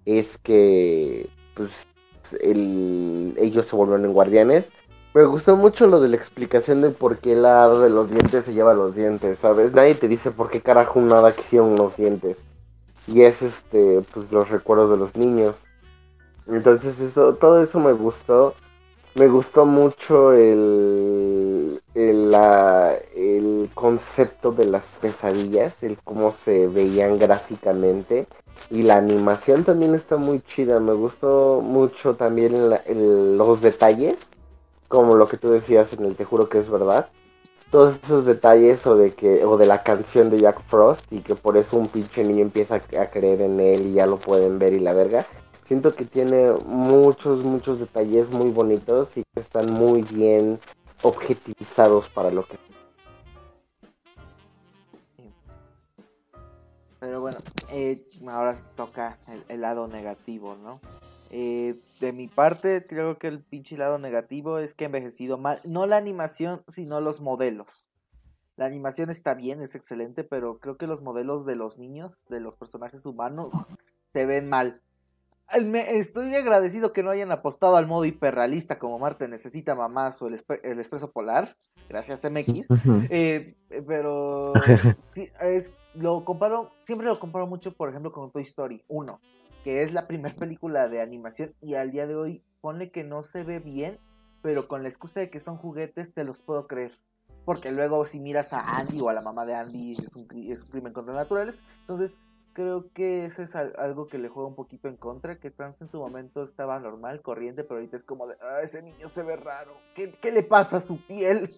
es 0.06 0.38
que 0.38 1.30
pues 1.56 1.88
ellos 2.42 3.66
se 3.66 3.76
vuelven 3.76 4.14
guardianes. 4.14 4.66
Me 5.14 5.24
gustó 5.24 5.56
mucho 5.56 5.88
lo 5.88 6.02
de 6.02 6.10
la 6.10 6.18
explicación 6.18 6.82
de 6.82 6.90
por 6.90 7.18
qué 7.18 7.36
la 7.36 7.64
hada 7.64 7.80
de 7.80 7.90
los 7.90 8.10
dientes 8.10 8.46
se 8.46 8.54
lleva 8.54 8.74
los 8.74 8.96
dientes, 8.96 9.40
¿sabes? 9.40 9.72
Nadie 9.74 9.96
te 9.96 10.08
dice 10.08 10.32
por 10.32 10.50
qué 10.50 10.62
carajo 10.62 11.00
un 11.00 11.12
hada 11.12 11.34
hicieron 11.38 11.76
los 11.76 11.96
dientes 11.96 12.38
y 13.08 13.22
es 13.24 13.42
este 13.42 14.02
pues 14.14 14.32
los 14.32 14.50
recuerdos 14.50 14.90
de 14.90 14.98
los 14.98 15.16
niños. 15.16 15.58
Entonces 16.48 17.00
eso 17.00 17.36
todo 17.36 17.64
eso 17.64 17.80
me 17.80 17.94
gustó. 17.94 18.54
Me 19.16 19.28
gustó 19.28 19.66
mucho 19.66 20.34
el 20.34 21.82
el, 21.96 22.30
la, 22.30 22.96
el 23.16 23.70
concepto 23.74 24.52
de 24.52 24.66
las 24.66 24.84
pesadillas 25.02 25.82
el 25.82 25.98
cómo 26.04 26.34
se 26.34 26.68
veían 26.68 27.18
gráficamente. 27.18 28.28
Y 28.70 28.84
la 28.84 28.98
animación 28.98 29.64
también 29.64 29.96
está 29.96 30.18
muy 30.18 30.42
chida. 30.42 30.80
Me 30.80 30.94
gustó 30.94 31.62
mucho 31.62 32.16
también 32.16 32.70
los 33.38 33.62
detalles 33.62 34.18
como 34.88 35.16
lo 35.16 35.28
que 35.28 35.38
tú 35.38 35.50
decías 35.50 35.92
en 35.94 36.06
el 36.06 36.16
te 36.16 36.26
juro 36.26 36.48
que 36.50 36.60
es 36.60 36.70
verdad 36.70 37.10
todos 37.72 38.00
esos 38.04 38.26
detalles 38.26 38.86
o 38.88 38.96
de 38.96 39.14
que 39.14 39.44
o 39.46 39.58
de 39.58 39.66
la 39.66 39.84
canción 39.84 40.30
de 40.30 40.40
Jack 40.40 40.62
Frost 40.64 41.12
y 41.12 41.20
que 41.20 41.36
por 41.36 41.58
eso 41.58 41.78
un 41.78 41.88
pinche 41.88 42.24
niño 42.24 42.42
empieza 42.42 42.76
a 42.76 43.10
creer 43.10 43.42
en 43.42 43.60
él 43.60 43.88
y 43.88 43.94
ya 43.94 44.08
lo 44.08 44.18
pueden 44.18 44.60
ver 44.60 44.74
y 44.74 44.80
la 44.80 44.94
verga. 44.94 45.26
Siento 45.66 45.96
que 45.96 46.06
tiene 46.06 46.52
muchos 46.66 47.44
muchos 47.44 47.80
detalles 47.80 48.30
muy 48.30 48.52
bonitos 48.52 49.10
y 49.18 49.24
que 49.34 49.42
están 49.42 49.72
muy 49.74 50.04
bien 50.04 50.60
objetivizados 51.02 52.10
para 52.10 52.32
lo 52.32 52.44
que 52.46 52.58
Pero 57.00 57.22
bueno, 57.22 57.38
eh, 57.70 58.04
ahora 58.28 58.56
toca 58.76 59.18
el 59.50 59.62
lado 59.62 59.88
negativo, 59.88 60.56
¿no? 60.56 60.82
Eh, 61.30 61.76
de 62.00 62.14
mi 62.14 62.28
parte, 62.28 62.86
creo 62.88 63.18
que 63.18 63.28
el 63.28 63.42
pinche 63.42 63.78
lado 63.78 63.98
negativo 63.98 64.60
es 64.60 64.74
que 64.74 64.86
ha 64.86 64.88
envejecido 64.88 65.38
mal. 65.38 65.60
No 65.66 65.86
la 65.86 65.98
animación, 65.98 66.64
sino 66.68 67.02
los 67.02 67.22
modelos. 67.22 67.86
La 68.56 68.66
animación 68.66 69.10
está 69.10 69.34
bien, 69.34 69.62
es 69.62 69.76
excelente, 69.76 70.24
pero 70.24 70.60
creo 70.60 70.78
que 70.78 70.88
los 70.88 71.02
modelos 71.02 71.46
de 71.46 71.56
los 71.56 71.78
niños, 71.78 72.24
de 72.30 72.40
los 72.40 72.56
personajes 72.56 73.06
humanos, 73.06 73.54
se 74.14 74.26
ven 74.26 74.50
mal. 74.50 74.82
estoy 75.50 76.34
agradecido 76.34 76.92
que 76.92 77.04
no 77.04 77.12
hayan 77.12 77.32
apostado 77.32 77.78
al 77.78 77.86
modo 77.86 78.06
hiperrealista 78.06 78.80
como 78.80 78.98
Marte 78.98 79.28
necesita 79.28 79.76
mamás 79.76 80.20
o 80.24 80.28
el, 80.28 80.44
el 80.64 80.80
expreso 80.80 81.12
polar. 81.12 81.50
Gracias, 81.88 82.24
MX. 82.24 82.68
Eh, 83.12 83.56
pero 83.86 84.54
es, 85.42 85.72
lo 85.94 86.26
comparo, 86.26 86.72
siempre 86.86 87.06
lo 87.06 87.20
comparo 87.20 87.46
mucho, 87.46 87.74
por 87.74 87.90
ejemplo, 87.90 88.12
con 88.12 88.32
Toy 88.32 88.42
Story 88.42 88.84
1 88.88 89.20
que 89.68 89.84
es 89.84 89.92
la 89.92 90.08
primera 90.08 90.34
película 90.34 90.88
de 90.88 91.02
animación 91.02 91.54
y 91.60 91.74
al 91.74 91.92
día 91.92 92.08
de 92.08 92.16
hoy 92.16 92.42
pone 92.62 92.90
que 92.90 93.04
no 93.04 93.24
se 93.24 93.44
ve 93.44 93.60
bien, 93.60 94.00
pero 94.42 94.70
con 94.70 94.82
la 94.82 94.88
excusa 94.88 95.20
de 95.20 95.30
que 95.30 95.42
son 95.42 95.58
juguetes 95.58 96.14
te 96.14 96.24
los 96.24 96.38
puedo 96.38 96.68
creer. 96.68 96.98
Porque 97.44 97.74
luego 97.74 98.06
si 98.06 98.22
miras 98.22 98.54
a 98.54 98.78
Andy 98.78 99.02
o 99.02 99.10
a 99.10 99.14
la 99.14 99.22
mamá 99.22 99.46
de 99.46 99.56
Andy 99.56 99.92
es 99.92 100.16
un, 100.16 100.26
es 100.50 100.64
un 100.64 100.70
crimen 100.70 100.94
contra 100.94 101.14
naturales. 101.14 101.62
Entonces 101.82 102.18
creo 102.54 102.94
que 102.94 103.26
eso 103.26 103.44
es 103.44 103.58
algo 103.58 104.08
que 104.08 104.20
le 104.20 104.30
juega 104.30 104.48
un 104.48 104.56
poquito 104.56 104.88
en 104.88 104.96
contra, 104.96 105.38
que 105.38 105.52
Trans 105.52 105.82
en 105.82 105.90
su 105.90 106.00
momento 106.00 106.46
estaba 106.46 106.80
normal, 106.80 107.22
corriente, 107.22 107.66
pero 107.66 107.82
ahorita 107.82 107.98
es 107.98 108.04
como 108.04 108.26
de, 108.26 108.38
ah, 108.42 108.62
ese 108.64 108.82
niño 108.82 109.10
se 109.10 109.22
ve 109.22 109.36
raro, 109.36 109.74
¿qué, 109.96 110.14
qué 110.22 110.32
le 110.32 110.44
pasa 110.44 110.78
a 110.78 110.82
su 110.82 111.06
piel? 111.06 111.50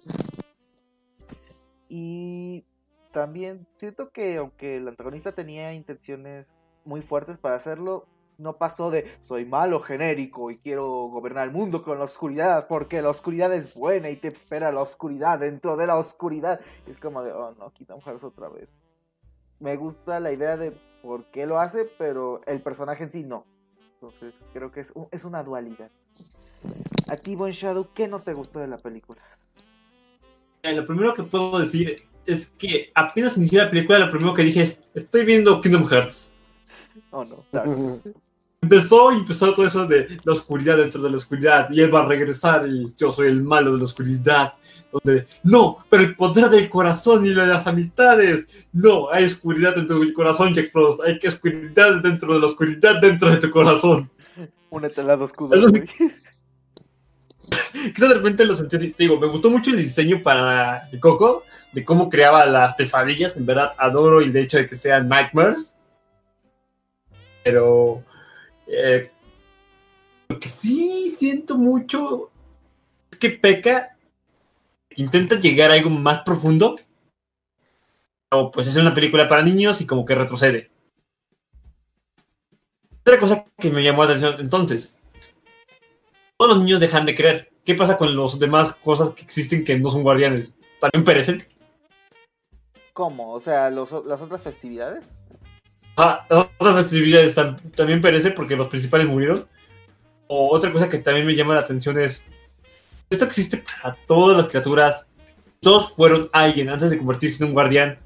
Y 1.90 2.66
también 3.12 3.68
siento 3.78 4.10
que 4.10 4.38
aunque 4.38 4.78
el 4.78 4.88
antagonista 4.88 5.34
tenía 5.34 5.74
intenciones 5.74 6.59
muy 6.86 7.02
fuertes 7.02 7.38
para 7.38 7.56
hacerlo, 7.56 8.08
no 8.40 8.58
pasó 8.58 8.90
de 8.90 9.12
soy 9.22 9.46
malo 9.46 9.82
genérico 9.82 10.50
y 10.50 10.58
quiero 10.58 10.86
gobernar 10.88 11.48
el 11.48 11.54
mundo 11.54 11.84
con 11.84 12.00
la 12.00 12.06
oscuridad 12.06 12.68
porque 12.68 13.02
la 13.02 13.10
oscuridad 13.10 13.54
es 13.54 13.76
buena 13.76 14.10
y 14.10 14.16
te 14.16 14.30
espera 14.30 14.72
la 14.72 14.82
oscuridad 14.82 15.40
dentro 15.40 15.76
de 15.78 15.88
la 15.88 15.98
oscuridad. 15.98 16.60
es 16.88 16.98
como 16.98 17.22
de, 17.22 17.34
oh 17.34 17.54
no, 17.60 17.72
quitamos 17.74 18.06
otra 18.24 18.50
vez. 18.50 18.70
Me 19.60 19.76
gusta 19.76 20.20
la 20.22 20.32
idea 20.32 20.56
de 20.56 20.72
por 21.04 21.26
qué 21.32 21.46
lo 21.46 21.60
hace, 21.60 21.86
pero 21.98 22.42
el 22.48 22.62
personaje 22.62 23.04
en 23.04 23.12
sí 23.12 23.24
no. 23.24 23.46
Entonces 23.96 24.34
creo 24.54 24.72
que 24.72 24.80
es, 24.80 24.94
es 25.12 25.26
una 25.26 25.44
dualidad. 25.44 25.92
A 27.08 27.18
ti, 27.18 27.36
Bon 27.36 27.52
Shadow, 27.52 27.90
¿qué 27.94 28.08
no 28.08 28.22
te 28.22 28.34
gustó 28.34 28.60
de 28.60 28.68
la 28.68 28.78
película? 28.78 29.22
Eh, 30.64 30.74
lo 30.74 30.86
primero 30.86 31.14
que 31.14 31.24
puedo 31.24 31.60
decir 31.60 32.04
es 32.26 32.50
que 32.52 32.92
apenas 32.96 33.38
inicié 33.38 33.60
la 33.60 33.70
película, 33.70 34.00
lo 34.00 34.10
primero 34.10 34.34
que 34.34 34.44
dije 34.44 34.62
es, 34.62 34.90
estoy 34.94 35.26
viendo 35.26 35.60
Kingdom 35.62 35.86
Hearts. 35.86 36.29
Oh 37.12 37.26
no, 37.26 37.46
empezó 38.62 39.12
y 39.12 39.18
empezó 39.18 39.54
todo 39.54 39.66
eso 39.66 39.86
de 39.86 40.20
la 40.24 40.34
oscuridad 40.34 40.78
dentro 40.78 41.02
de 41.02 41.10
la 41.10 41.18
oscuridad 41.18 41.70
y 41.72 41.82
él 41.82 41.94
va 41.94 42.02
a 42.02 42.08
regresar 42.08 42.68
y 42.68 42.86
yo 42.98 43.12
soy 43.12 43.28
el 43.28 43.42
malo 43.42 43.72
de 43.72 43.78
la 43.78 43.84
oscuridad 43.86 44.54
donde 44.92 45.26
no 45.44 45.78
pero 45.90 46.04
el 46.04 46.16
poder 46.16 46.50
del 46.50 46.70
corazón 46.70 47.26
y 47.26 47.30
de 47.30 47.46
las 47.46 47.68
amistades 47.68 48.68
no 48.74 49.12
hay 49.12 49.26
oscuridad 49.26 49.76
dentro 49.76 50.00
del 50.00 50.14
corazón 50.14 50.54
Jack 50.54 50.72
Frost 50.72 51.02
hay 51.04 51.20
que 51.20 51.30
oscuridad 51.30 51.96
dentro 52.04 52.34
de 52.34 52.40
la 52.40 52.46
oscuridad 52.48 53.00
dentro 53.00 53.30
de 53.30 53.38
tu 53.38 53.50
corazón 53.50 54.10
únete 54.70 55.02
al 55.02 55.08
lado 55.08 55.24
oscuro 55.24 55.58
quizás 57.72 58.10
de 58.10 58.16
repente 58.16 58.46
lo 58.46 58.56
sentí 58.56 58.94
digo 58.98 59.20
me 59.20 59.28
gustó 59.28 59.50
mucho 59.50 59.72
el 59.72 59.78
diseño 59.78 60.22
para 60.22 60.90
Coco 61.00 61.44
de 61.72 61.86
cómo 61.86 62.10
creaba 62.10 62.46
las 62.46 62.74
pesadillas 62.74 63.38
en 63.38 63.46
verdad 63.46 63.72
adoro 63.78 64.20
el 64.20 64.36
hecho 64.36 64.58
de 64.58 64.68
que 64.68 64.76
sean 64.76 65.08
nightmares 65.08 65.76
pero 67.50 68.04
eh, 68.68 69.10
lo 70.28 70.40
que 70.40 70.48
sí 70.48 71.10
siento 71.10 71.58
mucho 71.58 72.30
es 73.12 73.18
que 73.18 73.32
Peca 73.32 73.98
intenta 74.96 75.40
llegar 75.40 75.72
a 75.72 75.74
algo 75.74 75.90
más 75.90 76.22
profundo, 76.22 76.76
o 78.32 78.52
pues 78.52 78.68
es 78.68 78.78
una 78.78 78.94
película 78.94 79.28
para 79.28 79.42
niños 79.42 79.82
y 79.82 79.88
como 79.88 80.06
que 80.06 80.14
retrocede. 80.14 80.70
Otra 83.02 83.20
cosa 83.20 83.46
que 83.58 83.72
me 83.72 83.82
llamó 83.82 84.04
la 84.04 84.10
atención 84.10 84.36
entonces, 84.40 84.96
todos 86.38 86.56
los 86.56 86.64
niños 86.64 86.80
dejan 86.80 87.08
de 87.08 87.16
creer. 87.16 87.52
¿Qué 87.66 87.74
pasa 87.74 87.98
con 87.98 88.16
los 88.16 88.38
demás 88.38 88.76
cosas 88.76 89.16
que 89.16 89.24
existen 89.24 89.66
que 89.66 89.80
no 89.80 89.90
son 89.90 90.04
guardianes? 90.04 90.60
¿También 90.80 91.04
perecen? 91.04 91.44
¿Cómo? 92.94 93.34
O 93.34 93.40
sea, 93.40 93.72
¿las 93.72 93.92
otras 93.92 94.44
festividades? 94.44 95.04
Ah, 96.02 96.26
otras 96.30 96.86
festividades 96.86 97.36
también 97.76 98.00
perece 98.00 98.32
porque 98.32 98.56
los 98.56 98.70
principales 98.70 99.06
murieron. 99.06 99.46
O 100.28 100.56
otra 100.56 100.72
cosa 100.72 100.88
que 100.88 101.00
también 101.00 101.26
me 101.26 101.36
llama 101.36 101.56
la 101.56 101.60
atención 101.60 102.00
es, 102.00 102.24
esto 103.10 103.26
existe 103.26 103.58
para 103.58 103.98
todas 104.08 104.38
las 104.38 104.48
criaturas. 104.48 105.06
Todos 105.60 105.94
fueron 105.94 106.30
alguien 106.32 106.70
antes 106.70 106.90
de 106.90 106.98
convertirse 106.98 107.44
en 107.44 107.50
un 107.50 107.54
guardián. 107.54 108.00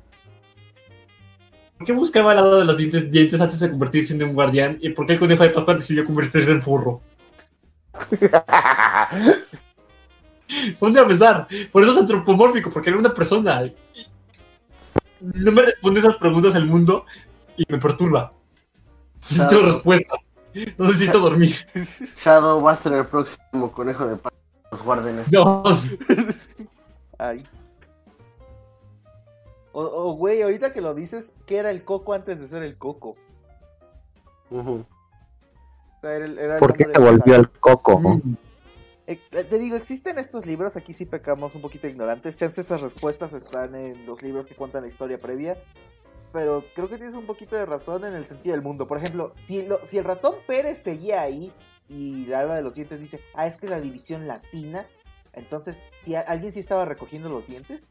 ¿Por 1.77 1.85
qué 1.85 1.93
buscaba 1.93 2.31
al 2.31 2.37
lado 2.37 2.59
de 2.61 2.65
los 2.65 2.77
dientes, 2.77 3.11
dientes 3.11 3.39
antes 3.39 3.59
de 3.59 3.69
convertirse 3.69 4.15
en 4.15 4.23
un 4.23 4.33
guardián? 4.33 4.79
¿Y 4.81 4.89
por 4.89 5.05
qué 5.05 5.13
el 5.13 5.19
conejo 5.19 5.43
de 5.43 5.51
Pascua 5.51 5.75
decidió 5.75 6.03
convertirse 6.03 6.49
en 6.49 6.63
furro? 6.63 6.99
Ponte 10.79 10.99
a 10.99 11.05
pensar. 11.05 11.47
Por 11.71 11.83
eso 11.83 11.91
es 11.91 11.99
antropomórfico, 11.99 12.71
porque 12.71 12.89
era 12.89 12.97
una 12.97 13.13
persona. 13.13 13.61
No 15.21 15.51
me 15.51 15.61
responde 15.61 15.99
esas 15.99 16.17
preguntas 16.17 16.55
el 16.55 16.65
mundo 16.65 17.05
y 17.57 17.65
me 17.69 17.77
perturba. 17.79 18.33
Necesito 19.21 19.61
respuesta. 19.61 20.15
No 20.77 20.87
necesito 20.87 21.19
dormir. 21.21 21.55
Shadow 22.23 22.61
va 22.61 22.73
a 22.73 22.77
ser 22.77 22.93
el 22.93 23.07
próximo 23.07 23.71
conejo 23.71 24.05
de 24.05 24.17
paz. 24.17 24.33
Los 24.71 24.83
guardianes. 24.83 25.31
No. 25.31 25.63
Ay. 27.17 27.45
O, 29.75 30.13
güey, 30.13 30.43
ahorita 30.43 30.71
que 30.71 30.81
lo 30.81 30.93
dices, 30.93 31.33
¿qué 31.47 31.57
era 31.57 31.71
el 31.71 31.83
coco 31.83 32.13
antes 32.13 32.39
de 32.39 32.47
ser 32.47 32.61
el 32.61 32.77
coco? 32.77 33.15
¿Por 36.59 36.73
qué 36.77 36.85
se 36.85 36.99
volvió 36.99 37.35
el 37.35 37.49
coco? 37.49 37.99
Mm. 37.99 38.35
Eh, 39.07 39.19
eh, 39.31 39.43
te 39.43 39.57
digo, 39.57 39.75
existen 39.75 40.19
estos 40.19 40.45
libros, 40.45 40.75
aquí 40.75 40.93
sí 40.93 41.05
pecamos 41.05 41.55
un 41.55 41.61
poquito 41.61 41.87
ignorantes. 41.87 42.37
Chance 42.37 42.61
esas 42.61 42.81
respuestas 42.81 43.33
están 43.33 43.73
en 43.73 44.05
los 44.05 44.21
libros 44.21 44.45
que 44.45 44.53
cuentan 44.53 44.83
la 44.83 44.89
historia 44.89 45.17
previa 45.17 45.57
pero 46.33 46.65
creo 46.73 46.89
que 46.89 46.97
tienes 46.97 47.15
un 47.15 47.27
poquito 47.27 47.55
de 47.55 47.67
razón 47.67 48.03
en 48.03 48.15
el 48.15 48.25
sentido 48.25 48.55
del 48.55 48.63
mundo. 48.63 48.87
Por 48.87 48.97
ejemplo, 48.97 49.35
si, 49.47 49.59
el 49.97 50.03
ratón 50.03 50.35
Pérez 50.47 50.79
seguía 50.79 51.21
ahí 51.21 51.53
y 51.87 52.25
la 52.25 52.39
alba 52.39 52.55
de 52.55 52.63
los 52.63 52.73
dientes 52.73 52.99
dice, 52.99 53.21
ah, 53.35 53.45
es 53.45 53.55
que 53.57 53.67
es 53.67 53.69
la 53.69 53.79
división 53.79 54.27
latina, 54.27 54.87
entonces, 55.31 55.77
¿alguien 56.27 56.51
sí 56.51 56.59
estaba 56.59 56.85
recogiendo 56.85 57.29
los 57.29 57.45
dientes? 57.45 57.83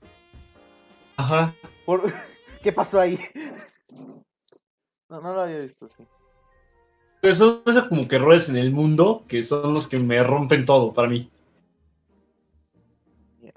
Ajá. 1.17 1.55
¿Qué 2.63 2.73
pasó 2.73 3.01
ahí? 3.01 3.19
no, 5.09 5.21
no 5.21 5.35
lo 5.35 5.43
había 5.43 5.59
visto, 5.59 5.89
sí. 5.89 6.05
Pero 7.21 7.35
son 7.37 7.63
esos 7.67 7.87
como 7.87 8.09
que 8.09 8.17
errores 8.17 8.49
en 8.49 8.57
el 8.57 8.73
mundo 8.73 9.25
que 9.29 9.45
son 9.45 9.73
los 9.73 9.87
que 9.87 9.99
me 9.99 10.21
rompen 10.25 10.67
todo 10.67 10.93
para 10.93 11.09
mí. 11.09 11.31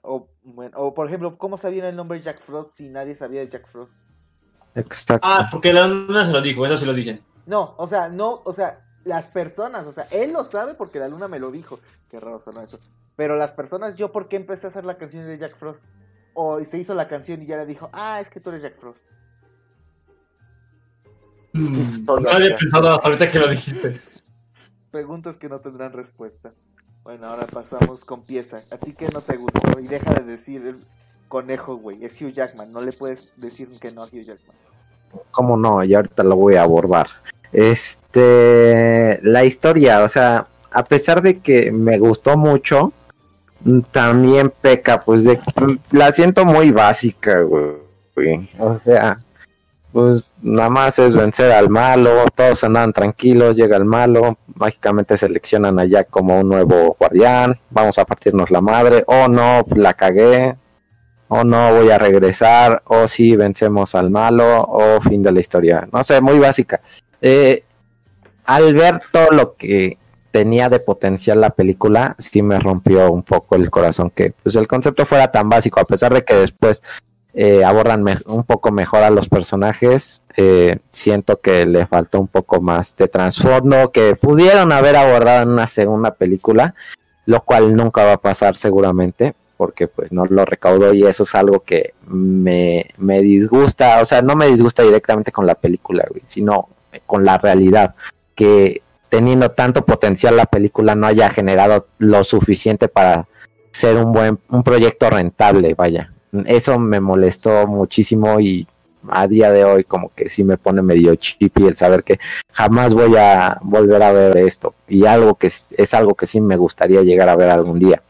O, 0.03 0.29
bueno, 0.43 0.77
o 0.77 0.93
por 0.93 1.07
ejemplo, 1.07 1.39
¿cómo 1.39 1.57
sabían 1.57 1.87
el 1.87 1.95
nombre 1.95 2.21
Jack 2.21 2.41
Frost 2.41 2.75
si 2.75 2.89
nadie 2.89 3.15
sabía 3.15 3.41
de 3.41 3.49
Jack 3.49 3.67
Frost? 3.67 3.95
Exacto. 4.75 5.27
Ah, 5.27 5.47
porque 5.49 5.73
la 5.73 5.87
luna 5.87 6.25
se 6.25 6.31
lo 6.31 6.41
dijo, 6.41 6.65
eso 6.65 6.77
sí 6.77 6.85
lo 6.85 6.93
dicen. 6.93 7.21
No, 7.45 7.75
o 7.77 7.87
sea, 7.87 8.09
no, 8.09 8.41
o 8.43 8.53
sea, 8.53 8.81
las 9.03 9.27
personas, 9.27 9.85
o 9.87 9.91
sea, 9.91 10.07
él 10.11 10.33
lo 10.33 10.43
sabe 10.43 10.73
porque 10.73 10.99
la 10.99 11.07
luna 11.07 11.27
me 11.27 11.39
lo 11.39 11.51
dijo. 11.51 11.79
Qué 12.09 12.19
raro 12.19 12.41
sonó 12.41 12.61
eso. 12.61 12.79
Pero 13.15 13.35
las 13.35 13.53
personas, 13.53 13.95
yo, 13.95 14.11
¿por 14.11 14.27
qué 14.27 14.35
empecé 14.35 14.67
a 14.67 14.69
hacer 14.69 14.85
la 14.85 14.97
canción 14.97 15.25
de 15.25 15.37
Jack 15.37 15.55
Frost? 15.55 15.85
O 16.33 16.61
se 16.65 16.77
hizo 16.77 16.93
la 16.93 17.07
canción 17.07 17.41
y 17.41 17.45
ya 17.45 17.57
le 17.57 17.65
dijo, 17.65 17.89
ah, 17.93 18.19
es 18.19 18.29
que 18.29 18.39
tú 18.39 18.49
eres 18.49 18.61
Jack 18.61 18.75
Frost. 18.75 19.07
Mm, 21.53 22.05
no 22.05 22.29
había 22.29 22.57
pensado 22.57 22.91
hasta 22.91 23.07
ahorita 23.07 23.31
que 23.31 23.39
lo 23.39 23.47
dijiste. 23.47 24.01
Preguntas 24.91 25.37
que 25.37 25.47
no 25.47 25.61
tendrán 25.61 25.93
respuesta. 25.93 26.51
Bueno, 27.03 27.27
ahora 27.27 27.45
pasamos 27.45 28.03
con 28.03 28.23
pieza. 28.23 28.63
¿A 28.71 28.77
ti 28.77 28.93
qué 28.93 29.07
no 29.09 29.21
te 29.21 29.37
gustó? 29.37 29.79
Y 29.79 29.87
deja 29.87 30.15
de 30.15 30.23
decir 30.23 30.85
conejo, 31.29 31.77
güey. 31.77 32.03
Es 32.03 32.21
Hugh 32.21 32.33
Jackman. 32.33 32.73
No 32.73 32.81
le 32.81 32.91
puedes 32.91 33.31
decir 33.37 33.69
que 33.79 33.91
no 33.91 34.03
a 34.03 34.07
Hugh 34.07 34.23
Jackman. 34.23 34.57
¿Cómo 35.31 35.57
no? 35.57 35.83
Y 35.83 35.93
ahorita 35.93 36.23
lo 36.23 36.35
voy 36.35 36.55
a 36.55 36.63
abordar. 36.63 37.07
Este, 37.51 39.19
la 39.23 39.45
historia, 39.45 40.03
o 40.03 40.09
sea, 40.09 40.47
a 40.71 40.83
pesar 40.83 41.21
de 41.21 41.39
que 41.39 41.71
me 41.71 41.97
gustó 41.97 42.37
mucho, 42.37 42.91
también 43.91 44.51
peca, 44.61 45.01
pues 45.01 45.23
de 45.23 45.39
la 45.91 46.11
siento 46.11 46.45
muy 46.45 46.71
básica, 46.71 47.41
güey. 47.41 48.49
O 48.59 48.77
sea, 48.79 49.19
pues 49.91 50.29
nada 50.41 50.69
más 50.69 50.99
es 50.99 51.15
vencer 51.15 51.51
al 51.51 51.69
malo, 51.69 52.25
todos 52.35 52.63
andan 52.63 52.93
tranquilos, 52.93 53.55
llega 53.55 53.77
el 53.77 53.85
malo, 53.85 54.37
mágicamente 54.53 55.17
seleccionan 55.17 55.79
a 55.79 55.85
Jack 55.85 56.09
como 56.09 56.39
un 56.39 56.49
nuevo 56.49 56.95
guardián, 56.99 57.57
vamos 57.69 57.97
a 57.97 58.05
partirnos 58.05 58.51
la 58.51 58.61
madre, 58.61 59.03
oh 59.07 59.27
no, 59.27 59.65
la 59.75 59.93
cagué, 59.93 60.55
o 61.27 61.43
no 61.43 61.73
voy 61.73 61.89
a 61.89 61.97
regresar, 61.97 62.81
o 62.85 63.07
si 63.07 63.35
vencemos 63.35 63.95
al 63.95 64.09
malo, 64.09 64.61
o 64.61 65.01
fin 65.01 65.23
de 65.23 65.31
la 65.31 65.39
historia. 65.39 65.87
No 65.91 66.03
sé, 66.03 66.21
muy 66.21 66.39
básica. 66.39 66.81
Eh, 67.21 67.63
al 68.45 68.73
ver 68.73 69.01
todo 69.11 69.29
lo 69.31 69.55
que 69.55 69.97
tenía 70.31 70.69
de 70.69 70.79
potencial 70.79 71.39
la 71.39 71.49
película, 71.51 72.15
sí 72.19 72.41
me 72.41 72.59
rompió 72.59 73.09
un 73.11 73.23
poco 73.23 73.55
el 73.55 73.69
corazón 73.69 74.09
que 74.09 74.33
pues 74.43 74.55
el 74.55 74.67
concepto 74.67 75.05
fuera 75.05 75.31
tan 75.31 75.49
básico, 75.49 75.79
a 75.79 75.85
pesar 75.85 76.13
de 76.13 76.25
que 76.25 76.35
después 76.35 76.83
eh, 77.33 77.63
abordan 77.63 78.05
un 78.27 78.43
poco 78.43 78.71
mejor 78.71 79.03
a 79.03 79.09
los 79.09 79.29
personajes, 79.29 80.21
eh, 80.37 80.79
siento 80.91 81.39
que 81.39 81.65
le 81.65 81.87
faltó 81.87 82.19
un 82.19 82.27
poco 82.27 82.61
más 82.61 82.95
de 82.97 83.07
trasfondo 83.07 83.91
que 83.91 84.15
pudieron 84.15 84.71
haber 84.71 84.95
abordado 84.95 85.43
en 85.43 85.49
una 85.49 85.67
segunda 85.67 86.11
película, 86.11 86.75
lo 87.25 87.41
cual 87.41 87.75
nunca 87.75 88.03
va 88.03 88.13
a 88.13 88.21
pasar 88.21 88.57
seguramente, 88.57 89.35
porque 89.57 89.87
pues 89.87 90.11
no 90.11 90.25
lo 90.25 90.45
recaudo 90.45 90.93
y 90.93 91.03
eso 91.03 91.23
es 91.23 91.35
algo 91.35 91.61
que 91.61 91.93
me, 92.07 92.85
disgusta, 93.21 94.01
o 94.01 94.05
sea, 94.05 94.21
no 94.21 94.35
me 94.35 94.47
disgusta 94.47 94.83
directamente 94.83 95.31
con 95.31 95.45
la 95.45 95.55
película, 95.55 96.05
sino 96.25 96.69
con 97.05 97.25
la 97.25 97.37
realidad, 97.37 97.95
que 98.35 98.81
teniendo 99.09 99.51
tanto 99.51 99.85
potencial 99.85 100.35
la 100.35 100.45
película 100.45 100.95
no 100.95 101.07
haya 101.07 101.29
generado 101.29 101.87
lo 101.99 102.23
suficiente 102.23 102.87
para 102.87 103.27
ser 103.71 103.97
un 103.97 104.11
buen, 104.11 104.39
un 104.49 104.63
proyecto 104.63 105.09
rentable, 105.09 105.73
vaya. 105.73 106.11
Eso 106.45 106.77
me 106.79 106.99
molestó 106.99 107.65
muchísimo 107.67 108.39
y 108.39 108.67
a 109.07 109.27
día 109.27 109.51
de 109.51 109.63
hoy 109.63 109.83
como 109.83 110.11
que 110.13 110.29
sí 110.29 110.43
me 110.43 110.57
pone 110.57 110.81
medio 110.81 111.15
chippy 111.15 111.67
el 111.67 111.77
saber 111.77 112.03
que 112.03 112.19
jamás 112.51 112.93
voy 112.93 113.15
a 113.15 113.59
volver 113.61 114.01
a 114.01 114.11
ver 114.11 114.37
esto 114.37 114.73
y 114.87 115.05
algo 115.05 115.35
que 115.35 115.47
es, 115.47 115.73
es 115.77 115.93
algo 115.93 116.15
que 116.15 116.25
sí 116.25 116.41
me 116.41 116.57
gustaría 116.57 117.01
llegar 117.01 117.29
a 117.29 117.35
ver 117.35 117.49
algún 117.49 117.79
día. 117.79 118.01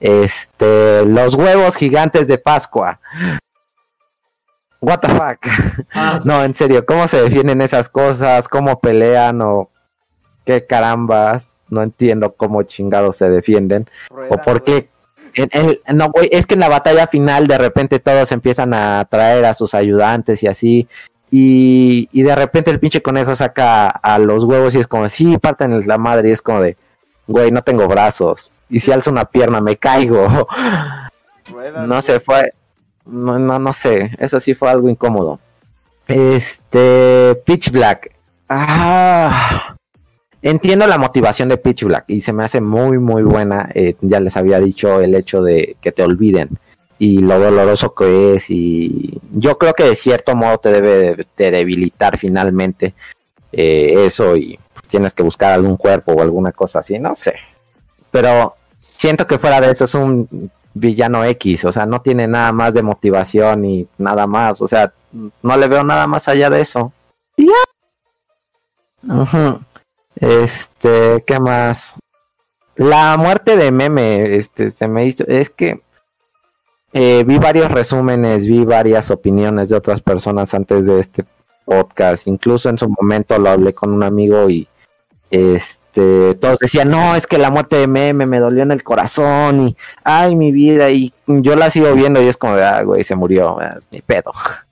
Este, 0.00 1.04
los 1.06 1.34
huevos 1.34 1.76
gigantes 1.76 2.28
de 2.28 2.38
Pascua. 2.38 3.00
What 4.80 5.00
the 5.00 5.08
fuck? 5.08 5.46
Ah, 5.92 6.20
no, 6.24 6.42
en 6.44 6.54
serio, 6.54 6.84
¿cómo 6.84 7.08
se 7.08 7.20
defienden 7.22 7.60
esas 7.60 7.88
cosas? 7.88 8.46
¿Cómo 8.46 8.78
pelean 8.78 9.40
o 9.42 9.70
qué 10.44 10.66
carambas? 10.66 11.58
No 11.68 11.82
entiendo 11.82 12.34
cómo 12.34 12.62
chingados 12.62 13.16
se 13.16 13.28
defienden 13.28 13.88
o 14.30 14.36
por 14.38 14.62
qué 14.62 14.88
no, 15.94 16.12
es 16.30 16.46
que 16.46 16.54
en 16.54 16.60
la 16.60 16.68
batalla 16.68 17.06
final 17.06 17.46
de 17.46 17.58
repente 17.58 17.98
todos 18.00 18.32
empiezan 18.32 18.72
a 18.72 19.06
traer 19.08 19.44
a 19.44 19.54
sus 19.54 19.74
ayudantes 19.74 20.42
y 20.42 20.46
así. 20.46 20.88
Y, 21.30 22.08
y 22.12 22.22
de 22.22 22.34
repente 22.34 22.70
el 22.70 22.80
pinche 22.80 23.02
conejo 23.02 23.34
saca 23.36 23.88
a 23.88 24.18
los 24.18 24.44
huevos 24.44 24.74
y 24.74 24.78
es 24.78 24.86
como, 24.86 25.08
sí, 25.08 25.36
parten 25.38 25.86
la 25.86 25.98
madre. 25.98 26.28
Y 26.28 26.32
es 26.32 26.40
como 26.40 26.60
de, 26.60 26.76
güey, 27.26 27.50
no 27.50 27.62
tengo 27.62 27.86
brazos. 27.88 28.52
Y 28.68 28.80
si 28.80 28.92
alzo 28.92 29.10
una 29.10 29.24
pierna, 29.24 29.60
me 29.60 29.76
caigo. 29.76 30.48
no 31.86 32.02
se 32.02 32.20
fue. 32.20 32.52
No, 33.04 33.38
no, 33.38 33.58
no 33.58 33.72
sé. 33.72 34.12
Eso 34.18 34.40
sí 34.40 34.54
fue 34.54 34.70
algo 34.70 34.88
incómodo. 34.88 35.38
Este. 36.08 37.40
Pitch 37.44 37.70
Black. 37.70 38.12
Ah. 38.48 39.76
Entiendo 40.42 40.86
la 40.86 40.98
motivación 40.98 41.48
de 41.48 41.56
Pitch 41.56 41.84
Black 41.84 42.04
y 42.08 42.20
se 42.20 42.32
me 42.32 42.44
hace 42.44 42.60
muy, 42.60 42.98
muy 42.98 43.22
buena. 43.22 43.68
Eh, 43.74 43.96
ya 44.00 44.20
les 44.20 44.36
había 44.36 44.60
dicho 44.60 45.00
el 45.00 45.14
hecho 45.14 45.42
de 45.42 45.76
que 45.80 45.92
te 45.92 46.02
olviden 46.02 46.50
y 46.98 47.18
lo 47.18 47.38
doloroso 47.38 47.94
que 47.94 48.36
es. 48.36 48.50
Y 48.50 49.20
yo 49.32 49.58
creo 49.58 49.74
que 49.74 49.84
de 49.84 49.96
cierto 49.96 50.36
modo 50.36 50.58
te 50.58 50.70
debe 50.70 51.26
de 51.36 51.50
debilitar 51.50 52.18
finalmente 52.18 52.94
eh, 53.52 54.04
eso 54.06 54.36
y 54.36 54.58
tienes 54.86 55.12
que 55.12 55.22
buscar 55.22 55.52
algún 55.52 55.76
cuerpo 55.76 56.12
o 56.12 56.22
alguna 56.22 56.52
cosa 56.52 56.80
así, 56.80 56.98
no 56.98 57.14
sé. 57.14 57.34
Pero 58.10 58.56
siento 58.78 59.26
que 59.26 59.38
fuera 59.38 59.60
de 59.60 59.70
eso 59.70 59.84
es 59.84 59.94
un 59.94 60.50
villano 60.74 61.24
X, 61.24 61.64
o 61.64 61.72
sea, 61.72 61.86
no 61.86 62.00
tiene 62.02 62.26
nada 62.26 62.52
más 62.52 62.74
de 62.74 62.82
motivación 62.82 63.64
y 63.64 63.88
nada 63.98 64.26
más, 64.26 64.60
o 64.60 64.68
sea, 64.68 64.92
no 65.42 65.56
le 65.56 65.68
veo 65.68 65.82
nada 65.84 66.06
más 66.06 66.28
allá 66.28 66.50
de 66.50 66.60
eso. 66.60 66.92
ya. 67.36 67.54
Este, 70.16 71.22
¿qué 71.26 71.38
más? 71.38 71.94
La 72.76 73.16
muerte 73.16 73.56
de 73.56 73.70
Meme, 73.70 74.36
este, 74.36 74.70
se 74.70 74.88
me 74.88 75.06
hizo, 75.06 75.24
es 75.26 75.50
que 75.50 75.80
eh, 76.92 77.24
vi 77.26 77.38
varios 77.38 77.70
resúmenes, 77.70 78.46
vi 78.46 78.64
varias 78.64 79.10
opiniones 79.10 79.68
de 79.68 79.76
otras 79.76 80.00
personas 80.00 80.52
antes 80.54 80.84
de 80.84 81.00
este 81.00 81.24
podcast, 81.64 82.26
incluso 82.26 82.68
en 82.68 82.78
su 82.78 82.88
momento 82.88 83.38
lo 83.38 83.50
hablé 83.50 83.74
con 83.74 83.92
un 83.92 84.02
amigo 84.02 84.48
y 84.48 84.68
este, 85.36 86.34
todos 86.34 86.58
decían, 86.58 86.90
no, 86.90 87.14
es 87.14 87.26
que 87.26 87.38
la 87.38 87.50
muerte 87.50 87.76
de 87.76 87.86
Meme 87.86 88.26
me 88.26 88.38
dolió 88.38 88.62
en 88.62 88.72
el 88.72 88.82
corazón 88.82 89.68
y, 89.68 89.76
ay, 90.04 90.36
mi 90.36 90.52
vida, 90.52 90.90
y 90.90 91.12
yo 91.26 91.56
la 91.56 91.70
sigo 91.70 91.92
viendo 91.94 92.22
y 92.22 92.28
es 92.28 92.36
como 92.36 92.54
ah, 92.54 92.82
güey, 92.82 93.04
se 93.04 93.16
murió, 93.16 93.58
ah, 93.60 93.78
ni 93.90 94.00
pedo. 94.00 94.32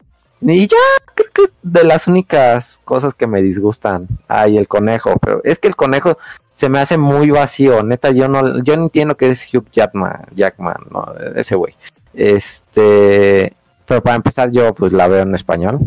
Y 0.47 0.67
ya, 0.67 0.77
creo 1.15 1.31
que 1.33 1.43
es 1.45 1.55
de 1.63 1.85
las 1.85 2.07
únicas 2.07 2.79
cosas 2.85 3.15
que 3.15 3.27
me 3.27 3.41
disgustan. 3.41 4.07
Ay, 4.29 4.59
el 4.59 4.69
conejo, 4.69 5.17
pero 5.19 5.41
es 5.43 5.59
que 5.59 5.69
el 5.69 5.77
conejo 5.77 6.19
se 6.53 6.69
me 6.69 6.81
hace 6.81 6.99
muy 6.99 7.31
vacío, 7.31 7.83
neta, 7.83 8.11
yo 8.11 8.29
no, 8.29 8.63
yo 8.63 8.77
no 8.77 8.85
entiendo 8.85 9.17
qué 9.17 9.31
es 9.31 9.49
Hugh 9.53 9.67
Jackman, 9.73 10.27
Jackman, 10.35 10.77
no, 10.91 11.07
ese 11.35 11.57
güey. 11.57 11.75
Este, 12.13 13.55
pero 13.87 14.03
para 14.03 14.17
empezar 14.17 14.51
yo 14.51 14.75
pues 14.75 14.93
la 14.93 15.09
veo 15.09 15.23
en 15.23 15.35
español. 15.35 15.81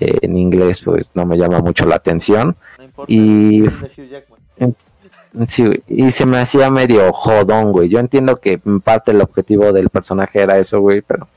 en 0.00 0.36
inglés 0.36 0.82
pues 0.84 1.10
no 1.14 1.26
me 1.26 1.36
llama 1.36 1.60
mucho 1.60 1.84
la 1.84 1.96
atención. 1.96 2.56
Y 3.06 3.64
sí, 5.48 5.82
y 5.86 6.10
se 6.10 6.26
me 6.26 6.38
hacía 6.38 6.70
medio 6.70 7.12
jodón, 7.12 7.72
güey. 7.72 7.88
Yo 7.88 7.98
entiendo 7.98 8.36
que 8.36 8.60
en 8.64 8.80
parte 8.80 9.12
el 9.12 9.20
objetivo 9.20 9.72
del 9.72 9.90
personaje 9.90 10.40
era 10.40 10.58
eso, 10.58 10.80
güey, 10.80 11.02
pero 11.02 11.28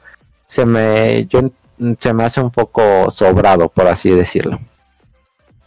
se 0.48 0.66
me 0.66 1.26
yo 1.28 1.42
se 2.00 2.14
me 2.14 2.24
hace 2.24 2.42
un 2.42 2.52
poco 2.52 3.10
sobrado, 3.10 3.70
por 3.70 3.88
así 3.88 4.12
decirlo. 4.12 4.60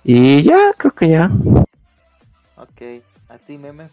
Y 0.05 0.43
ya, 0.43 0.73
creo 0.77 0.93
que 0.93 1.09
ya. 1.09 1.31
Ok, 2.57 3.03
a 3.29 3.39
ti, 3.39 3.59
meme. 3.59 3.91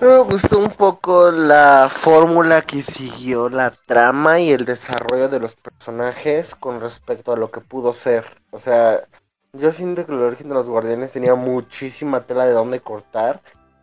Me 0.00 0.18
gustó 0.18 0.58
un 0.58 0.70
poco 0.70 1.30
la 1.30 1.88
fórmula 1.90 2.62
que 2.62 2.82
siguió 2.82 3.48
la 3.48 3.70
trama 3.70 4.38
y 4.38 4.50
el 4.50 4.64
desarrollo 4.64 5.28
de 5.28 5.40
los 5.40 5.54
personajes 5.54 6.54
con 6.54 6.80
respecto 6.80 7.32
a 7.32 7.36
lo 7.36 7.50
que 7.50 7.60
pudo 7.60 7.94
ser. 7.94 8.24
O 8.50 8.58
sea, 8.58 9.04
yo 9.54 9.70
siento 9.70 10.04
que 10.04 10.12
el 10.12 10.20
origen 10.20 10.48
de 10.48 10.54
los 10.54 10.68
guardianes 10.68 11.12
tenía 11.12 11.34
muchísima 11.34 12.26
tela 12.26 12.46
de 12.46 12.52
dónde 12.52 12.80
cortar. 12.80 13.40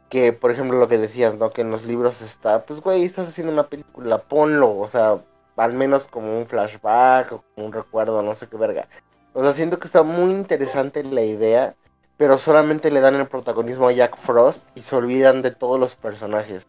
Que, 0.10 0.34
por 0.34 0.52
ejemplo, 0.52 0.78
lo 0.78 0.90
que 0.90 0.98
decías, 0.98 1.36
¿no? 1.36 1.50
Que 1.50 1.62
en 1.62 1.72
los 1.72 1.86
libros 1.86 2.22
está, 2.22 2.66
pues, 2.66 2.82
güey, 2.82 3.06
estás 3.06 3.30
haciendo 3.30 3.54
una 3.54 3.68
película, 3.68 4.22
ponlo. 4.22 4.78
O 4.78 4.86
sea, 4.88 5.22
al 5.56 5.74
menos 5.74 6.08
como 6.08 6.38
un 6.38 6.46
flashback 6.46 7.32
o 7.32 7.44
como 7.56 7.68
un 7.68 7.74
recuerdo, 7.74 8.22
no 8.22 8.34
sé 8.34 8.48
qué 8.48 8.58
verga. 8.58 8.88
O 9.34 9.42
sea, 9.44 9.54
siento 9.54 9.80
que 9.80 9.88
está 9.88 10.04
muy 10.04 10.32
interesante 10.32 11.04
la 11.04 11.22
idea, 11.22 11.76
pero 12.18 12.38
solamente 12.38 12.92
le 12.92 13.00
dan 13.00 13.16
el 13.16 13.28
protagonismo 13.28 13.88
a 13.88 13.94
Jack 13.94 14.18
Frost 14.18 14.68
y 14.76 14.82
se 14.82 14.96
olvidan 14.96 15.42
de 15.42 15.52
todos 15.52 15.80
los 15.80 15.96
personajes. 15.96 16.68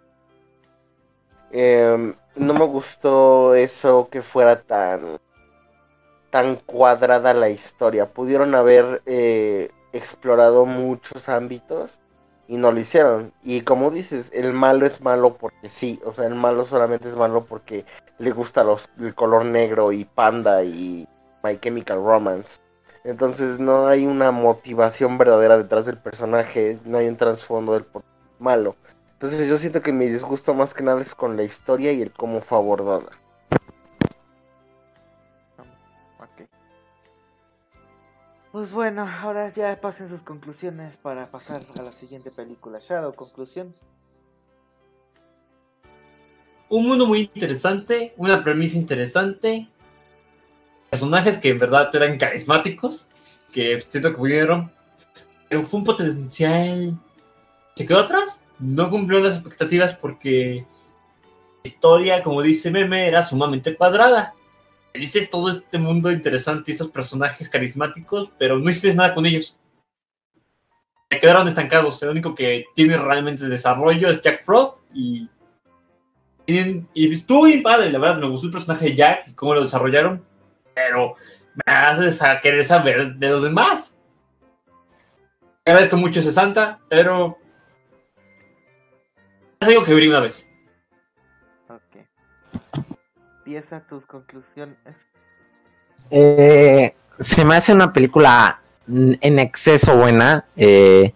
Em, 1.51 2.15
no 2.37 2.55
me 2.55 2.65
gustó 2.65 3.55
eso 3.55 4.09
que 4.11 4.23
fuera 4.23 4.63
tan 4.63 5.19
tan 6.33 6.57
cuadrada 6.57 7.35
la 7.35 7.51
historia. 7.51 8.11
Pudieron 8.11 8.55
haber 8.55 9.03
eh, 9.05 9.69
explorado 9.93 10.65
muchos 10.65 11.29
ámbitos 11.29 12.01
y 12.49 12.57
no 12.57 12.73
lo 12.73 12.81
hicieron. 12.81 13.35
Y 13.43 13.61
como 13.61 13.91
dices, 13.91 14.31
el 14.33 14.55
malo 14.55 14.87
es 14.87 15.03
malo 15.03 15.37
porque 15.37 15.69
sí, 15.69 16.01
o 16.07 16.11
sea, 16.11 16.25
el 16.25 16.35
malo 16.35 16.65
solamente 16.65 17.11
es 17.11 17.17
malo 17.17 17.45
porque 17.45 17.85
le 18.19 18.31
gusta 18.31 18.65
los, 18.65 18.89
el 18.99 19.15
color 19.15 19.45
negro 19.45 19.93
y 19.93 20.07
panda 20.07 20.65
y 20.65 21.07
My 21.45 21.59
Chemical 21.59 22.03
Romance. 22.03 22.63
Entonces 23.05 23.61
no 23.61 23.87
hay 23.87 24.07
una 24.07 24.31
motivación 24.31 25.19
verdadera 25.19 25.59
detrás 25.59 25.85
del 25.85 25.99
personaje, 25.99 26.79
no 26.87 26.97
hay 26.97 27.09
un 27.09 27.19
trasfondo 27.19 27.75
del 27.75 27.85
malo. 28.39 28.75
Entonces 29.13 29.47
yo 29.47 29.59
siento 29.59 29.83
que 29.83 29.93
mi 29.93 30.07
disgusto 30.07 30.55
más 30.55 30.73
que 30.73 30.83
nada 30.83 31.03
es 31.03 31.15
con 31.15 31.37
la 31.37 31.43
historia 31.43 31.93
y 31.93 32.01
el 32.01 32.11
cómo 32.11 32.41
fue 32.41 32.57
abordada. 32.57 33.11
Pues 38.53 38.71
bueno, 38.71 39.09
ahora 39.23 39.51
ya 39.51 39.75
pasen 39.81 40.11
sus 40.11 40.21
conclusiones 40.21 40.99
para 40.99 41.31
pasar 41.31 41.65
a 41.75 41.81
la 41.81 41.91
siguiente 41.91 42.31
película. 42.31 42.81
Shadow, 42.81 43.15
conclusión. 43.15 43.75
Un 46.69 46.87
mundo 46.87 47.07
muy 47.07 47.31
interesante, 47.35 48.13
una 48.19 48.45
premisa 48.45 48.77
interesante, 48.77 49.69
personajes 50.91 51.39
que 51.39 51.49
en 51.49 51.59
verdad 51.59 51.89
eran 51.95 52.19
carismáticos, 52.19 53.09
que 53.55 53.81
siento 53.81 54.11
que 54.11 54.19
pudieron, 54.19 54.71
pero 55.49 55.65
fue 55.65 55.81
un 55.81 55.85
potencial. 55.85 56.99
¿Se 57.75 57.87
quedó 57.87 58.01
atrás? 58.01 58.45
No 58.59 58.91
cumplió 58.91 59.21
las 59.21 59.37
expectativas 59.37 59.95
porque 59.95 60.67
la 61.65 61.71
historia, 61.71 62.23
como 62.23 62.43
dice 62.43 62.71
Meme, 62.71 63.09
era 63.09 63.23
sumamente 63.23 63.75
cuadrada 63.75 64.35
dices 64.95 65.31
todo 65.31 65.51
este 65.51 65.79
mundo 65.79 66.11
interesante 66.11 66.71
y 66.71 66.75
estos 66.75 66.91
personajes 66.91 67.49
carismáticos, 67.49 68.31
pero 68.39 68.59
no 68.59 68.69
hiciste 68.69 68.95
nada 68.95 69.15
con 69.15 69.27
ellos. 69.27 69.57
Se 71.11 71.19
quedaron 71.21 71.49
estancados. 71.49 72.03
El 72.03 72.11
único 72.11 72.35
que 72.35 72.67
tiene 72.75 72.97
realmente 72.97 73.49
desarrollo 73.49 74.09
es 74.09 74.21
Jack 74.21 74.45
Frost 74.45 74.79
y. 74.95 75.29
Y 76.45 77.15
estuvo 77.15 77.45
bien 77.45 77.63
padre, 77.63 77.91
la 77.91 77.99
verdad. 77.99 78.19
Me 78.19 78.29
gustó 78.29 78.47
el 78.49 78.53
personaje 78.53 78.87
de 78.87 78.97
Jack 78.97 79.29
y 79.29 79.33
cómo 79.33 79.55
lo 79.55 79.63
desarrollaron, 79.63 80.25
pero 80.75 81.15
me 81.55 81.73
hace 81.73 82.41
querer 82.43 82.65
saber 82.65 83.15
de 83.15 83.29
los 83.31 83.43
demás. 83.43 83.99
Agradezco 85.65 85.97
mucho 85.97 86.21
ese 86.21 86.33
Santa, 86.33 86.81
pero. 86.89 87.39
Es 89.61 89.69
algo 89.69 89.85
que 89.85 89.93
abrí 89.93 90.09
una 90.09 90.21
vez 90.21 90.52
empieza 93.53 93.81
tus 93.81 94.07
conclusiones. 94.07 94.77
Eh, 96.11 96.95
se 97.21 97.45
me 97.45 97.57
hace 97.57 97.75
una 97.75 97.93
película 97.93 98.61
en 98.89 99.39
exceso 99.39 99.95
buena, 99.95 100.47
eh, 100.57 101.13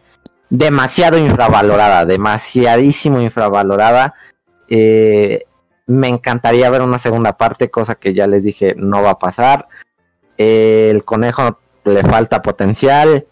demasiado 0.51 1.16
infravalorada, 1.16 2.05
demasiadísimo 2.05 3.22
infravalorada. 3.22 4.14
Eh, 4.68 5.44
me 5.87 6.09
encantaría 6.09 6.68
ver 6.68 6.83
una 6.83 6.99
segunda 6.99 7.38
parte, 7.38 7.70
cosa 7.70 7.94
que 7.94 8.12
ya 8.12 8.27
les 8.27 8.44
dije 8.44 8.75
no 8.77 9.03
va 9.03 9.12
a 9.12 9.18
pasar. 9.18 9.66
el 10.37 11.05
conejo 11.05 11.59
le 11.85 12.03
falta 12.03 12.42
potencial. 12.42 13.25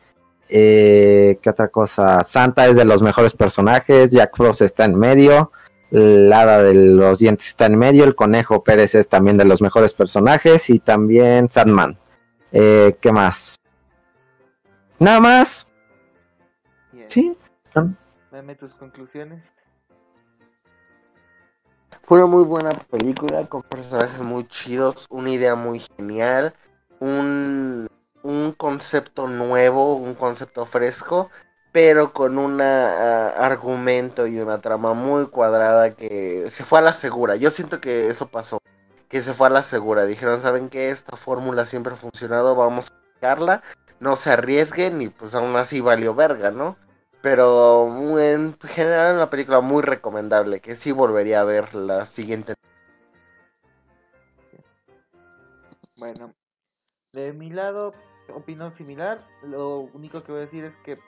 ¿Qué 0.49 1.39
otra 1.47 1.69
cosa? 1.69 2.25
Santa 2.25 2.67
es 2.69 2.77
de 2.77 2.87
los 2.87 3.03
mejores 3.03 3.35
personajes. 3.35 4.11
Jack 4.13 4.35
Frost 4.35 4.63
está 4.63 4.87
en 4.87 4.99
medio. 4.99 5.53
La 5.95 6.41
hada 6.41 6.63
de 6.65 6.75
los 6.75 7.21
dientes 7.21 7.47
está 7.47 7.67
en 7.67 7.79
medio, 7.79 8.03
el 8.03 8.17
conejo 8.17 8.65
Pérez 8.65 8.97
es 8.97 9.09
también 9.09 9.37
de 9.37 9.45
los 9.45 9.63
mejores 9.63 9.93
personajes 9.95 10.69
y 10.69 10.81
también 10.81 11.49
Sandman. 11.49 11.97
Eh, 12.51 12.97
¿Qué 13.01 13.13
más? 13.13 13.61
Nada 14.99 15.21
más. 15.21 15.69
Sí. 17.07 17.37
Dame 18.33 18.57
tus 18.57 18.75
conclusiones. 18.75 19.45
Fue 22.03 22.19
una 22.19 22.27
muy 22.27 22.43
buena 22.43 22.73
película 22.91 23.47
con 23.47 23.63
personajes 23.63 24.21
muy 24.21 24.49
chidos, 24.49 25.07
una 25.11 25.31
idea 25.31 25.55
muy 25.55 25.81
genial, 25.97 26.55
un, 26.99 27.89
un 28.25 28.51
concepto 28.51 29.29
nuevo, 29.29 29.95
un 29.95 30.15
concepto 30.15 30.67
fresco, 30.67 31.31
pero 31.75 32.13
con 32.13 32.39
un 32.39 32.61
ah, 32.61 33.31
argumento 33.37 34.29
y 34.29 34.39
una 34.39 34.61
trama 34.61 34.95
muy 34.95 35.27
cuadrada 35.27 35.97
que 35.97 36.49
se 36.53 36.65
fue 36.65 36.79
a 36.79 36.83
la 36.83 36.93
segura. 36.93 37.35
Yo 37.35 37.51
siento 37.51 37.81
que 37.81 38.07
eso 38.07 38.29
pasó, 38.29 38.59
que 39.09 39.25
se 39.25 39.33
fue 39.35 39.49
a 39.49 39.51
la 39.51 39.65
segura. 39.65 40.07
Dijeron, 40.07 40.41
¿saben 40.41 40.69
qué? 40.69 40.91
Esta 40.91 41.17
fórmula 41.17 41.67
siempre 41.67 41.95
ha 41.95 41.97
funcionado, 41.97 42.55
vamos 42.55 42.93
a 42.93 43.15
sacarla, 43.15 43.65
no 43.99 44.15
se 44.15 44.31
arriesguen 44.31 45.03
y 45.03 45.09
pues 45.09 45.35
aún 45.35 45.57
así 45.57 45.81
valió 45.81 46.15
verga, 46.15 46.53
¿no? 46.53 46.77
Pero 47.23 47.89
en 48.21 48.57
general 48.61 49.17
una 49.17 49.29
película 49.29 49.61
muy 49.61 49.83
recomendable, 49.83 50.61
que 50.61 50.77
sí 50.77 50.93
volvería 50.93 51.41
a 51.41 51.45
ver 51.45 51.75
la 51.75 52.07
siguiente. 52.07 52.55
Bueno, 55.97 56.33
de 57.13 57.33
mi 57.33 57.51
lado, 57.51 57.95
opinión 58.33 58.73
similar. 58.73 59.27
Lo 59.43 59.81
único 59.93 60.23
que 60.23 60.31
voy 60.31 60.43
a 60.43 60.45
decir 60.45 60.65
es 60.65 60.77
que, 60.77 60.99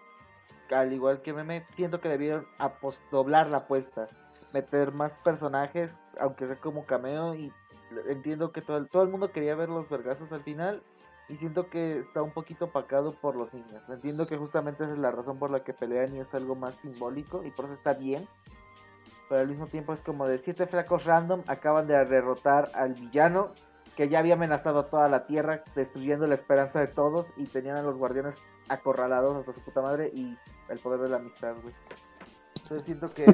al 0.71 0.93
igual 0.93 1.23
que 1.23 1.33
Meme, 1.33 1.67
siento 1.75 2.01
que 2.01 2.09
debieron 2.09 2.47
doblar 3.11 3.51
la 3.51 3.59
apuesta. 3.59 4.09
Meter 4.53 4.93
más 4.93 5.17
personajes, 5.19 6.01
aunque 6.19 6.47
sea 6.47 6.57
como 6.57 6.87
cameo. 6.87 7.35
Y 7.35 7.53
entiendo 8.09 8.53
que 8.53 8.63
todo 8.63 8.85
todo 8.87 9.03
el 9.03 9.09
mundo 9.09 9.33
quería 9.33 9.55
ver 9.55 9.69
los 9.69 9.89
vergazos 9.89 10.33
al 10.33 10.43
final 10.43 10.83
y 11.29 11.37
siento 11.37 11.69
que 11.69 11.99
está 11.99 12.23
un 12.23 12.31
poquito 12.31 12.67
opacado 12.67 13.13
por 13.13 13.37
los 13.37 13.53
niños. 13.53 13.83
Entiendo 13.89 14.27
que 14.27 14.37
justamente 14.37 14.85
esa 14.85 14.93
es 14.93 14.99
la 14.99 15.11
razón 15.11 15.39
por 15.39 15.51
la 15.51 15.65
que 15.65 15.73
pelean 15.73 16.15
y 16.15 16.21
es 16.21 16.35
algo 16.35 16.55
más 16.55 16.77
simbólico 16.77 17.45
y 17.45 17.51
por 17.51 17.65
eso 17.65 17.75
está 17.75 17.95
bien. 17.95 18.27
Pero 19.29 19.41
al 19.41 19.49
mismo 19.49 19.67
tiempo 19.67 19.93
es 19.93 20.03
como 20.03 20.27
de 20.27 20.39
siete 20.39 20.67
flacos 20.67 21.05
random 21.05 21.43
acaban 21.49 21.87
de 21.89 22.05
derrotar 22.05 22.71
al 22.75 22.95
villano 22.95 23.51
que 23.97 24.09
ya 24.09 24.19
había 24.19 24.35
amenazado 24.35 24.81
a 24.81 24.87
toda 24.91 25.09
la 25.09 25.27
tierra, 25.27 25.65
destruyendo 25.75 26.27
la 26.27 26.35
esperanza 26.35 26.81
de 26.81 26.87
todos 26.87 27.27
y 27.37 27.47
tenían 27.47 27.77
a 27.77 27.83
los 27.83 27.97
guardianes 27.97 28.37
acorralados 28.69 29.37
hasta 29.37 29.53
su 29.53 29.61
puta 29.61 29.81
madre 29.81 30.11
y 30.15 30.37
el 30.69 30.79
poder 30.79 31.01
de 31.01 31.09
la 31.09 31.17
amistad, 31.17 31.55
güey. 31.63 31.75
Entonces 32.57 32.85
siento 32.85 33.13
que 33.13 33.25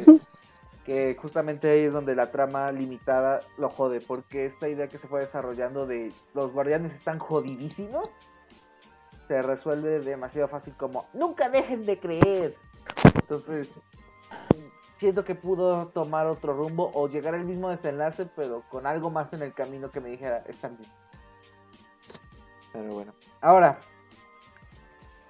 que 0.84 1.16
justamente 1.20 1.70
ahí 1.70 1.84
es 1.84 1.92
donde 1.92 2.14
la 2.14 2.30
trama 2.30 2.72
limitada 2.72 3.40
lo 3.56 3.68
jode, 3.68 4.00
porque 4.00 4.46
esta 4.46 4.68
idea 4.68 4.88
que 4.88 4.98
se 4.98 5.06
fue 5.06 5.20
desarrollando 5.20 5.86
de 5.86 6.12
los 6.34 6.52
guardianes 6.52 6.92
están 6.92 7.18
jodidísimos, 7.18 8.08
se 9.28 9.42
resuelve 9.42 10.00
demasiado 10.00 10.48
fácil 10.48 10.74
como, 10.76 11.06
nunca 11.12 11.48
dejen 11.48 11.86
de 11.86 11.98
creer. 11.98 12.56
Entonces, 13.14 13.80
siento 14.96 15.24
que 15.24 15.34
pudo 15.34 15.86
tomar 15.88 16.26
otro 16.26 16.52
rumbo 16.52 16.90
o 16.94 17.08
llegar 17.08 17.34
al 17.34 17.44
mismo 17.44 17.68
desenlace, 17.70 18.26
pero 18.34 18.62
con 18.68 18.86
algo 18.86 19.10
más 19.10 19.32
en 19.32 19.42
el 19.42 19.54
camino 19.54 19.90
que 19.90 20.00
me 20.00 20.10
dijera, 20.10 20.38
están 20.48 20.76
bien. 20.76 20.90
Pero 22.72 22.92
bueno, 22.94 23.14
ahora, 23.40 23.78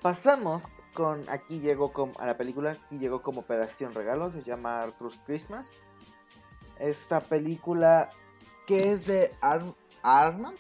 pasamos 0.00 0.62
con 0.94 1.28
aquí 1.28 1.60
llegó 1.60 1.92
como, 1.92 2.12
a 2.18 2.26
la 2.26 2.36
película 2.36 2.76
y 2.90 2.98
llegó 2.98 3.22
como 3.22 3.40
Operación 3.40 3.92
Regalo, 3.92 4.30
se 4.30 4.42
llama 4.42 4.80
Arthur's 4.80 5.20
Christmas. 5.24 5.70
Esta 6.78 7.20
película 7.20 8.10
que 8.66 8.92
es 8.92 9.06
de 9.06 9.34
Armand, 10.02 10.58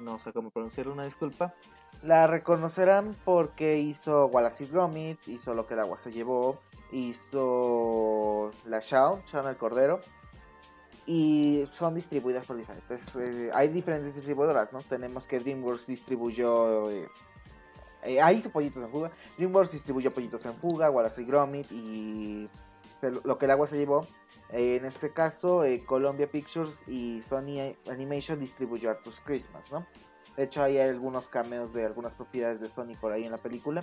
no 0.00 0.18
sé 0.18 0.32
cómo 0.32 0.50
pronunciarlo, 0.50 0.92
una 0.92 1.04
disculpa. 1.04 1.54
La 2.02 2.26
reconocerán 2.26 3.16
porque 3.24 3.78
hizo 3.78 4.26
Wallace 4.26 4.64
y 4.64 4.66
Gromit, 4.66 5.28
hizo 5.28 5.54
Lo 5.54 5.66
que 5.66 5.74
el 5.74 5.80
agua 5.80 5.96
se 5.96 6.12
llevó, 6.12 6.60
hizo 6.92 8.50
La 8.66 8.80
Shao, 8.80 9.22
Shao 9.26 9.48
el 9.48 9.56
Cordero. 9.56 10.00
Y 11.06 11.66
son 11.72 11.94
distribuidas 11.94 12.46
por 12.46 12.56
diferentes. 12.56 13.14
Eh, 13.16 13.50
hay 13.52 13.68
diferentes 13.68 14.14
distribuidoras, 14.14 14.72
¿no? 14.72 14.80
Tenemos 14.80 15.26
que 15.26 15.38
DreamWorks 15.38 15.86
distribuyó 15.86 16.90
eh, 16.90 17.08
eh, 18.04 18.20
ahí 18.20 18.38
hizo 18.38 18.50
Pollitos 18.50 18.82
en 18.82 18.90
Fuga. 18.90 19.10
DreamWorks 19.36 19.72
distribuyó 19.72 20.12
Pollitos 20.12 20.44
en 20.44 20.54
Fuga, 20.54 20.90
Wallace 20.90 21.22
y 21.22 21.24
Gromit 21.24 21.72
y 21.72 22.48
lo 23.24 23.38
que 23.38 23.44
el 23.44 23.50
agua 23.50 23.66
se 23.66 23.76
llevó. 23.76 24.06
Eh, 24.50 24.76
en 24.76 24.84
este 24.84 25.12
caso, 25.12 25.64
eh, 25.64 25.84
Columbia 25.84 26.30
Pictures 26.30 26.72
y 26.86 27.22
Sony 27.22 27.74
Animation 27.90 28.38
distribuyó 28.38 28.90
Arthur's 28.90 29.20
Christmas, 29.24 29.70
¿no? 29.72 29.86
De 30.36 30.44
hecho, 30.44 30.62
hay 30.62 30.78
algunos 30.78 31.28
cameos 31.28 31.72
de 31.72 31.86
algunas 31.86 32.14
propiedades 32.14 32.60
de 32.60 32.68
Sony 32.68 32.94
por 33.00 33.12
ahí 33.12 33.24
en 33.24 33.30
la 33.30 33.38
película. 33.38 33.82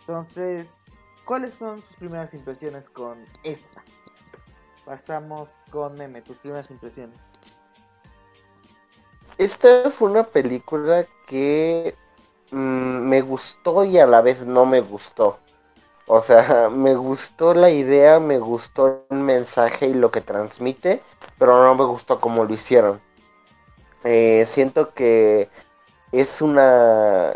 Entonces, 0.00 0.82
¿cuáles 1.24 1.54
son 1.54 1.80
sus 1.80 1.96
primeras 1.96 2.34
impresiones 2.34 2.88
con 2.88 3.24
esta? 3.44 3.82
Pasamos 4.84 5.50
con 5.70 5.94
Meme, 5.94 6.20
tus 6.20 6.36
primeras 6.38 6.70
impresiones. 6.70 7.18
Esta 9.38 9.90
fue 9.90 10.10
una 10.10 10.24
película 10.24 11.06
que 11.26 11.94
Mm, 12.50 13.08
me 13.08 13.20
gustó 13.22 13.84
y 13.84 13.98
a 13.98 14.06
la 14.06 14.20
vez 14.20 14.46
no 14.46 14.66
me 14.66 14.80
gustó. 14.80 15.38
O 16.06 16.20
sea, 16.20 16.68
me 16.70 16.94
gustó 16.94 17.54
la 17.54 17.70
idea, 17.70 18.20
me 18.20 18.38
gustó 18.38 19.06
el 19.10 19.18
mensaje 19.18 19.88
y 19.88 19.94
lo 19.94 20.10
que 20.10 20.20
transmite, 20.20 21.02
pero 21.38 21.62
no 21.62 21.74
me 21.74 21.84
gustó 21.84 22.20
cómo 22.20 22.44
lo 22.44 22.54
hicieron. 22.54 23.00
Eh, 24.04 24.44
siento 24.46 24.92
que 24.92 25.48
es 26.12 26.42
una 26.42 27.32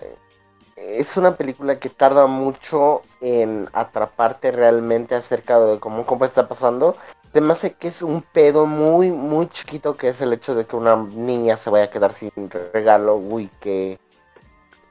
es 0.77 1.17
una 1.17 1.37
película 1.37 1.79
que 1.79 1.91
tarda 1.91 2.27
mucho 2.27 3.03
en 3.21 3.69
atraparte 3.73 4.53
realmente 4.53 5.15
acerca 5.15 5.59
de 5.61 5.79
cómo, 5.81 6.07
cómo 6.07 6.25
está 6.25 6.49
pasando. 6.49 6.97
Se 7.33 7.41
me 7.41 7.53
hace 7.53 7.75
que 7.75 7.89
es 7.89 8.03
un 8.03 8.23
pedo 8.23 8.67
muy, 8.67 9.11
muy 9.11 9.49
chiquito 9.49 9.97
que 9.97 10.09
es 10.11 10.21
el 10.21 10.33
hecho 10.33 10.55
de 10.55 10.67
que 10.67 10.77
una 10.77 10.97
niña 10.97 11.57
se 11.57 11.71
vaya 11.71 11.87
a 11.87 11.91
quedar 11.91 12.13
sin 12.13 12.31
regalo. 12.73 13.17
Uy, 13.17 13.51
que 13.61 13.99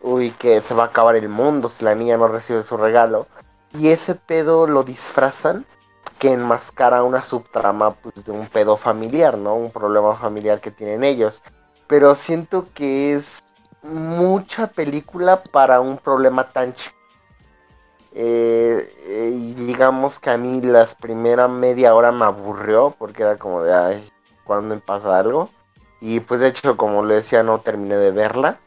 uy, 0.01 0.31
que 0.31 0.61
se 0.61 0.73
va 0.73 0.83
a 0.83 0.87
acabar 0.87 1.15
el 1.15 1.29
mundo 1.29 1.69
si 1.69 1.83
la 1.83 1.95
niña 1.95 2.17
no 2.17 2.27
recibe 2.27 2.63
su 2.63 2.77
regalo. 2.77 3.27
Y 3.73 3.89
ese 3.89 4.15
pedo 4.15 4.67
lo 4.67 4.83
disfrazan 4.83 5.65
que 6.19 6.33
enmascara 6.33 7.03
una 7.03 7.23
subtrama 7.23 7.93
pues, 7.95 8.25
de 8.25 8.31
un 8.31 8.47
pedo 8.47 8.77
familiar, 8.77 9.37
¿no? 9.37 9.55
Un 9.55 9.71
problema 9.71 10.15
familiar 10.15 10.59
que 10.59 10.71
tienen 10.71 11.03
ellos. 11.03 11.43
Pero 11.87 12.15
siento 12.15 12.67
que 12.73 13.13
es 13.13 13.43
mucha 13.83 14.67
película 14.67 15.43
para 15.43 15.79
un 15.79 15.97
problema 15.97 16.49
tan 16.51 16.73
chico. 16.73 16.95
Eh, 18.13 18.91
eh, 19.05 19.53
digamos 19.57 20.19
que 20.19 20.31
a 20.31 20.37
mí 20.37 20.61
las 20.61 20.95
primeras 20.95 21.49
media 21.51 21.93
hora 21.93 22.11
me 22.11 22.25
aburrió 22.25 22.95
porque 22.97 23.21
era 23.21 23.37
como 23.37 23.61
de, 23.61 23.73
ay, 23.73 24.11
¿cuándo 24.43 24.79
pasa 24.79 25.19
algo? 25.19 25.49
Y 26.01 26.19
pues 26.19 26.39
de 26.39 26.47
hecho, 26.47 26.77
como 26.77 27.05
le 27.05 27.15
decía, 27.15 27.43
no 27.43 27.59
terminé 27.59 27.95
de 27.95 28.11
verla. 28.11 28.59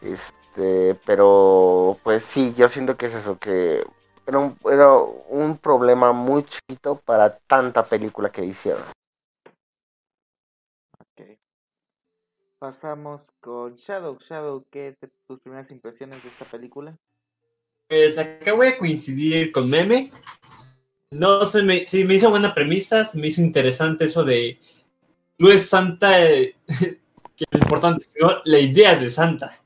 Este, 0.00 0.38
este, 0.54 0.94
pero 1.04 1.98
pues 2.04 2.24
sí, 2.24 2.54
yo 2.56 2.68
siento 2.68 2.96
que 2.96 3.06
es 3.06 3.14
eso, 3.14 3.38
que 3.38 3.84
era 4.26 4.38
un, 4.38 4.56
era 4.70 4.92
un 4.94 5.58
problema 5.58 6.12
muy 6.12 6.44
chiquito 6.44 6.96
para 6.96 7.36
tanta 7.38 7.84
película 7.84 8.30
que 8.30 8.44
hicieron. 8.44 8.82
Ok. 11.00 11.38
Pasamos 12.58 13.22
con 13.40 13.74
Shadow. 13.74 14.16
Shadow, 14.20 14.64
¿qué 14.70 14.96
te, 14.98 15.08
tus 15.26 15.40
primeras 15.40 15.70
impresiones 15.72 16.22
de 16.22 16.28
esta 16.28 16.44
película? 16.44 16.96
Pues 17.88 18.16
acá 18.16 18.52
voy 18.52 18.68
a 18.68 18.78
coincidir 18.78 19.50
con 19.50 19.68
Meme. 19.68 20.12
No 21.10 21.44
se 21.44 21.62
me, 21.62 21.86
sí, 21.86 22.04
me 22.04 22.14
hizo 22.14 22.30
buena 22.30 22.54
premisa, 22.54 23.08
me 23.14 23.26
hizo 23.26 23.40
interesante 23.40 24.04
eso 24.04 24.24
de 24.24 24.58
no 25.38 25.50
es 25.50 25.68
Santa 25.68 26.24
eh, 26.24 26.56
que 27.36 27.44
lo 27.50 27.58
importante, 27.58 28.04
sino 28.04 28.40
la 28.44 28.58
idea 28.60 28.96
de 28.96 29.10
Santa 29.10 29.63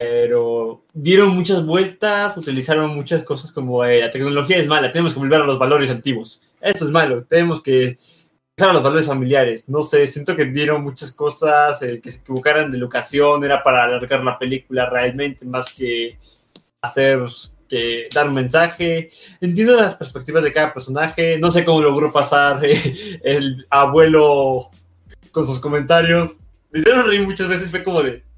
pero 0.00 0.82
dieron 0.94 1.28
muchas 1.28 1.66
vueltas, 1.66 2.34
utilizaron 2.34 2.94
muchas 2.94 3.22
cosas 3.22 3.52
como 3.52 3.84
eh, 3.84 4.00
la 4.00 4.10
tecnología 4.10 4.56
es 4.56 4.66
mala, 4.66 4.90
tenemos 4.90 5.12
que 5.12 5.18
volver 5.18 5.42
a 5.42 5.44
los 5.44 5.58
valores 5.58 5.90
antiguos. 5.90 6.40
Eso 6.58 6.86
es 6.86 6.90
malo, 6.90 7.24
tenemos 7.24 7.62
que 7.62 7.98
a 8.56 8.72
los 8.72 8.82
valores 8.82 9.06
familiares. 9.06 9.68
No 9.68 9.82
sé, 9.82 10.06
siento 10.06 10.36
que 10.36 10.46
dieron 10.46 10.82
muchas 10.82 11.12
cosas, 11.12 11.82
el 11.82 12.00
que 12.00 12.12
se 12.12 12.20
equivocaran 12.20 12.70
de 12.70 12.78
locación 12.78 13.44
era 13.44 13.62
para 13.62 13.84
alargar 13.84 14.24
la 14.24 14.38
película 14.38 14.88
realmente, 14.88 15.44
más 15.44 15.74
que 15.74 16.16
hacer 16.80 17.20
que 17.68 18.08
dar 18.14 18.26
un 18.26 18.34
mensaje. 18.34 19.10
Entiendo 19.38 19.76
las 19.76 19.96
perspectivas 19.96 20.42
de 20.42 20.52
cada 20.52 20.72
personaje, 20.72 21.38
no 21.38 21.50
sé 21.50 21.62
cómo 21.62 21.82
logró 21.82 22.10
pasar 22.10 22.64
eh, 22.64 23.20
el 23.22 23.66
abuelo 23.68 24.70
con 25.30 25.44
sus 25.44 25.60
comentarios. 25.60 26.38
Me 26.70 26.80
hicieron 26.80 27.06
reír 27.06 27.26
muchas 27.26 27.48
veces, 27.48 27.70
fue 27.70 27.84
como 27.84 28.02
de 28.02 28.29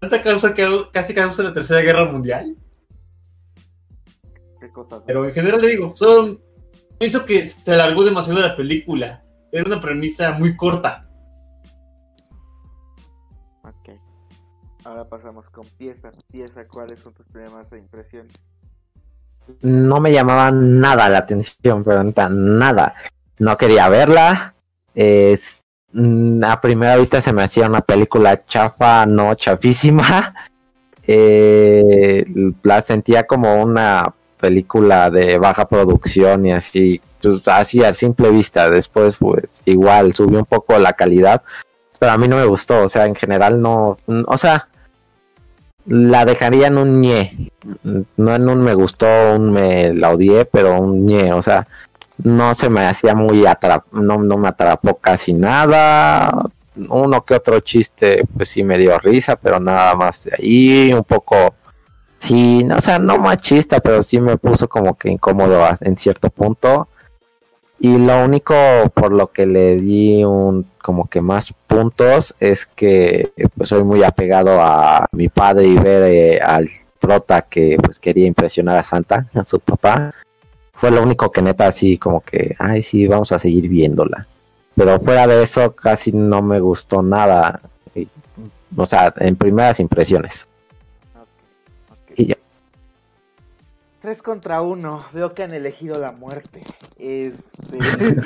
tanta 0.00 0.22
causa 0.22 0.54
que 0.54 0.66
casi 0.92 1.14
causa 1.14 1.42
la 1.42 1.52
tercera 1.52 1.80
guerra 1.80 2.06
mundial. 2.06 2.56
Qué 4.60 4.70
cosas. 4.72 5.02
Pero 5.06 5.24
en 5.24 5.32
general 5.32 5.60
le 5.60 5.68
digo, 5.68 5.94
son 5.96 6.40
Pienso 7.00 7.24
que 7.24 7.42
se 7.46 7.72
alargó 7.72 8.04
demasiado 8.04 8.40
la 8.40 8.54
película. 8.54 9.24
Era 9.50 9.64
una 9.64 9.80
premisa 9.80 10.32
muy 10.32 10.54
corta. 10.54 11.08
Ok. 13.62 13.98
Ahora 14.84 15.08
pasamos 15.08 15.48
con 15.48 15.66
pieza. 15.78 16.12
Pieza, 16.30 16.68
¿cuáles 16.68 17.00
son 17.00 17.14
tus 17.14 17.26
primeras 17.28 17.72
impresiones? 17.72 18.34
No 19.62 19.98
me 19.98 20.12
llamaba 20.12 20.50
nada 20.50 21.08
la 21.08 21.18
atención, 21.20 21.84
pero 21.84 22.04
nada. 22.04 22.96
No 23.38 23.56
quería 23.56 23.88
verla. 23.88 24.54
Es, 24.94 25.59
a 25.94 26.60
primera 26.60 26.96
vista 26.96 27.20
se 27.20 27.32
me 27.32 27.42
hacía 27.42 27.66
una 27.66 27.80
película 27.80 28.44
chafa, 28.46 29.06
no 29.06 29.34
chafísima. 29.34 30.34
Eh, 31.12 32.24
la 32.62 32.82
sentía 32.82 33.26
como 33.26 33.60
una 33.60 34.14
película 34.38 35.10
de 35.10 35.38
baja 35.38 35.66
producción 35.66 36.46
y 36.46 36.52
así, 36.52 37.00
pues, 37.20 37.48
así 37.48 37.82
a 37.82 37.92
simple 37.94 38.30
vista. 38.30 38.70
Después, 38.70 39.16
pues 39.16 39.62
igual 39.66 40.14
subió 40.14 40.38
un 40.38 40.44
poco 40.44 40.78
la 40.78 40.92
calidad, 40.92 41.42
pero 41.98 42.12
a 42.12 42.18
mí 42.18 42.28
no 42.28 42.36
me 42.36 42.44
gustó. 42.44 42.84
O 42.84 42.88
sea, 42.88 43.06
en 43.06 43.16
general 43.16 43.60
no, 43.60 43.98
o 44.06 44.38
sea, 44.38 44.68
la 45.86 46.24
dejaría 46.24 46.68
en 46.68 46.78
un 46.78 47.00
ñe. 47.00 47.50
No 48.16 48.34
en 48.36 48.48
un 48.48 48.62
me 48.62 48.74
gustó, 48.74 49.06
un 49.34 49.52
me 49.52 49.92
la 49.92 50.10
odié, 50.10 50.44
pero 50.44 50.80
un 50.80 51.06
ñe. 51.06 51.32
O 51.32 51.42
sea, 51.42 51.66
no 52.24 52.54
se 52.54 52.68
me 52.70 52.86
hacía 52.86 53.14
muy 53.14 53.46
atrap 53.46 53.92
no, 53.92 54.18
no 54.18 54.36
me 54.36 54.48
atrapó 54.48 54.96
casi 54.96 55.32
nada. 55.32 56.50
Uno 56.88 57.24
que 57.24 57.34
otro 57.34 57.60
chiste, 57.60 58.22
pues 58.36 58.48
sí 58.48 58.62
me 58.62 58.78
dio 58.78 58.98
risa, 58.98 59.36
pero 59.36 59.60
nada 59.60 59.94
más 59.94 60.24
de 60.24 60.32
ahí. 60.38 60.92
Un 60.92 61.04
poco 61.04 61.54
Sí, 62.20 62.62
no, 62.64 62.76
o 62.76 62.80
sea, 62.82 62.98
no 62.98 63.16
machista, 63.18 63.80
pero 63.80 64.02
sí 64.02 64.20
me 64.20 64.36
puso 64.36 64.68
como 64.68 64.96
que 64.96 65.10
incómodo 65.10 65.66
en 65.80 65.96
cierto 65.96 66.30
punto. 66.30 66.86
Y 67.80 67.96
lo 67.96 68.24
único 68.24 68.54
por 68.94 69.10
lo 69.10 69.32
que 69.32 69.46
le 69.46 69.76
di 69.80 70.22
un 70.22 70.66
como 70.82 71.08
que 71.08 71.22
más 71.22 71.54
puntos 71.66 72.34
es 72.38 72.66
que 72.66 73.32
pues 73.56 73.70
soy 73.70 73.84
muy 73.84 74.04
apegado 74.04 74.60
a 74.60 75.06
mi 75.12 75.28
padre 75.28 75.66
y 75.66 75.78
ver 75.78 76.02
eh, 76.02 76.40
al 76.40 76.68
prota 77.00 77.42
que 77.42 77.78
pues 77.82 77.98
quería 77.98 78.26
impresionar 78.26 78.76
a 78.76 78.82
Santa, 78.82 79.26
a 79.34 79.42
su 79.42 79.58
papá. 79.58 80.14
Fue 80.80 80.90
lo 80.90 81.02
único 81.02 81.30
que 81.30 81.42
neta 81.42 81.66
así 81.66 81.98
como 81.98 82.22
que, 82.22 82.56
ay 82.58 82.82
sí, 82.82 83.06
vamos 83.06 83.30
a 83.32 83.38
seguir 83.38 83.68
viéndola. 83.68 84.26
Pero 84.74 84.98
fuera 84.98 85.26
de 85.26 85.42
eso 85.42 85.76
casi 85.76 86.10
no 86.10 86.40
me 86.42 86.58
gustó 86.58 87.02
nada. 87.02 87.60
o 88.74 88.86
sea, 88.86 89.12
en 89.18 89.36
primeras 89.36 89.78
impresiones. 89.78 90.46
Tres 94.00 94.22
contra 94.22 94.62
uno. 94.62 95.04
Veo 95.12 95.34
que 95.34 95.42
han 95.42 95.52
elegido 95.52 96.00
la 96.00 96.12
muerte. 96.12 96.62
Este. 96.98 97.78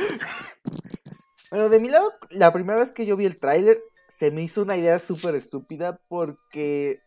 bueno, 1.51 1.69
de 1.69 1.81
mi 1.81 1.89
lado, 1.89 2.13
la 2.31 2.53
primera 2.53 2.79
vez 2.79 2.93
que 2.93 3.07
yo 3.07 3.17
vi 3.17 3.25
el 3.25 3.41
tráiler, 3.41 3.81
se 4.07 4.31
me 4.31 4.43
hizo 4.43 4.63
una 4.63 4.77
idea 4.77 5.01
súper 5.01 5.35
estúpida 5.35 5.99
porque, 6.07 7.01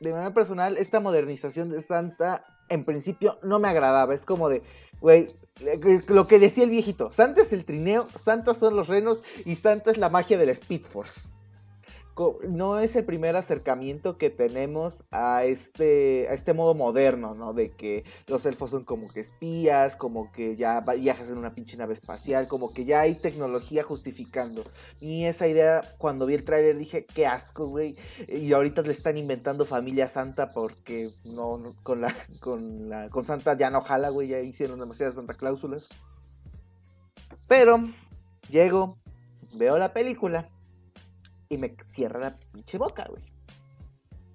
de 0.00 0.10
manera 0.10 0.34
personal, 0.34 0.76
esta 0.76 0.98
modernización 0.98 1.70
de 1.70 1.80
Santa, 1.80 2.44
en 2.68 2.84
principio, 2.84 3.38
no 3.44 3.60
me 3.60 3.68
agradaba. 3.68 4.14
Es 4.14 4.24
como 4.24 4.48
de, 4.48 4.62
güey, 5.00 5.28
lo 6.08 6.26
que 6.26 6.38
decía 6.38 6.64
el 6.64 6.70
viejito: 6.70 7.12
Santa 7.12 7.42
es 7.42 7.52
el 7.52 7.64
trineo, 7.64 8.06
Santa 8.18 8.54
son 8.54 8.76
los 8.76 8.88
renos 8.88 9.22
y 9.44 9.56
Santa 9.56 9.90
es 9.90 9.98
la 9.98 10.08
magia 10.08 10.38
del 10.38 10.50
Speed 10.50 10.82
Force 10.82 11.28
no 12.48 12.78
es 12.78 12.96
el 12.96 13.04
primer 13.04 13.36
acercamiento 13.36 14.18
que 14.18 14.30
tenemos 14.30 15.04
a 15.10 15.44
este, 15.44 16.28
a 16.28 16.34
este 16.34 16.52
modo 16.52 16.74
moderno, 16.74 17.34
¿no? 17.34 17.52
De 17.52 17.70
que 17.70 18.04
los 18.26 18.44
elfos 18.46 18.70
son 18.70 18.84
como 18.84 19.08
que 19.08 19.20
espías, 19.20 19.96
como 19.96 20.32
que 20.32 20.56
ya 20.56 20.80
viajas 20.80 21.28
en 21.28 21.38
una 21.38 21.54
pinche 21.54 21.76
nave 21.76 21.94
espacial, 21.94 22.48
como 22.48 22.72
que 22.72 22.84
ya 22.84 23.00
hay 23.00 23.14
tecnología 23.14 23.82
justificando. 23.82 24.64
Y 25.00 25.24
esa 25.24 25.46
idea, 25.46 25.80
cuando 25.98 26.26
vi 26.26 26.34
el 26.34 26.44
tráiler 26.44 26.76
dije, 26.76 27.06
qué 27.06 27.26
asco, 27.26 27.66
güey. 27.66 27.96
Y 28.26 28.52
ahorita 28.52 28.82
le 28.82 28.92
están 28.92 29.16
inventando 29.16 29.64
familia 29.64 30.08
santa 30.08 30.50
porque 30.50 31.10
no, 31.24 31.74
con 31.82 32.00
la, 32.00 32.14
con 32.40 32.88
la, 32.88 33.08
con 33.10 33.26
Santa 33.26 33.56
ya 33.56 33.70
no 33.70 33.80
jala, 33.82 34.08
güey, 34.08 34.28
ya 34.28 34.40
hicieron 34.40 34.80
demasiadas 34.80 35.14
Santa 35.14 35.34
cláusulas. 35.34 35.88
Pero, 37.46 37.78
llego, 38.50 38.98
veo 39.56 39.78
la 39.78 39.92
película 39.92 40.48
y 41.48 41.58
me 41.58 41.76
cierra 41.86 42.20
la 42.20 42.34
pinche 42.52 42.78
boca, 42.78 43.06
güey. 43.08 43.22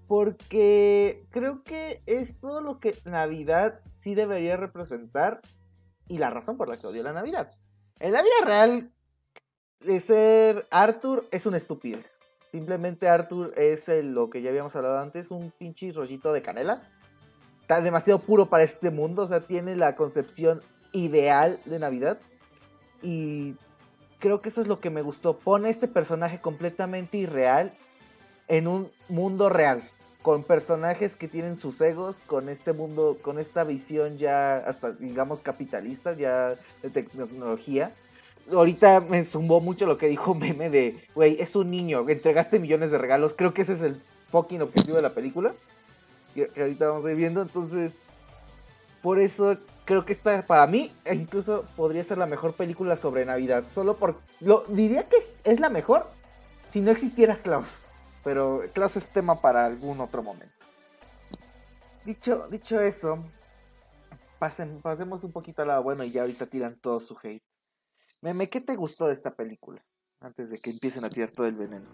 Porque 0.07 1.25
creo 1.29 1.63
que 1.63 1.99
es 2.05 2.39
todo 2.39 2.61
lo 2.61 2.79
que 2.79 2.95
Navidad 3.05 3.79
sí 3.99 4.15
debería 4.15 4.57
representar 4.57 5.41
y 6.07 6.17
la 6.17 6.29
razón 6.29 6.57
por 6.57 6.67
la 6.67 6.77
que 6.77 6.87
odio 6.87 7.03
la 7.03 7.13
Navidad. 7.13 7.51
En 7.99 8.11
la 8.11 8.21
vida 8.21 8.45
real, 8.45 8.91
de 9.79 9.99
ser 9.99 10.65
Arthur 10.71 11.25
es 11.31 11.45
una 11.45 11.57
estupidez. 11.57 12.19
Simplemente 12.51 13.09
Arthur 13.09 13.53
es 13.57 13.87
lo 13.87 14.29
que 14.29 14.41
ya 14.41 14.49
habíamos 14.49 14.75
hablado 14.75 14.99
antes, 14.99 15.31
un 15.31 15.51
pinche 15.51 15.91
rollito 15.91 16.31
de 16.33 16.41
canela. 16.41 16.83
Está 17.61 17.81
demasiado 17.81 18.19
puro 18.19 18.47
para 18.47 18.63
este 18.63 18.91
mundo, 18.91 19.23
o 19.23 19.27
sea, 19.27 19.41
tiene 19.47 19.75
la 19.75 19.95
concepción 19.95 20.61
ideal 20.91 21.59
de 21.65 21.79
Navidad. 21.79 22.19
Y 23.01 23.55
creo 24.23 24.39
que 24.39 24.47
eso 24.47 24.61
es 24.61 24.69
lo 24.69 24.79
que 24.79 24.89
me 24.89 25.01
gustó. 25.01 25.37
Pone 25.37 25.69
este 25.69 25.89
personaje 25.89 26.39
completamente 26.39 27.17
irreal 27.17 27.73
en 28.47 28.69
un 28.69 28.89
mundo 29.09 29.49
real. 29.49 29.83
Con 30.21 30.45
personajes 30.45 31.17
que 31.17 31.27
tienen 31.27 31.57
sus 31.57 31.81
egos, 31.81 32.15
con 32.25 32.47
este 32.47 32.71
mundo, 32.71 33.17
con 33.21 33.37
esta 33.37 33.65
visión 33.65 34.17
ya 34.17 34.55
hasta 34.59 34.93
digamos 34.93 35.41
capitalista, 35.41 36.13
ya 36.13 36.55
de 36.81 36.89
tecnología. 36.89 37.91
Ahorita 38.49 39.01
me 39.01 39.25
sumó 39.25 39.59
mucho 39.59 39.85
lo 39.85 39.97
que 39.97 40.07
dijo 40.07 40.33
Meme 40.33 40.69
de, 40.69 41.05
güey, 41.13 41.41
es 41.41 41.57
un 41.57 41.69
niño, 41.69 42.07
entregaste 42.07 42.59
millones 42.59 42.91
de 42.91 42.99
regalos. 42.99 43.33
Creo 43.33 43.53
que 43.53 43.63
ese 43.63 43.73
es 43.73 43.81
el 43.81 44.01
fucking 44.31 44.61
objetivo 44.61 44.95
de 44.95 45.01
la 45.01 45.09
película. 45.09 45.51
Que 46.33 46.49
ahorita 46.55 46.87
vamos 46.87 47.03
a 47.03 47.11
ir 47.11 47.17
viendo. 47.17 47.41
Entonces, 47.41 47.93
por 49.03 49.19
eso 49.19 49.57
creo 49.83 50.05
que 50.05 50.13
esta 50.13 50.45
para 50.45 50.65
mí 50.65 50.89
incluso 51.11 51.65
podría 51.75 52.05
ser 52.05 52.17
la 52.17 52.25
mejor 52.25 52.53
película 52.53 52.95
sobre 52.95 53.25
Navidad. 53.25 53.65
Solo 53.73 53.97
por... 53.97 54.21
Lo, 54.39 54.63
diría 54.69 55.03
que 55.03 55.17
es, 55.43 55.59
la 55.59 55.69
mejor 55.69 56.07
si 56.71 56.79
no 56.79 56.89
existiera 56.89 57.35
Klaus. 57.35 57.83
Pero 58.23 58.61
Klaus 58.73 58.95
es 58.95 59.05
tema 59.05 59.41
para 59.41 59.65
algún 59.65 59.99
otro 59.99 60.23
momento. 60.23 60.55
Dicho, 62.05 62.47
dicho 62.49 62.79
eso, 62.79 63.21
pasen, 64.39 64.81
pasemos 64.81 65.25
un 65.25 65.33
poquito 65.33 65.61
al 65.61 65.67
lado 65.67 65.83
bueno 65.83 66.05
y 66.05 66.11
ya 66.11 66.21
ahorita 66.21 66.45
tiran 66.45 66.79
todo 66.79 67.01
su 67.01 67.17
hate. 67.21 67.43
Meme, 68.21 68.49
¿qué 68.49 68.61
te 68.61 68.77
gustó 68.77 69.07
de 69.07 69.13
esta 69.15 69.31
película? 69.31 69.83
Antes 70.21 70.49
de 70.49 70.59
que 70.59 70.69
empiecen 70.69 71.03
a 71.03 71.09
tirar 71.09 71.31
todo 71.31 71.45
el 71.45 71.55
veneno. 71.55 71.89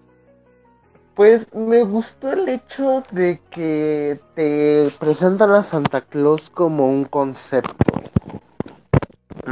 Pues 1.16 1.54
me 1.54 1.84
gustó 1.84 2.32
el 2.32 2.48
hecho 2.48 3.04
de 3.12 3.42
que 3.50 4.20
te 4.36 4.90
presentan 5.00 5.52
a 5.52 5.64
Santa 5.64 6.02
Claus 6.02 6.50
como 6.50 6.88
un 6.88 7.06
concepto. 7.06 8.02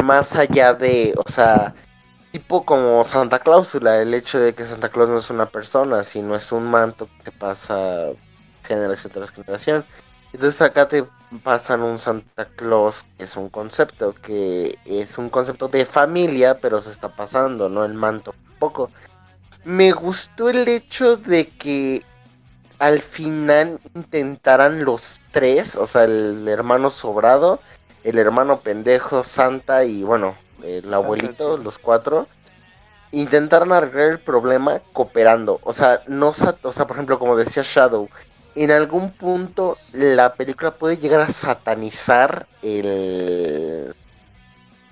Más 0.03 0.35
allá 0.35 0.73
de, 0.73 1.13
o 1.17 1.29
sea, 1.29 1.73
tipo 2.31 2.63
como 2.63 3.03
Santa 3.03 3.39
Cláusula, 3.39 4.01
el 4.01 4.13
hecho 4.13 4.39
de 4.39 4.53
que 4.53 4.65
Santa 4.65 4.89
Claus 4.89 5.09
no 5.09 5.17
es 5.17 5.29
una 5.29 5.47
persona, 5.47 6.03
sino 6.03 6.35
es 6.35 6.51
un 6.51 6.65
manto 6.65 7.09
que 7.23 7.31
pasa 7.31 8.07
generación 8.63 9.11
tras 9.11 9.31
generación. 9.31 9.85
Entonces 10.33 10.61
acá 10.61 10.87
te 10.87 11.05
pasan 11.43 11.81
un 11.81 11.97
Santa 11.97 12.45
Claus 12.55 13.05
que 13.17 13.23
es 13.23 13.35
un 13.35 13.49
concepto, 13.49 14.13
que 14.13 14.77
es 14.85 15.17
un 15.17 15.29
concepto 15.29 15.67
de 15.67 15.85
familia, 15.85 16.59
pero 16.61 16.79
se 16.79 16.91
está 16.91 17.09
pasando, 17.09 17.69
¿no? 17.69 17.83
El 17.83 17.93
manto 17.93 18.31
un 18.31 18.59
poco 18.59 18.91
me 19.63 19.91
gustó 19.91 20.49
el 20.49 20.67
hecho 20.67 21.17
de 21.17 21.47
que 21.47 22.03
al 22.79 23.01
final 23.01 23.79
intentaran 23.95 24.85
los 24.85 25.19
tres, 25.31 25.75
o 25.75 25.85
sea, 25.85 26.03
el 26.03 26.47
hermano 26.47 26.89
sobrado, 26.89 27.59
el 28.03 28.19
hermano 28.19 28.59
pendejo, 28.59 29.23
Santa 29.23 29.83
y 29.83 30.03
bueno, 30.03 30.37
el 30.63 30.93
abuelito, 30.93 31.57
los 31.57 31.79
cuatro, 31.79 32.27
intentaron 33.11 33.73
arreglar 33.73 34.11
el 34.11 34.19
problema 34.19 34.81
cooperando. 34.93 35.59
O 35.63 35.73
sea, 35.73 36.03
no, 36.07 36.29
o 36.29 36.33
sea, 36.33 36.87
por 36.87 36.95
ejemplo, 36.95 37.19
como 37.19 37.35
decía 37.35 37.63
Shadow, 37.65 38.09
en 38.55 38.71
algún 38.71 39.11
punto 39.11 39.77
la 39.93 40.33
película 40.33 40.71
puede 40.71 40.97
llegar 40.97 41.21
a 41.21 41.29
satanizar 41.29 42.47
el 42.61 43.95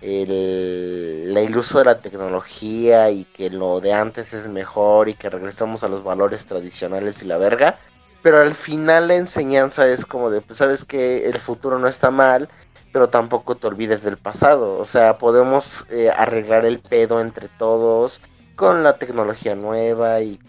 el, 0.05 1.35
el, 1.35 1.57
uso 1.57 1.79
de 1.79 1.85
la 1.85 1.99
tecnología 1.99 3.09
y 3.09 3.25
que 3.25 3.49
lo 3.49 3.81
de 3.81 3.93
antes 3.93 4.33
es 4.33 4.47
mejor 4.47 5.09
y 5.09 5.15
que 5.15 5.29
regresamos 5.29 5.83
a 5.83 5.87
los 5.87 6.03
valores 6.03 6.45
tradicionales 6.45 7.23
y 7.23 7.25
la 7.25 7.37
verga. 7.37 7.79
Pero 8.21 8.41
al 8.41 8.53
final 8.53 9.07
la 9.07 9.15
enseñanza 9.15 9.87
es 9.87 10.05
como 10.05 10.29
de, 10.29 10.41
pues 10.41 10.59
sabes 10.59 10.85
que 10.85 11.27
el 11.27 11.37
futuro 11.37 11.79
no 11.79 11.87
está 11.87 12.11
mal, 12.11 12.49
pero 12.91 13.09
tampoco 13.09 13.55
te 13.55 13.67
olvides 13.67 14.03
del 14.03 14.17
pasado. 14.17 14.77
O 14.77 14.85
sea, 14.85 15.17
podemos 15.17 15.85
eh, 15.89 16.11
arreglar 16.15 16.65
el 16.65 16.79
pedo 16.79 17.19
entre 17.19 17.47
todos 17.49 18.21
con 18.55 18.83
la 18.83 18.97
tecnología 18.97 19.55
nueva 19.55 20.21
y 20.21 20.39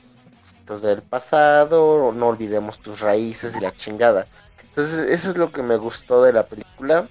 entonces 0.61 0.87
del 0.87 1.03
pasado, 1.03 2.13
no 2.13 2.29
olvidemos 2.29 2.79
tus 2.81 3.01
raíces 3.01 3.57
y 3.57 3.61
la 3.61 3.75
chingada. 3.75 4.27
Entonces 4.69 5.11
eso 5.11 5.31
es 5.31 5.37
lo 5.37 5.51
que 5.51 5.63
me 5.63 5.77
gustó 5.77 6.23
de 6.23 6.33
la 6.33 6.43
película 6.43 7.09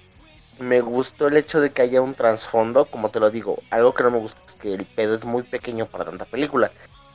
me 0.58 0.80
gustó 0.80 1.28
el 1.28 1.36
hecho 1.36 1.60
de 1.60 1.70
que 1.70 1.82
haya 1.82 2.02
un 2.02 2.14
trasfondo, 2.14 2.86
como 2.86 3.10
te 3.10 3.20
lo 3.20 3.30
digo, 3.30 3.58
algo 3.70 3.94
que 3.94 4.02
no 4.02 4.10
me 4.10 4.18
gusta 4.18 4.42
es 4.46 4.56
que 4.56 4.74
el 4.74 4.86
pedo 4.86 5.14
es 5.14 5.24
muy 5.24 5.42
pequeño 5.42 5.86
para 5.86 6.04
tanta 6.04 6.24
película, 6.24 6.70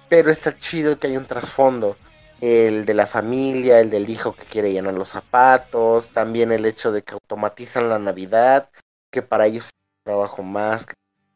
pero 0.09 0.31
está 0.31 0.57
chido 0.57 0.99
que 0.99 1.07
haya 1.07 1.19
un 1.19 1.25
trasfondo, 1.25 1.97
el 2.41 2.85
de 2.85 2.93
la 2.93 3.05
familia, 3.05 3.79
el 3.79 3.89
del 3.89 4.09
hijo 4.09 4.35
que 4.35 4.43
quiere 4.45 4.71
llenar 4.71 4.93
los 4.95 5.09
zapatos, 5.09 6.11
también 6.11 6.51
el 6.51 6.65
hecho 6.65 6.91
de 6.91 7.03
que 7.03 7.13
automatizan 7.13 7.89
la 7.89 7.99
Navidad, 7.99 8.69
que 9.11 9.21
para 9.21 9.45
ellos 9.45 9.65
es 9.65 9.71
un 9.71 10.03
trabajo 10.03 10.43
más 10.43 10.85
que 10.85 10.95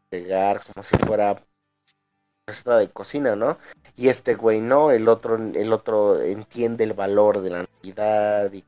pegar 0.10 0.62
como 0.64 0.82
si 0.84 0.98
fuera 0.98 1.42
receta 2.48 2.78
de 2.78 2.90
cocina, 2.90 3.36
¿no? 3.36 3.58
Y 3.96 4.10
este 4.10 4.36
güey 4.36 4.62
no, 4.62 4.92
el 4.92 5.08
otro, 5.08 5.36
el 5.36 5.74
otro 5.74 6.22
entiende 6.22 6.84
el 6.84 6.94
valor 6.94 7.42
de 7.42 7.50
la 7.50 7.64
Navidad 7.64 8.52
y 8.52 8.64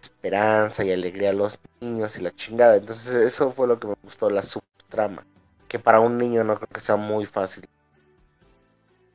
esperanza 0.00 0.84
y 0.84 0.92
alegría 0.92 1.30
a 1.30 1.34
los 1.34 1.60
niños 1.80 2.18
y 2.18 2.22
la 2.22 2.34
chingada. 2.34 2.76
Entonces 2.76 3.14
eso 3.16 3.52
fue 3.52 3.66
lo 3.66 3.78
que 3.78 3.88
me 3.88 3.94
gustó, 4.02 4.30
la 4.30 4.42
subtrama. 4.42 5.24
Que 5.68 5.78
para 5.78 6.00
un 6.00 6.18
niño 6.18 6.44
no 6.44 6.56
creo 6.56 6.68
que 6.68 6.80
sea 6.80 6.96
muy 6.96 7.26
fácil. 7.26 7.64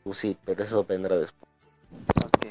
Pues 0.03 0.17
sí, 0.17 0.37
pero 0.45 0.63
eso 0.63 0.83
vendrá 0.83 1.17
después. 1.17 1.51
Ok. 2.25 2.45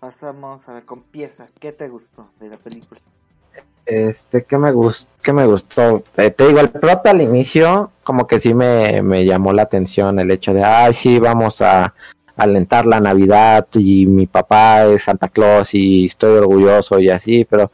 Pasamos 0.00 0.68
a 0.68 0.74
ver 0.74 0.84
con 0.84 1.02
piezas. 1.02 1.50
¿Qué 1.58 1.72
te 1.72 1.88
gustó 1.88 2.30
de 2.38 2.48
la 2.48 2.56
película? 2.58 3.00
Este, 3.86 4.44
¿qué 4.44 4.58
me, 4.58 4.72
gustó? 4.72 5.10
¿Qué 5.22 5.32
me 5.32 5.46
gustó? 5.46 6.02
Eh, 6.16 6.30
te 6.30 6.48
digo, 6.48 6.60
el 6.60 6.70
prota 6.70 7.10
al 7.10 7.22
inicio, 7.22 7.92
como 8.02 8.26
que 8.26 8.40
sí 8.40 8.52
me, 8.52 9.00
me 9.00 9.24
llamó 9.24 9.52
la 9.52 9.62
atención 9.62 10.18
el 10.18 10.30
hecho 10.30 10.52
de, 10.52 10.64
ay, 10.64 10.92
sí, 10.92 11.20
vamos 11.20 11.62
a, 11.62 11.94
alentar 12.36 12.86
la 12.86 13.00
Navidad 13.00 13.66
y 13.74 14.06
mi 14.06 14.26
papá 14.26 14.84
es 14.86 15.04
Santa 15.04 15.28
Claus 15.28 15.74
y 15.74 16.06
estoy 16.06 16.36
orgulloso 16.38 16.98
y 17.00 17.10
así, 17.10 17.44
pero 17.44 17.72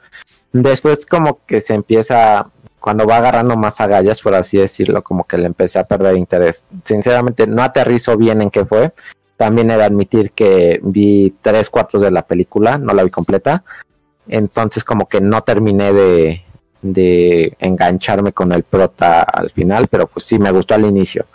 después 0.52 1.04
como 1.04 1.40
que 1.46 1.60
se 1.60 1.74
empieza, 1.74 2.48
cuando 2.80 3.06
va 3.06 3.18
agarrando 3.18 3.56
más 3.56 3.80
agallas, 3.80 4.20
por 4.20 4.34
así 4.34 4.58
decirlo, 4.58 5.02
como 5.02 5.24
que 5.24 5.38
le 5.38 5.46
empecé 5.46 5.78
a 5.78 5.84
perder 5.84 6.16
interés. 6.16 6.64
Sinceramente 6.84 7.46
no 7.46 7.62
aterrizo 7.62 8.16
bien 8.16 8.40
en 8.42 8.50
qué 8.50 8.64
fue. 8.64 8.92
También 9.36 9.70
he 9.70 9.76
de 9.76 9.84
admitir 9.84 10.30
que 10.30 10.80
vi 10.82 11.34
tres 11.42 11.68
cuartos 11.68 12.00
de 12.00 12.10
la 12.10 12.22
película, 12.22 12.78
no 12.78 12.94
la 12.94 13.02
vi 13.02 13.10
completa. 13.10 13.64
Entonces 14.28 14.84
como 14.84 15.08
que 15.08 15.20
no 15.20 15.42
terminé 15.42 15.92
de, 15.92 16.42
de 16.82 17.56
engancharme 17.58 18.32
con 18.32 18.52
el 18.52 18.62
prota 18.62 19.22
al 19.22 19.50
final, 19.50 19.88
pero 19.88 20.06
pues 20.06 20.26
sí 20.26 20.38
me 20.38 20.52
gustó 20.52 20.74
al 20.74 20.84
inicio. 20.84 21.26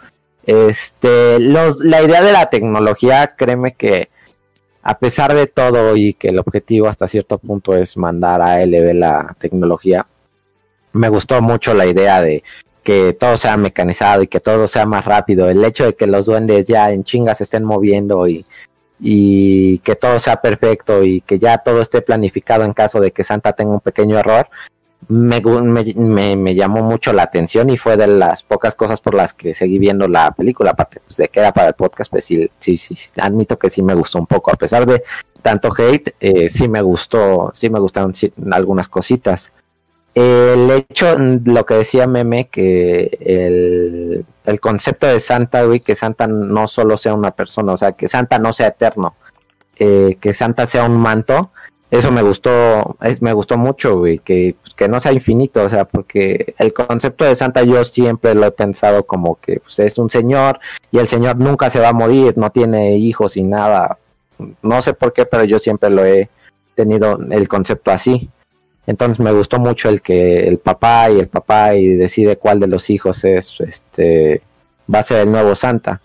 Este, 0.47 1.39
los, 1.41 1.81
la 1.81 2.01
idea 2.01 2.23
de 2.23 2.31
la 2.31 2.49
tecnología, 2.49 3.35
créeme 3.37 3.73
que 3.73 4.07
a 4.81 4.97
pesar 4.97 5.35
de 5.35 5.47
todo 5.47 5.97
y 5.97 6.13
que 6.13 6.29
el 6.29 6.39
objetivo 6.39 6.87
hasta 6.87 7.09
cierto 7.09 7.37
punto 7.37 7.75
es 7.75 7.97
mandar 7.97 8.41
a 8.41 8.65
LB 8.65 8.93
la 8.93 9.35
tecnología, 9.37 10.07
me 10.93 11.09
gustó 11.09 11.41
mucho 11.41 11.73
la 11.73 11.85
idea 11.85 12.21
de 12.21 12.43
que 12.81 13.11
todo 13.11 13.35
sea 13.35 13.57
mecanizado 13.57 14.23
y 14.23 14.27
que 14.27 14.39
todo 14.39 14.69
sea 14.69 14.85
más 14.85 15.03
rápido. 15.03 15.49
El 15.49 15.65
hecho 15.65 15.83
de 15.83 15.95
que 15.95 16.07
los 16.07 16.27
duendes 16.27 16.63
ya 16.65 16.91
en 16.91 17.03
chingas 17.03 17.41
estén 17.41 17.65
moviendo 17.65 18.25
y 18.29 19.79
que 19.79 19.95
todo 19.97 20.17
sea 20.21 20.37
perfecto 20.37 21.03
y 21.03 21.19
que 21.19 21.39
ya 21.39 21.57
todo 21.57 21.81
esté 21.81 22.01
planificado 22.01 22.63
en 22.63 22.71
caso 22.71 23.01
de 23.01 23.11
que 23.11 23.25
Santa 23.25 23.51
tenga 23.51 23.73
un 23.73 23.81
pequeño 23.81 24.17
error, 24.17 24.47
me, 25.09 25.41
me, 25.95 26.35
me, 26.35 26.55
llamó 26.55 26.81
mucho 26.81 27.13
la 27.13 27.23
atención 27.23 27.69
y 27.69 27.77
fue 27.77 27.95
de 27.95 28.07
las 28.07 28.43
pocas 28.43 28.75
cosas 28.75 28.99
por 28.99 29.13
las 29.13 29.33
que 29.33 29.53
seguí 29.53 29.79
viendo 29.79 30.07
la 30.07 30.31
película, 30.31 30.71
aparte 30.71 30.99
pues, 31.05 31.17
de 31.17 31.29
que 31.29 31.39
era 31.39 31.53
para 31.53 31.69
el 31.69 31.73
podcast, 31.75 32.11
pues 32.11 32.25
sí, 32.25 32.49
sí, 32.59 32.77
sí, 32.77 32.95
admito 33.17 33.57
que 33.57 33.69
sí 33.69 33.81
me 33.81 33.93
gustó 33.93 34.19
un 34.19 34.27
poco, 34.27 34.51
a 34.51 34.55
pesar 34.55 34.85
de 34.85 35.03
tanto 35.41 35.71
hate, 35.77 36.15
eh, 36.19 36.49
sí 36.49 36.67
me 36.67 36.81
gustó, 36.81 37.51
sí 37.53 37.69
me 37.69 37.79
gustaron 37.79 38.11
algunas 38.51 38.89
cositas. 38.89 39.51
El 40.13 40.71
hecho, 40.71 41.15
lo 41.17 41.65
que 41.65 41.75
decía 41.75 42.07
Meme, 42.07 42.47
que 42.47 43.17
el, 43.21 44.25
el 44.45 44.59
concepto 44.59 45.05
de 45.05 45.19
Santa, 45.19 45.63
que 45.85 45.95
Santa 45.95 46.25
no 46.25 46.67
solo 46.67 46.97
sea 46.97 47.13
una 47.13 47.31
persona, 47.31 47.73
o 47.73 47.77
sea, 47.77 47.91
que 47.91 48.07
Santa 48.07 48.39
no 48.39 48.51
sea 48.51 48.67
eterno, 48.67 49.15
eh, 49.77 50.17
que 50.19 50.33
Santa 50.33 50.65
sea 50.65 50.85
un 50.85 50.97
manto, 50.97 51.51
eso 51.89 52.11
me 52.11 52.21
gustó, 52.21 52.97
me 53.21 53.31
gustó 53.31 53.57
mucho, 53.57 53.99
güey, 53.99 54.19
que, 54.19 54.55
pues, 54.61 54.73
que 54.73 54.89
no 54.89 54.99
sea 54.99 55.13
infinito, 55.13 55.63
o 55.63 55.69
sea, 55.69 55.85
porque 55.85 56.53
el 56.57 56.73
concepto 56.73 57.23
de 57.23 57.35
Santa 57.35 57.63
yo 57.63 57.83
siempre 57.85 58.35
lo 58.35 58.45
he 58.45 58.51
pensado 58.51 59.05
como 59.05 59.39
que 59.39 59.61
pues, 59.61 59.79
es 59.79 59.97
un 59.97 60.09
señor 60.09 60.59
y 60.91 60.97
el 60.97 61.07
señor 61.07 61.37
nunca 61.37 61.69
se 61.69 61.79
va 61.79 61.89
a 61.89 61.93
morir, 61.93 62.37
no 62.37 62.49
tiene 62.51 62.97
hijos 62.97 63.37
y 63.37 63.43
nada. 63.43 63.97
No 64.61 64.81
sé 64.81 64.93
por 64.93 65.13
qué, 65.13 65.25
pero 65.25 65.45
yo 65.45 65.59
siempre 65.59 65.89
lo 65.89 66.05
he 66.05 66.29
tenido 66.75 67.19
el 67.31 67.47
concepto 67.47 67.91
así. 67.91 68.29
Entonces 68.85 69.19
me 69.19 69.31
gustó 69.31 69.59
mucho 69.59 69.89
el 69.89 70.01
que 70.01 70.47
el 70.47 70.59
papá 70.59 71.09
y 71.09 71.19
el 71.19 71.27
papá 71.27 71.75
y 71.75 71.87
decide 71.87 72.37
cuál 72.37 72.59
de 72.59 72.67
los 72.67 72.89
hijos 72.89 73.23
es 73.23 73.59
este 73.59 74.41
va 74.93 74.99
a 74.99 75.03
ser 75.03 75.21
el 75.21 75.31
nuevo 75.31 75.55
Santa. 75.55 76.01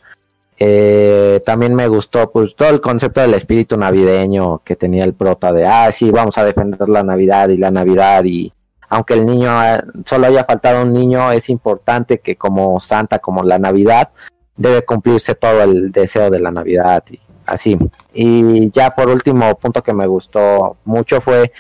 Eh, 0.65 1.43
también 1.45 1.75
me 1.75 1.89
gustó 1.89 2.31
pues 2.31 2.55
todo 2.55 2.69
el 2.69 2.81
concepto 2.81 3.21
del 3.21 3.35
espíritu 3.35 3.77
navideño 3.77 4.61
que 4.65 4.77
tenía 4.77 5.03
el 5.03 5.13
prota 5.13 5.53
de, 5.53 5.67
ah, 5.67 5.91
sí, 5.91 6.13
vamos 6.13 6.39
a 6.39 6.45
defender 6.45 6.89
la 6.89 7.03
Navidad 7.03 7.49
y 7.49 7.57
la 7.57 7.73
Navidad 7.73 8.23
y 8.25 8.53
aunque 8.89 9.15
el 9.15 9.27
niño 9.27 9.51
eh, 9.65 9.83
solo 10.05 10.29
haya 10.29 10.45
faltado 10.45 10.83
un 10.83 10.93
niño, 10.93 11.33
es 11.33 11.49
importante 11.49 12.21
que 12.21 12.37
como 12.37 12.79
Santa, 12.79 13.19
como 13.19 13.43
la 13.43 13.59
Navidad, 13.59 14.11
debe 14.57 14.85
cumplirse 14.85 15.35
todo 15.35 15.63
el 15.65 15.91
deseo 15.91 16.31
de 16.31 16.39
la 16.39 16.53
Navidad 16.53 17.03
y 17.11 17.19
así. 17.45 17.77
Y 18.15 18.71
ya 18.71 18.91
por 18.95 19.09
último 19.09 19.53
punto 19.59 19.83
que 19.83 19.93
me 19.93 20.07
gustó 20.07 20.77
mucho 20.85 21.21
fue 21.21 21.51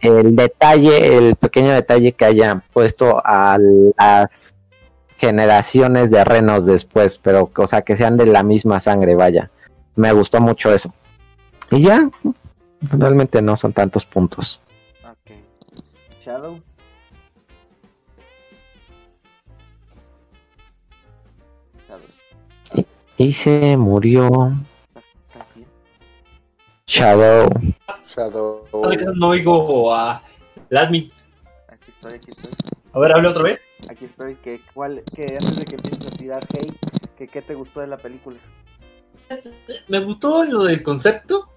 el 0.00 0.36
detalle, 0.36 1.16
el 1.16 1.34
pequeño 1.34 1.72
detalle 1.72 2.12
que 2.12 2.26
hayan 2.26 2.62
puesto 2.72 3.20
a 3.24 3.58
las 3.98 4.54
generaciones 5.18 6.10
de 6.10 6.24
renos 6.24 6.66
después, 6.66 7.18
pero 7.18 7.50
o 7.56 7.66
sea 7.66 7.82
que 7.82 7.96
sean 7.96 8.16
de 8.16 8.26
la 8.26 8.42
misma 8.42 8.80
sangre, 8.80 9.14
vaya. 9.14 9.50
Me 9.94 10.12
gustó 10.12 10.40
mucho 10.40 10.72
eso. 10.72 10.92
Y 11.70 11.82
ya, 11.82 12.08
realmente 12.80 13.40
no 13.42 13.56
son 13.56 13.72
tantos 13.72 14.04
puntos. 14.04 14.60
Ok. 15.04 15.32
Shadow. 16.24 16.60
Y, 23.18 23.32
se 23.32 23.76
murió. 23.78 24.52
Shadow. 26.86 27.48
Shadow. 28.04 28.68
No 29.14 29.28
oigo 29.28 29.94
a 29.94 30.22
Ladmi. 30.68 31.10
Aquí 31.68 31.90
estoy, 31.90 32.14
aquí 32.14 32.30
estoy. 32.30 32.52
A 32.92 32.98
ver, 32.98 33.12
hable 33.12 33.28
otra 33.28 33.42
vez. 33.42 33.65
Aquí 33.88 34.06
estoy, 34.06 34.36
que, 34.36 34.60
cuál, 34.74 35.02
que 35.14 35.24
antes 35.24 35.56
de 35.56 35.64
que 35.64 35.76
empieces 35.76 36.06
a 36.06 36.10
tirar 36.10 36.44
hate, 36.54 36.74
que 37.16 37.28
qué 37.28 37.42
te 37.42 37.54
gustó 37.54 37.80
de 37.80 37.86
la 37.86 37.96
película. 37.96 38.38
Me 39.88 40.00
gustó 40.00 40.44
lo 40.44 40.64
del 40.64 40.82
concepto. 40.82 41.48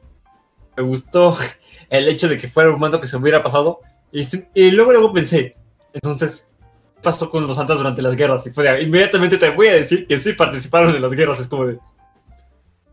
Me 0.76 0.84
gustó 0.84 1.36
el 1.90 2.08
hecho 2.08 2.28
de 2.28 2.38
que 2.38 2.48
fuera 2.48 2.72
un 2.72 2.80
mando 2.80 3.02
que 3.02 3.08
se 3.08 3.18
hubiera 3.18 3.44
pasado. 3.44 3.80
Y, 4.12 4.72
luego 4.72 4.92
luego 4.92 5.14
pensé, 5.14 5.56
entonces, 5.94 6.48
¿qué 6.96 7.02
pasó 7.02 7.30
con 7.30 7.46
los 7.46 7.56
santos 7.56 7.78
durante 7.78 8.02
las 8.02 8.16
guerras? 8.16 8.46
Y 8.46 8.52
fue 8.52 8.82
inmediatamente 8.82 9.38
te 9.38 9.50
voy 9.50 9.68
a 9.68 9.74
decir 9.74 10.08
que 10.08 10.20
sí 10.20 10.34
participaron 10.34 10.96
en 10.96 11.02
las 11.02 11.12
guerras. 11.12 11.40
Es 11.40 11.48
como 11.48 11.68
de, 11.68 11.80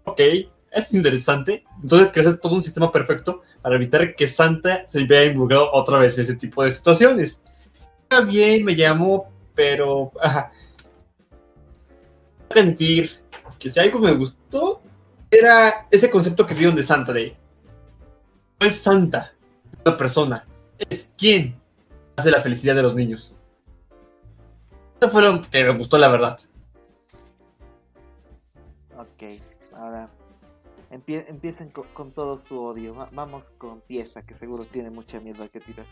ok, 0.05 0.21
es 0.71 0.95
interesante. 0.95 1.65
Entonces 1.83 2.11
creas 2.13 2.41
todo 2.41 2.55
un 2.55 2.63
sistema 2.63 2.93
perfecto 2.93 3.43
para 3.63 3.77
evitar 3.77 4.15
que 4.15 4.27
Santa 4.27 4.85
se 4.89 5.05
vea 5.05 5.25
involucrado 5.25 5.73
otra 5.73 5.99
vez 5.99 6.17
en 6.17 6.25
ese 6.25 6.37
tipo 6.37 6.63
de 6.63 6.71
situaciones 6.71 7.41
bien, 8.27 8.65
me 8.65 8.75
llamó, 8.75 9.31
pero 9.55 10.13
ajá. 10.21 10.53
sentir 12.51 13.11
que 13.59 13.71
si 13.71 13.81
algo 13.81 13.99
me 13.99 14.13
gustó 14.15 14.81
era 15.31 15.87
ese 15.91 16.11
concepto 16.11 16.47
que 16.47 16.55
dieron 16.55 16.77
de 16.77 16.83
Santa 16.83 17.13
de 17.13 17.37
no 18.59 18.67
es 18.67 18.77
Santa, 18.77 19.35
una 19.85 19.97
persona, 19.97 20.47
es 20.79 21.13
quien 21.19 21.61
hace 22.17 22.31
la 22.31 22.41
felicidad 22.41 22.75
de 22.75 22.83
los 22.83 22.95
niños. 22.95 23.35
Eso 24.99 25.11
fue 25.11 25.23
lo 25.23 25.43
que 25.43 25.63
me 25.63 25.77
gustó, 25.77 25.99
la 25.99 26.09
verdad. 26.09 26.39
Ok, 28.97 29.43
ahora 29.75 30.09
empiecen 30.91 31.71
con, 31.71 31.87
con, 31.89 32.13
todo 32.13 32.39
su 32.39 32.59
odio. 32.59 32.95
Vamos 33.13 33.51
con 33.59 33.83
Pieza, 33.83 34.23
que 34.23 34.35
seguro 34.35 34.65
tiene 34.65 34.89
mucha 34.89 35.21
mierda 35.21 35.49
que 35.49 35.61
tirar. 35.61 35.87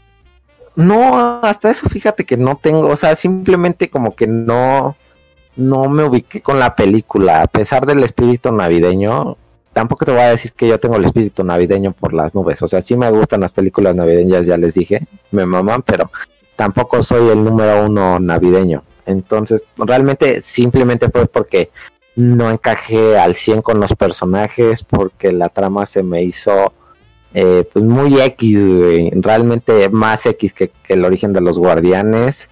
No, 0.77 1.41
hasta 1.43 1.71
eso 1.71 1.89
fíjate 1.89 2.25
que 2.25 2.37
no 2.37 2.57
tengo, 2.57 2.89
o 2.89 2.97
sea, 2.97 3.15
simplemente 3.15 3.89
como 3.89 4.15
que 4.15 4.27
no, 4.27 4.97
no 5.57 5.89
me 5.89 6.05
ubiqué 6.05 6.41
con 6.41 6.59
la 6.59 6.75
película, 6.75 7.43
a 7.43 7.47
pesar 7.47 7.87
del 7.87 8.03
espíritu 8.03 8.51
navideño, 8.51 9.37
tampoco 9.73 10.05
te 10.05 10.11
voy 10.11 10.21
a 10.23 10.31
decir 10.31 10.53
que 10.53 10.67
yo 10.67 10.81
tengo 10.81 10.97
el 10.97 11.05
espíritu 11.05 11.45
navideño 11.45 11.93
por 11.93 12.13
las 12.13 12.35
nubes, 12.35 12.61
o 12.63 12.69
sea, 12.69 12.83
sí 12.83 12.97
me 12.97 13.11
gustan 13.11 13.41
las 13.41 13.53
películas 13.53 13.95
navideñas, 13.95 14.47
ya 14.47 14.57
les 14.57 14.75
dije, 14.75 15.07
me 15.31 15.47
maman, 15.47 15.83
pero 15.83 16.11
tampoco 16.57 17.03
soy 17.03 17.29
el 17.31 17.45
número 17.45 17.87
uno 17.87 18.19
navideño. 18.19 18.83
Entonces, 19.07 19.67
realmente 19.77 20.41
simplemente 20.41 21.11
fue 21.11 21.27
porque 21.27 21.71
no 22.17 22.51
encajé 22.51 23.19
al 23.19 23.35
100 23.35 23.63
con 23.63 23.81
los 23.81 23.95
personajes, 23.95 24.83
porque 24.83 25.33
la 25.33 25.49
trama 25.49 25.85
se 25.87 26.03
me 26.03 26.23
hizo 26.23 26.73
eh, 27.35 27.69
pues 27.73 27.85
muy 27.85 28.21
X. 28.21 28.59
Realmente 29.17 29.89
más 29.91 30.25
X 30.25 30.53
que, 30.53 30.71
el 30.89 31.05
origen 31.05 31.33
de 31.33 31.41
los 31.41 31.59
guardianes. 31.59 32.49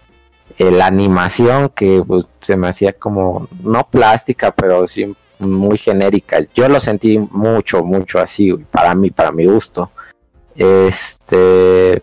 Eh, 0.59 0.71
la 0.71 0.87
animación 0.87 1.71
que 1.71 2.03
pues, 2.07 2.27
se 2.41 2.57
me 2.57 2.69
hacía 2.69 2.93
como, 2.93 3.49
no 3.63 3.89
plástica, 3.89 4.51
pero 4.51 4.87
sí 4.87 5.15
muy 5.39 5.79
genérica. 5.79 6.41
Yo 6.55 6.69
lo 6.69 6.81
sentí 6.81 7.19
mucho, 7.19 7.83
mucho 7.83 8.19
así, 8.19 8.53
para 8.71 8.95
mí, 8.95 9.11
para 9.11 9.33
mi 9.33 9.47
gusto. 9.47 9.91
Este, 10.55 12.03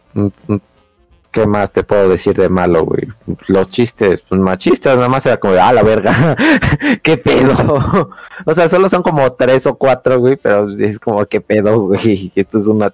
¿qué 1.31 1.45
más 1.45 1.71
te 1.71 1.83
puedo 1.83 2.09
decir 2.09 2.35
de 2.35 2.49
malo, 2.49 2.85
güey? 2.85 3.07
Los 3.47 3.69
chistes, 3.69 4.21
pues 4.21 4.41
machistas, 4.41 4.95
nada 4.95 5.09
más 5.09 5.25
era 5.25 5.37
como 5.37 5.53
de, 5.53 5.59
ah, 5.59 5.73
la 5.73 5.83
verga, 5.83 6.35
qué 7.03 7.17
pedo. 7.17 8.09
o 8.45 8.55
sea, 8.55 8.69
solo 8.69 8.89
son 8.89 9.03
como 9.03 9.31
tres 9.33 9.67
o 9.67 9.75
cuatro, 9.75 10.19
güey, 10.19 10.35
pero 10.35 10.69
es 10.69 10.99
como, 10.99 11.25
qué 11.25 11.41
pedo, 11.41 11.79
güey. 11.81 12.31
Esto 12.35 12.57
es 12.57 12.67
una 12.67 12.89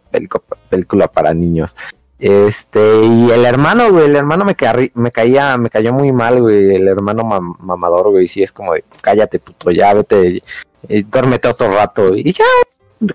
película 0.69 1.07
para 1.07 1.33
niños. 1.33 1.75
Este, 2.17 3.03
y 3.03 3.29
el 3.29 3.45
hermano, 3.45 3.91
güey, 3.91 4.05
el 4.05 4.15
hermano 4.15 4.45
me, 4.45 4.55
me 4.93 5.11
caía, 5.11 5.57
me 5.57 5.69
cayó 5.69 5.93
muy 5.93 6.11
mal, 6.13 6.41
güey, 6.41 6.75
el 6.75 6.87
hermano 6.87 7.23
mamador, 7.23 8.09
güey, 8.11 8.27
sí, 8.29 8.41
es 8.41 8.53
como 8.53 8.73
de, 8.73 8.85
cállate, 9.01 9.37
puto, 9.39 9.69
ya, 9.71 9.93
vete, 9.93 10.41
y, 10.87 11.03
duérmete 11.03 11.49
otro 11.49 11.73
rato, 11.73 12.15
y 12.15 12.31
ya, 12.31 12.45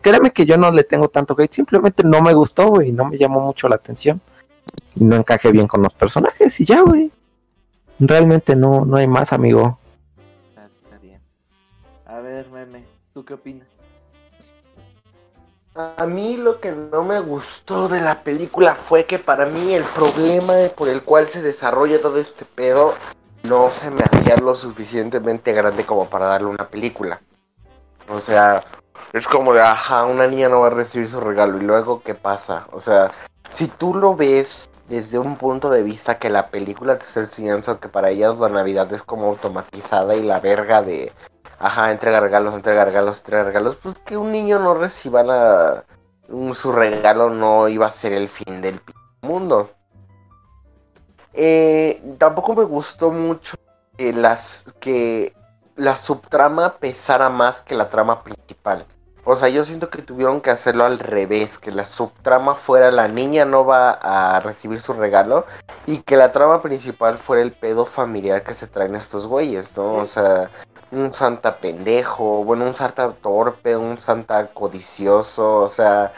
créeme 0.03 0.33
que 0.33 0.45
yo 0.45 0.59
no 0.59 0.71
le 0.71 0.85
tengo 0.85 1.09
tanto 1.09 1.35
hate, 1.39 1.51
simplemente 1.51 2.05
no 2.05 2.21
me 2.21 2.35
gustó, 2.35 2.68
güey, 2.68 2.93
no 2.93 3.07
me 3.07 3.16
llamó 3.16 3.41
mucho 3.41 3.68
la 3.71 3.77
atención, 3.77 4.21
y 4.95 5.05
no 5.05 5.16
encajé 5.16 5.53
bien 5.53 5.66
con 5.66 5.83
los 5.83 5.95
personajes, 5.95 6.61
y 6.61 6.64
ya, 6.64 6.83
güey, 6.83 7.11
realmente 7.99 8.57
no, 8.57 8.85
no 8.85 8.97
hay 8.97 9.07
más, 9.07 9.33
amigo. 9.33 9.79
Está 10.85 10.99
bien. 10.99 11.21
A 12.07 12.21
ver, 12.21 12.49
meme, 12.51 12.85
¿tú 13.12 13.25
qué 13.25 13.35
opinas? 13.35 13.68
A 15.75 16.05
mí 16.05 16.37
lo 16.37 16.61
que 16.61 16.73
no 16.73 17.05
me 17.05 17.21
gustó 17.21 17.89
de 17.89 18.01
la 18.01 18.25
película 18.25 18.75
fue 18.75 19.05
que 19.05 19.21
para 19.21 19.47
mí 19.47 19.73
el 19.73 19.85
problema 19.85 20.55
por 20.77 20.89
el 20.89 21.03
cual 21.03 21.27
se 21.27 21.43
desarrolla 21.43 22.01
todo 22.01 22.18
este 22.18 22.45
pedo 22.45 22.95
no 23.45 23.71
se 23.71 23.91
me 23.91 24.03
hacía 24.03 24.37
lo 24.37 24.57
suficientemente 24.57 25.53
grande 25.53 25.87
como 25.87 26.11
para 26.11 26.27
darle 26.27 26.49
una 26.49 26.68
película. 26.68 27.21
O 28.09 28.18
sea, 28.18 28.64
es 29.12 29.27
como 29.27 29.55
de, 29.55 29.61
ajá, 29.61 30.05
una 30.05 30.27
niña 30.27 30.49
no 30.49 30.61
va 30.61 30.66
a 30.66 30.71
recibir 30.71 31.09
su 31.09 31.21
regalo 31.21 31.59
y 31.59 31.62
luego, 31.62 32.03
¿qué 32.03 32.14
pasa? 32.14 32.66
O 32.73 32.81
sea, 32.81 33.12
si 33.49 33.68
tú 33.68 33.95
lo 33.95 34.14
ves 34.14 34.68
desde 34.88 35.18
un 35.18 35.36
punto 35.36 35.70
de 35.70 35.82
vista 35.82 36.18
que 36.18 36.30
la 36.30 36.51
película 36.51 36.99
te 36.99 37.05
está 37.05 37.20
enseñando 37.20 37.80
que 37.80 37.88
para 37.88 38.11
ellas 38.11 38.36
la 38.38 38.49
Navidad 38.49 38.93
es 38.93 39.03
como 39.03 39.26
automatizada 39.26 40.14
y 40.14 40.22
la 40.22 40.41
verga 40.41 40.82
de 40.82 41.12
ajá, 41.59 41.93
entrega 41.93 42.20
regalos, 42.20 42.55
entrega 42.55 42.84
regalos, 42.84 43.18
entrega 43.18 43.45
regalos, 43.45 43.76
pues 43.76 43.99
que 43.99 44.16
un 44.16 44.32
niño 44.32 44.59
no 44.59 44.74
reciba 44.74 45.22
la, 45.22 45.84
su 46.55 46.72
regalo 46.72 47.30
no 47.30 47.68
iba 47.68 47.86
a 47.86 47.93
ser 47.93 48.12
el 48.12 48.28
fin 48.28 48.62
del 48.62 48.80
mundo. 49.22 49.70
Eh, 51.32 52.16
tampoco 52.18 52.55
me 52.55 52.64
gustó 52.64 53.12
mucho 53.12 53.57
las 53.99 54.74
que 54.80 55.34
la 55.76 55.95
subtrama 55.97 56.78
pesara 56.78 57.28
más 57.28 57.61
que 57.61 57.74
la 57.74 57.91
trama 57.91 58.22
principal. 58.22 58.86
O 59.31 59.37
sea, 59.37 59.49
yo 59.49 59.64
siento 59.64 59.91
que 59.91 60.03
tuvieron 60.03 60.41
que 60.41 60.51
hacerlo 60.51 60.85
al 60.85 60.99
revés, 60.99 61.57
que 61.57 61.70
la 61.70 61.85
subtrama 61.85 62.57
fuera 62.57 62.91
la 62.91 63.07
niña 63.07 63.45
no 63.45 63.64
va 63.64 63.93
a 63.93 64.41
recibir 64.41 64.81
su 64.81 64.93
regalo 64.93 65.47
y 65.87 65.99
que 65.99 66.16
la 66.16 66.33
trama 66.33 66.62
principal 66.62 67.16
fuera 67.16 67.41
el 67.41 67.53
pedo 67.53 67.87
familiar 67.87 68.43
que 68.43 68.55
se 68.55 68.66
traen 68.66 68.97
estos 68.97 69.28
güeyes, 69.28 69.78
¿no? 69.78 69.99
O 69.99 70.05
sea, 70.05 70.51
un 70.91 71.12
santa 71.12 71.59
pendejo, 71.59 72.43
bueno, 72.43 72.64
un 72.64 72.74
santa 72.74 73.12
torpe, 73.12 73.76
un 73.76 73.99
santa 73.99 74.49
codicioso, 74.49 75.59
o 75.59 75.68
sea, 75.68 76.12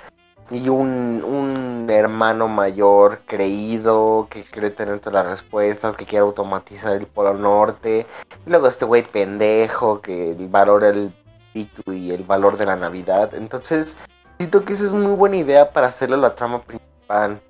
y 0.50 0.70
un, 0.70 1.22
un 1.22 1.90
hermano 1.90 2.48
mayor 2.48 3.20
creído 3.26 4.26
que 4.30 4.42
cree 4.42 4.70
tener 4.70 5.00
todas 5.00 5.22
las 5.22 5.40
respuestas, 5.40 5.94
que 5.94 6.06
quiere 6.06 6.24
automatizar 6.24 6.96
el 6.96 7.06
Polo 7.06 7.34
Norte, 7.34 8.06
y 8.46 8.50
luego 8.50 8.68
este 8.68 8.86
güey 8.86 9.02
pendejo 9.02 10.00
que 10.00 10.34
valora 10.48 10.88
el 10.88 11.14
espíritu 11.52 11.92
y 11.92 12.10
el 12.10 12.24
valor 12.24 12.56
de 12.56 12.66
la 12.66 12.76
Navidad. 12.76 13.34
Entonces, 13.34 13.98
siento 14.38 14.64
que 14.64 14.72
esa 14.72 14.84
es 14.84 14.92
muy 14.92 15.14
buena 15.14 15.36
idea 15.36 15.72
para 15.72 15.88
hacerle 15.88 16.16
la 16.16 16.34
trama 16.34 16.62
principal. 16.62 17.40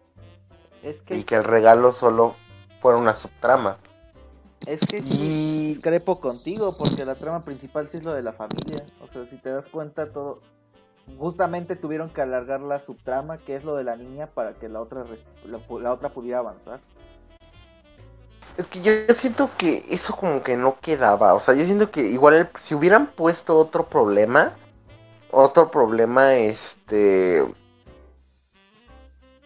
Es 0.82 1.02
que 1.02 1.16
y 1.16 1.24
que 1.24 1.36
el 1.36 1.44
regalo 1.44 1.92
solo 1.92 2.34
fuera 2.80 2.98
una 2.98 3.12
subtrama. 3.12 3.78
Es 4.66 4.80
que 4.80 5.02
sí, 5.02 5.68
discrepo 5.68 6.20
contigo, 6.20 6.76
porque 6.76 7.04
la 7.04 7.14
trama 7.14 7.42
principal 7.44 7.88
sí 7.88 7.96
es 7.96 8.04
lo 8.04 8.12
de 8.12 8.22
la 8.22 8.32
familia. 8.32 8.84
O 9.00 9.08
sea, 9.08 9.26
si 9.26 9.36
te 9.36 9.50
das 9.50 9.66
cuenta, 9.66 10.12
todo. 10.12 10.40
Justamente 11.18 11.74
tuvieron 11.74 12.10
que 12.10 12.22
alargar 12.22 12.60
la 12.60 12.78
subtrama, 12.78 13.38
que 13.38 13.56
es 13.56 13.64
lo 13.64 13.74
de 13.74 13.82
la 13.82 13.96
niña, 13.96 14.28
para 14.28 14.54
que 14.54 14.68
la 14.68 14.80
otra, 14.80 15.04
la, 15.44 15.92
otra 15.92 16.10
pudiera 16.10 16.38
avanzar. 16.38 16.80
Es 18.56 18.66
que 18.66 18.82
yo, 18.82 18.92
siento 19.14 19.50
que 19.56 19.84
eso 19.88 20.14
como 20.16 20.42
que 20.42 20.56
no 20.56 20.78
quedaba. 20.80 21.34
O 21.34 21.40
sea, 21.40 21.54
yo 21.54 21.64
siento 21.64 21.90
que 21.90 22.02
igual 22.02 22.50
si 22.58 22.74
hubieran 22.74 23.06
puesto 23.06 23.58
otro 23.58 23.86
problema, 23.86 24.54
otro 25.30 25.70
problema, 25.70 26.34
este 26.34 27.46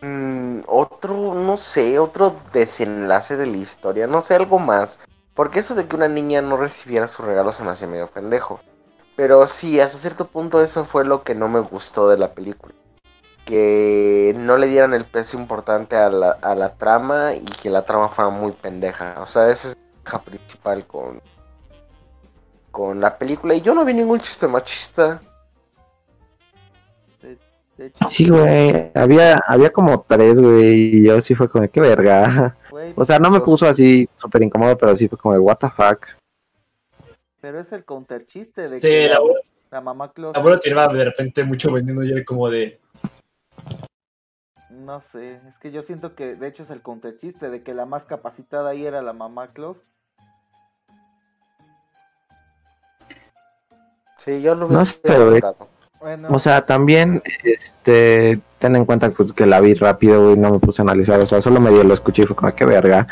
Mm, 0.03 0.61
otro, 0.67 1.35
no 1.35 1.57
sé, 1.57 1.99
otro 1.99 2.37
desenlace 2.53 3.37
de 3.37 3.47
la 3.47 3.57
historia, 3.57 4.07
no 4.07 4.21
sé, 4.21 4.35
algo 4.35 4.59
más. 4.59 5.01
Porque 5.35 5.61
eso 5.61 5.75
de 5.75 5.89
que 5.89 5.97
una 5.97 6.09
niña 6.09 6.43
no 6.43 6.57
recibiera 6.57 7.09
su 7.09 7.23
regalo 7.23 7.53
se 7.53 7.65
me 7.65 7.71
hace 7.71 7.87
medio 7.87 8.09
pendejo. 8.09 8.61
Pero 9.17 9.47
sí, 9.47 9.81
hasta 9.81 9.99
cierto 9.99 10.29
punto 10.29 10.63
eso 10.63 10.85
fue 10.85 11.05
lo 11.05 11.25
que 11.25 11.35
no 11.35 11.49
me 11.49 11.61
gustó 11.61 12.09
de 12.09 12.19
la 12.19 12.35
película. 12.35 12.75
Que 13.47 14.35
no 14.37 14.59
le 14.59 14.67
dieran 14.67 14.93
el 14.93 15.07
peso 15.07 15.39
importante 15.39 15.97
a 15.97 16.11
la, 16.11 16.33
a 16.33 16.55
la 16.55 16.77
trama 16.77 17.33
y 17.35 17.45
que 17.45 17.71
la 17.71 17.87
trama 17.87 18.11
fuera 18.11 18.31
muy 18.31 18.53
pendeja. 18.53 19.23
O 19.23 19.27
sea, 19.27 19.49
esa 19.49 19.69
es 19.69 19.79
la 20.13 20.21
principal 20.21 20.87
con, 20.87 21.23
con 22.71 23.01
la 23.01 23.17
película. 23.17 23.55
Y 23.55 23.63
yo 23.63 23.75
no 23.75 23.87
vi 23.87 23.95
ningún 23.95 24.21
chiste 24.21 24.47
machista. 24.47 25.23
Sí, 28.09 28.29
güey, 28.29 28.91
había, 28.95 29.39
había 29.47 29.71
como 29.71 30.01
tres, 30.09 30.41
güey, 30.41 30.97
y 30.97 31.07
yo 31.07 31.21
sí 31.21 31.35
fue 31.35 31.49
como, 31.49 31.69
qué 31.71 31.81
verga. 31.81 32.57
o 32.95 33.05
sea, 33.05 33.19
no 33.19 33.31
me 33.31 33.41
puso 33.41 33.67
así 33.67 34.09
súper 34.17 34.43
incómodo, 34.43 34.79
pero 34.79 34.97
sí 34.97 35.09
fue 35.09 35.19
como, 35.19 35.37
what 35.37 35.59
the 35.59 35.69
fuck. 35.69 36.07
Pero 37.41 37.61
es 37.61 37.71
el 37.73 37.85
counter 37.85 38.25
chiste 38.25 38.69
de 38.69 38.81
que 38.81 39.09
la, 39.09 39.21
la, 39.71 39.81
mamá 39.83 40.11
Claus... 40.11 40.35
La 40.35 40.41
abuela 40.41 40.59
tiraba 40.59 40.93
de 40.93 41.05
repente 41.05 41.45
mucho 41.45 41.71
vendiendo 41.71 42.03
ya 42.03 42.25
como 42.25 42.49
de... 42.49 42.81
No 44.87 45.01
sé, 45.01 45.41
es 45.49 45.59
que 45.59 45.73
yo 45.73 45.83
siento 45.83 46.15
que 46.15 46.37
de 46.37 46.47
hecho 46.47 46.63
es 46.63 46.71
el 46.71 46.81
counter 46.81 47.17
chiste 47.17 47.51
de 47.51 47.65
que 47.65 47.75
la 47.75 47.87
más 47.87 48.05
capacitada 48.05 48.71
ahí 48.71 48.87
era 48.87 49.03
la 49.03 49.13
mamá 49.13 49.49
Claus. 49.49 49.83
Sí, 54.19 54.41
yo 54.43 54.55
lo 54.55 54.69
vi. 54.69 54.75
No 54.75 54.85
sé, 54.85 55.01
pero 55.03 55.33
o 56.29 56.39
sea, 56.39 56.65
también, 56.65 57.21
este, 57.43 58.39
ten 58.61 58.77
en 58.77 58.85
cuenta 58.85 59.11
pues, 59.11 59.33
que 59.33 59.45
la 59.45 59.61
vi 59.61 59.75
rápido 59.75 60.33
y 60.33 60.37
no 60.37 60.53
me 60.53 60.61
puse 60.61 60.83
a 60.83 60.85
analizar, 60.85 61.19
o 61.19 61.27
sea, 61.27 61.41
solo 61.41 61.59
medio 61.59 61.83
lo 61.83 61.95
escuché 61.95 62.23
y 62.23 62.27
fue 62.27 62.37
como, 62.37 62.55
qué 62.55 62.65
verga. 62.65 63.09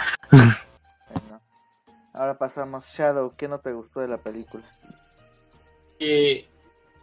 Ahora 2.12 2.38
pasamos, 2.38 2.86
Shadow, 2.86 3.32
¿qué 3.36 3.48
no 3.48 3.58
te 3.58 3.72
gustó 3.72 3.98
de 3.98 4.06
la 4.06 4.18
película? 4.18 4.62
Eh, 5.98 6.46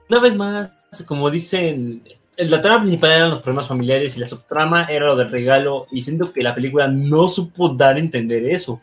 una 0.09 0.21
vez 0.21 0.33
más, 0.37 0.71
como 1.05 1.29
dicen, 1.29 2.03
la 2.37 2.61
trama 2.61 2.81
principal 2.81 3.11
eran 3.11 3.29
los 3.29 3.41
problemas 3.41 3.67
familiares 3.67 4.17
y 4.17 4.19
la 4.19 4.29
subtrama 4.29 4.85
era 4.85 5.07
lo 5.07 5.15
del 5.15 5.31
regalo, 5.31 5.87
y 5.91 6.01
siento 6.03 6.31
que 6.31 6.41
la 6.41 6.55
película 6.55 6.87
no 6.87 7.27
supo 7.27 7.69
dar 7.69 7.95
a 7.95 7.99
entender 7.99 8.45
eso. 8.45 8.81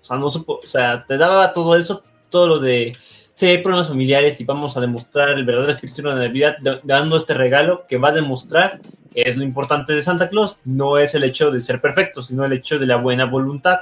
O 0.00 0.04
sea, 0.04 0.16
no 0.16 0.28
supo, 0.28 0.60
o 0.62 0.66
sea, 0.66 1.04
te 1.06 1.16
daba 1.16 1.52
todo 1.52 1.76
eso, 1.76 2.02
todo 2.28 2.46
lo 2.46 2.58
de 2.58 2.92
si 3.34 3.46
hay 3.46 3.58
problemas 3.58 3.88
familiares 3.88 4.38
y 4.40 4.44
vamos 4.44 4.76
a 4.76 4.80
demostrar 4.80 5.30
el 5.30 5.46
verdadero 5.46 5.72
espíritu 5.72 6.02
de 6.02 6.08
la 6.10 6.16
Navidad 6.16 6.56
dando 6.82 7.16
este 7.16 7.32
regalo 7.32 7.86
que 7.88 7.96
va 7.96 8.08
a 8.08 8.12
demostrar 8.12 8.80
que 9.10 9.22
es 9.22 9.36
lo 9.36 9.44
importante 9.44 9.94
de 9.94 10.02
Santa 10.02 10.28
Claus, 10.28 10.58
no 10.64 10.98
es 10.98 11.14
el 11.14 11.24
hecho 11.24 11.50
de 11.50 11.60
ser 11.60 11.80
perfecto, 11.80 12.22
sino 12.22 12.44
el 12.44 12.52
hecho 12.52 12.78
de 12.78 12.86
la 12.86 12.96
buena 12.96 13.24
voluntad. 13.24 13.78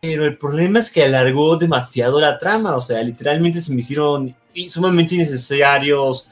Pero 0.00 0.24
el 0.24 0.38
problema 0.38 0.78
es 0.78 0.90
que 0.90 1.04
alargó 1.04 1.56
demasiado 1.56 2.20
la 2.20 2.38
trama, 2.38 2.76
o 2.76 2.80
sea, 2.80 3.02
literalmente 3.02 3.60
se 3.60 3.74
me 3.74 3.80
hicieron 3.80 4.34
sumamente 4.68 5.16
innecesarios 5.16 6.26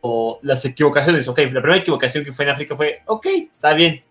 o 0.00 0.38
las 0.42 0.64
equivocaciones. 0.64 1.28
Ok, 1.28 1.38
la 1.38 1.60
primera 1.60 1.76
equivocación 1.76 2.24
que 2.24 2.32
fue 2.32 2.44
en 2.44 2.52
África 2.52 2.76
fue, 2.76 3.02
ok, 3.06 3.26
está 3.52 3.74
bien. 3.74 4.02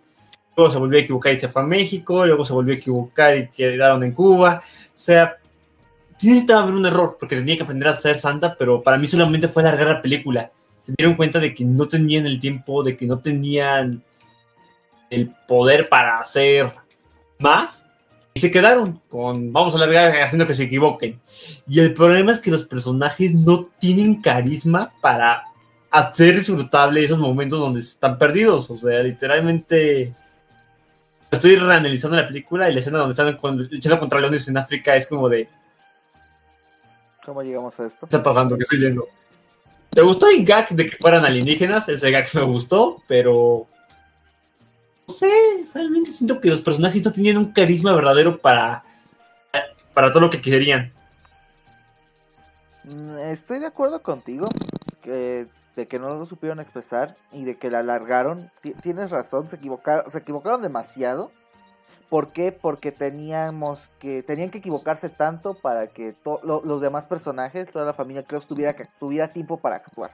Luego 0.55 0.71
se 0.71 0.79
volvió 0.79 0.99
a 0.99 1.01
equivocar 1.01 1.33
y 1.33 1.39
se 1.39 1.47
fue 1.47 1.61
a 1.61 1.65
México, 1.65 2.25
luego 2.25 2.43
se 2.43 2.53
volvió 2.53 2.73
a 2.73 2.77
equivocar 2.77 3.37
y 3.37 3.49
quedaron 3.49 4.03
en 4.03 4.11
Cuba. 4.11 4.61
O 4.61 4.91
sea, 4.93 5.37
sí 6.17 6.27
necesitaba 6.27 6.63
haber 6.63 6.75
un 6.75 6.85
error, 6.85 7.17
porque 7.19 7.37
tenía 7.37 7.55
que 7.55 7.63
aprender 7.63 7.87
a 7.87 7.93
ser 7.93 8.17
santa, 8.17 8.55
pero 8.57 8.81
para 8.81 8.97
mí 8.97 9.07
solamente 9.07 9.47
fue 9.47 9.63
alargar 9.63 9.87
la 9.87 10.01
película. 10.01 10.51
Se 10.83 10.93
dieron 10.97 11.15
cuenta 11.15 11.39
de 11.39 11.53
que 11.55 11.63
no 11.63 11.87
tenían 11.87 12.25
el 12.25 12.39
tiempo, 12.39 12.83
de 12.83 12.97
que 12.97 13.05
no 13.05 13.19
tenían 13.19 14.03
el 15.09 15.33
poder 15.47 15.87
para 15.87 16.19
hacer 16.19 16.71
más. 17.37 17.85
Y 18.33 18.41
se 18.41 18.51
quedaron 18.51 19.01
con, 19.09 19.51
vamos 19.51 19.73
a 19.73 19.77
alargar 19.77 20.21
haciendo 20.21 20.45
que 20.45 20.53
se 20.53 20.65
equivoquen. 20.65 21.19
Y 21.67 21.79
el 21.79 21.93
problema 21.93 22.31
es 22.31 22.39
que 22.39 22.51
los 22.51 22.65
personajes 22.65 23.33
no 23.33 23.69
tienen 23.79 24.21
carisma 24.21 24.91
para 25.01 25.48
hacer 25.91 26.35
disfrutable 26.35 27.03
esos 27.03 27.17
momentos 27.17 27.59
donde 27.59 27.79
están 27.79 28.17
perdidos. 28.17 28.69
O 28.69 28.77
sea, 28.77 28.99
literalmente 29.01 30.13
estoy 31.31 31.55
reanalizando 31.55 32.17
la 32.17 32.27
película 32.27 32.69
y 32.69 32.73
la 32.73 32.79
escena 32.79 32.99
donde 32.99 33.11
están 33.11 33.67
luchando 33.71 33.99
contra 33.99 34.19
leones 34.19 34.47
en 34.47 34.57
África 34.57 34.95
es 34.95 35.07
como 35.07 35.29
de. 35.29 35.49
¿Cómo 37.25 37.43
llegamos 37.43 37.79
a 37.79 37.85
esto? 37.85 37.99
¿Qué 38.01 38.15
está 38.15 38.23
pasando? 38.23 38.57
¿Qué 38.57 38.63
estoy 38.63 38.79
viendo? 38.79 39.07
¿Te 39.89 40.01
gustó 40.01 40.29
el 40.29 40.45
gag 40.45 40.69
de 40.69 40.85
que 40.85 40.97
fueran 40.97 41.25
alienígenas? 41.25 41.87
Ese 41.89 42.11
gag 42.11 42.27
me 42.33 42.43
gustó, 42.43 43.03
pero. 43.07 43.67
No 45.07 45.13
sé, 45.13 45.31
realmente 45.73 46.11
siento 46.11 46.39
que 46.39 46.49
los 46.49 46.61
personajes 46.61 47.03
no 47.03 47.11
tenían 47.11 47.37
un 47.37 47.51
carisma 47.51 47.93
verdadero 47.93 48.37
para. 48.37 48.83
para 49.93 50.11
todo 50.11 50.21
lo 50.21 50.29
que 50.29 50.41
querían. 50.41 50.93
Mm, 52.83 53.17
estoy 53.17 53.59
de 53.59 53.65
acuerdo 53.65 54.01
contigo. 54.01 54.47
Que 55.01 55.47
de 55.79 55.87
que 55.87 55.97
no 55.97 56.13
lo 56.13 56.25
supieron 56.25 56.59
expresar 56.59 57.15
y 57.31 57.45
de 57.45 57.57
que 57.57 57.71
la 57.71 57.79
alargaron. 57.79 58.51
tienes 58.81 59.11
razón, 59.11 59.47
se 59.47 59.55
equivocaron, 59.55 60.11
se 60.11 60.17
equivocaron 60.17 60.61
demasiado. 60.61 61.31
¿Por 62.09 62.33
qué? 62.33 62.51
Porque 62.51 62.91
teníamos 62.91 63.89
que 63.99 64.21
tenían 64.23 64.49
que 64.49 64.57
equivocarse 64.57 65.09
tanto 65.09 65.53
para 65.53 65.87
que 65.87 66.15
los 66.43 66.81
demás 66.81 67.05
personajes, 67.05 67.71
toda 67.71 67.85
la 67.85 67.93
familia, 67.93 68.23
creo, 68.23 68.41
tuviera 68.41 68.75
que 68.75 68.87
tuviera 68.99 69.29
tiempo 69.29 69.57
para 69.57 69.77
actuar. 69.77 70.11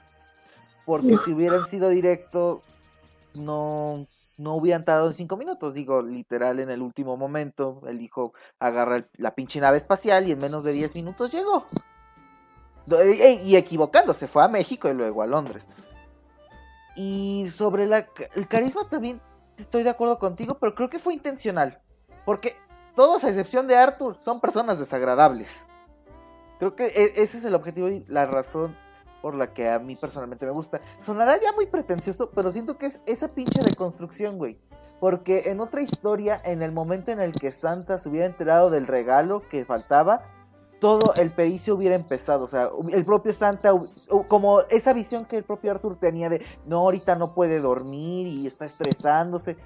Porque 0.86 1.18
si 1.26 1.34
hubieran 1.34 1.66
sido 1.66 1.89
directos, 1.89 2.61
no 3.34 4.05
no 4.38 4.55
hubieran 4.55 4.86
tardado 4.86 5.07
en 5.07 5.13
cinco 5.16 5.36
minutos. 5.36 5.74
Digo, 5.74 6.03
literal, 6.03 6.59
en 6.59 6.70
el 6.70 6.84
último 6.84 7.18
momento, 7.18 7.82
el 7.88 8.01
hijo 8.01 8.34
agarra 8.59 9.07
la 9.18 9.34
pinche 9.34 9.59
nave 9.59 9.78
espacial 9.78 10.28
y 10.28 10.32
en 10.34 10.39
menos 10.39 10.63
de 10.63 10.74
diez 10.74 10.93
minutos 10.93 11.32
llegó. 11.32 11.66
Y 13.43 13.55
equivocándose, 13.55 14.27
fue 14.27 14.43
a 14.43 14.47
México 14.47 14.88
y 14.89 14.93
luego 14.93 15.21
a 15.21 15.27
Londres. 15.27 15.67
Y 16.95 17.47
sobre 17.49 17.86
la, 17.88 18.07
el 18.36 18.47
carisma 18.47 18.88
también 18.89 19.21
estoy 19.57 19.83
de 19.83 19.89
acuerdo 19.89 20.19
contigo, 20.19 20.57
pero 20.59 20.75
creo 20.75 20.89
que 20.89 20.99
fue 20.99 21.13
intencional. 21.13 21.81
Porque 22.25 22.55
todos, 22.95 23.23
a 23.23 23.29
excepción 23.29 23.67
de 23.67 23.75
Arthur, 23.75 24.17
son 24.23 24.39
personas 24.39 24.79
desagradables. 24.79 25.65
Creo 26.59 26.75
que 26.75 26.86
e, 26.86 27.21
ese 27.21 27.38
es 27.38 27.45
el 27.45 27.55
objetivo 27.55 27.89
y 27.89 28.05
la 28.07 28.25
razón 28.25 28.75
por 29.21 29.36
la 29.36 29.53
que 29.53 29.69
a 29.69 29.79
mí 29.79 29.95
personalmente 29.95 30.45
me 30.45 30.51
gusta. 30.51 30.81
Sonará 31.01 31.39
ya 31.41 31.51
muy 31.51 31.65
pretencioso, 31.65 32.29
pero 32.31 32.51
siento 32.51 32.77
que 32.77 32.86
es 32.86 33.01
esa 33.05 33.29
pinche 33.29 33.61
deconstrucción, 33.61 34.38
güey. 34.38 34.59
Porque 34.99 35.49
en 35.49 35.59
otra 35.59 35.81
historia, 35.81 36.41
en 36.45 36.61
el 36.61 36.71
momento 36.71 37.11
en 37.11 37.19
el 37.19 37.33
que 37.33 37.51
Santa 37.51 37.97
se 37.97 38.07
hubiera 38.07 38.27
enterado 38.27 38.69
del 38.69 38.88
regalo 38.88 39.41
que 39.49 39.65
faltaba, 39.65 40.23
todo 40.80 41.13
el 41.15 41.32
pericio 41.32 41.76
hubiera 41.76 41.95
empezado. 41.95 42.43
O 42.43 42.47
sea, 42.47 42.69
el 42.91 43.05
propio 43.05 43.34
Santa, 43.34 43.71
como 44.28 44.61
esa 44.69 44.93
visión 44.93 45.26
que 45.26 45.38
el 45.38 45.43
propio 45.43 45.71
Arthur 45.71 45.97
tenía 45.97 46.30
de 46.30 46.41
no, 46.65 46.80
ahorita 46.80 47.15
no 47.15 47.34
puede 47.34 47.59
dormir 47.59 48.28
y 48.28 48.47
está 48.47 48.65
estresándose. 48.65 49.57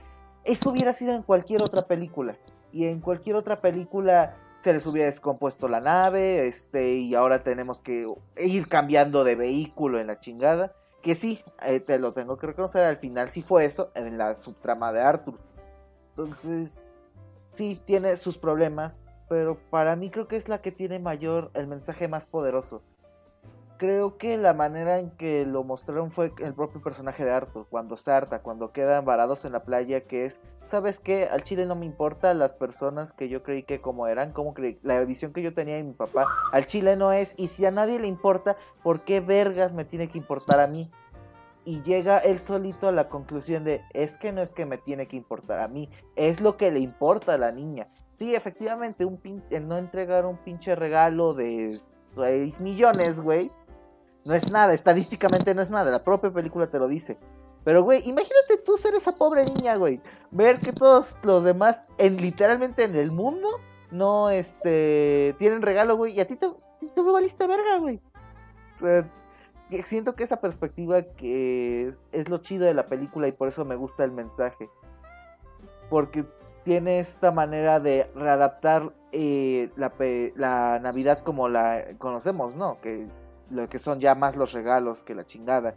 Eso 0.44 0.70
hubiera 0.70 0.94
sido 0.94 1.14
en 1.14 1.24
cualquier 1.24 1.62
otra 1.64 1.84
película. 1.84 2.38
Y 2.72 2.86
en 2.86 3.00
cualquier 3.00 3.36
otra 3.36 3.62
película 3.62 4.36
se 4.64 4.74
les 4.74 4.86
hubiera 4.86 5.10
descompuesto 5.10 5.68
la 5.68 5.80
nave, 5.80 6.48
este, 6.48 6.94
y 6.94 7.16
ahora 7.16 7.44
tenemos 7.44 7.80
que 7.82 8.06
ir 8.38 8.68
cambiando 8.68 9.24
de 9.24 9.36
vehículo 9.36 10.00
en 10.00 10.08
la 10.08 10.20
chingada. 10.20 10.74
Que 11.02 11.16
sí, 11.16 11.42
eh, 11.62 11.80
te 11.80 11.98
lo 11.98 12.12
tengo 12.12 12.38
que 12.38 12.48
reconocer, 12.48 12.84
al 12.84 12.98
final 12.98 13.30
sí 13.30 13.42
fue 13.42 13.64
eso 13.66 13.92
en 13.96 14.18
la 14.18 14.36
subtrama 14.36 14.92
de 14.92 15.02
Arthur. 15.02 15.36
Entonces, 16.10 16.86
sí, 17.56 17.82
tiene 17.86 18.18
sus 18.18 18.38
problemas, 18.38 19.00
pero 19.30 19.58
para 19.70 19.96
mí 19.96 20.10
creo 20.10 20.28
que 20.28 20.36
es 20.36 20.50
la 20.50 20.62
que 20.62 20.72
tiene 20.72 21.00
mayor, 21.00 21.52
el 21.54 21.68
mensaje 21.68 22.08
más 22.08 22.26
poderoso. 22.26 22.82
Creo 23.78 24.18
que 24.18 24.36
la 24.36 24.54
manera 24.54 25.00
en 25.00 25.12
que 25.12 25.46
lo 25.46 25.64
mostraron 25.64 26.12
fue 26.12 26.34
el 26.40 26.54
propio 26.54 26.84
personaje 26.84 27.24
de 27.24 27.32
Arthur, 27.32 27.66
cuando 27.70 27.96
sarta, 27.96 28.42
cuando 28.42 28.74
quedan 28.74 29.06
varados 29.06 29.46
en 29.46 29.54
la 29.54 29.64
playa, 29.64 30.02
que 30.02 30.26
es, 30.26 30.42
¿sabes 30.66 31.00
qué? 31.00 31.30
Al 31.32 31.44
chile 31.44 31.66
no 31.66 31.76
me 31.76 31.86
importa 31.86 32.34
las 32.34 32.54
personas 32.54 33.14
que 33.14 33.30
yo 33.30 33.42
creí 33.42 33.64
que 33.64 33.80
como 33.80 34.08
eran, 34.08 34.34
como 34.34 34.54
la 34.82 35.00
visión 35.06 35.32
que 35.32 35.42
yo 35.42 35.54
tenía 35.54 35.78
de 35.78 35.84
mi 35.84 35.94
papá, 35.94 36.28
al 36.52 36.66
chile 36.66 36.98
no 36.98 37.14
es, 37.14 37.36
y 37.38 37.48
si 37.48 37.66
a 37.66 37.72
nadie 37.72 38.00
le 38.00 38.08
importa, 38.08 38.58
¿por 38.84 39.06
qué 39.06 39.22
vergas 39.22 39.74
me 39.74 39.86
tiene 39.86 40.10
que 40.10 40.18
importar 40.18 40.60
a 40.60 40.68
mí? 40.68 40.92
y 41.66 41.84
llega 41.84 42.18
él 42.18 42.40
solito 42.40 42.88
a 42.88 42.92
la 42.92 43.10
conclusión 43.10 43.64
de 43.64 43.82
es 43.94 44.18
que 44.18 44.32
no 44.32 44.42
es 44.42 44.54
que 44.54 44.66
me 44.66 44.80
tiene 44.80 45.08
que 45.08 45.18
importar 45.18 45.60
a 45.60 45.68
mí, 45.68 45.88
es 46.16 46.42
lo 46.42 46.58
que 46.58 46.72
le 46.72 46.80
importa 46.80 47.36
a 47.36 47.38
la 47.38 47.52
niña. 47.52 47.90
Sí, 48.20 48.36
efectivamente, 48.36 49.06
un 49.06 49.18
pin 49.18 49.42
no 49.62 49.78
entregar 49.78 50.26
un 50.26 50.38
pinche 50.38 50.76
regalo 50.76 51.34
de 51.34 51.80
6 52.16 52.60
millones, 52.60 53.20
güey, 53.20 53.50
no 54.26 54.36
es 54.36 54.52
nada, 54.52 54.74
estadísticamente 54.74 55.56
no 55.56 55.62
es 55.62 55.70
nada, 55.70 55.90
la 55.90 56.04
propia 56.04 56.30
película 56.32 56.68
te 56.68 56.80
lo 56.80 56.88
dice. 56.88 57.18
Pero, 57.64 57.84
güey, 57.84 58.00
imagínate 58.08 58.58
tú 58.66 58.78
ser 58.78 58.96
esa 58.96 59.14
pobre 59.14 59.46
niña, 59.46 59.76
güey. 59.76 60.02
Ver 60.32 60.60
que 60.60 60.72
todos 60.72 61.18
los 61.24 61.44
demás, 61.44 61.84
en 61.98 62.18
literalmente 62.18 62.84
en 62.84 62.96
el 62.96 63.12
mundo, 63.12 63.48
no, 63.92 64.30
este, 64.30 65.36
tienen 65.38 65.62
regalo, 65.62 65.98
güey. 65.98 66.14
Y 66.14 66.20
a 66.20 66.28
ti 66.28 66.36
te, 66.36 66.50
te 66.94 67.02
valiste 67.02 67.48
verga, 67.48 67.78
güey. 67.78 68.02
O 68.76 68.80
sea, 68.80 69.10
siento 69.86 70.16
que 70.16 70.24
esa 70.24 70.40
perspectiva 70.40 71.02
que 71.02 71.92
es, 72.12 72.30
lo 72.30 72.38
chido 72.40 72.66
de 72.66 72.74
la 72.74 72.88
película 72.88 73.28
y 73.28 73.34
por 73.34 73.48
eso 73.48 73.66
me 73.66 73.76
gusta 73.76 74.04
el 74.04 74.12
mensaje. 74.12 74.70
Porque 75.90 76.26
tiene 76.64 77.00
esta 77.00 77.32
manera 77.32 77.80
de 77.80 78.10
readaptar 78.16 78.94
eh, 79.12 79.72
la, 79.76 79.94
la, 80.36 80.80
Navidad 80.80 81.20
como 81.24 81.50
la 81.50 81.86
conocemos, 81.98 82.56
¿no? 82.56 82.80
Que 82.82 83.08
lo 83.50 83.68
que 83.70 83.80
son 83.80 84.00
ya 84.00 84.16
más 84.16 84.36
los 84.36 84.52
regalos 84.52 85.04
que 85.04 85.16
la 85.16 85.26
chingada. 85.26 85.76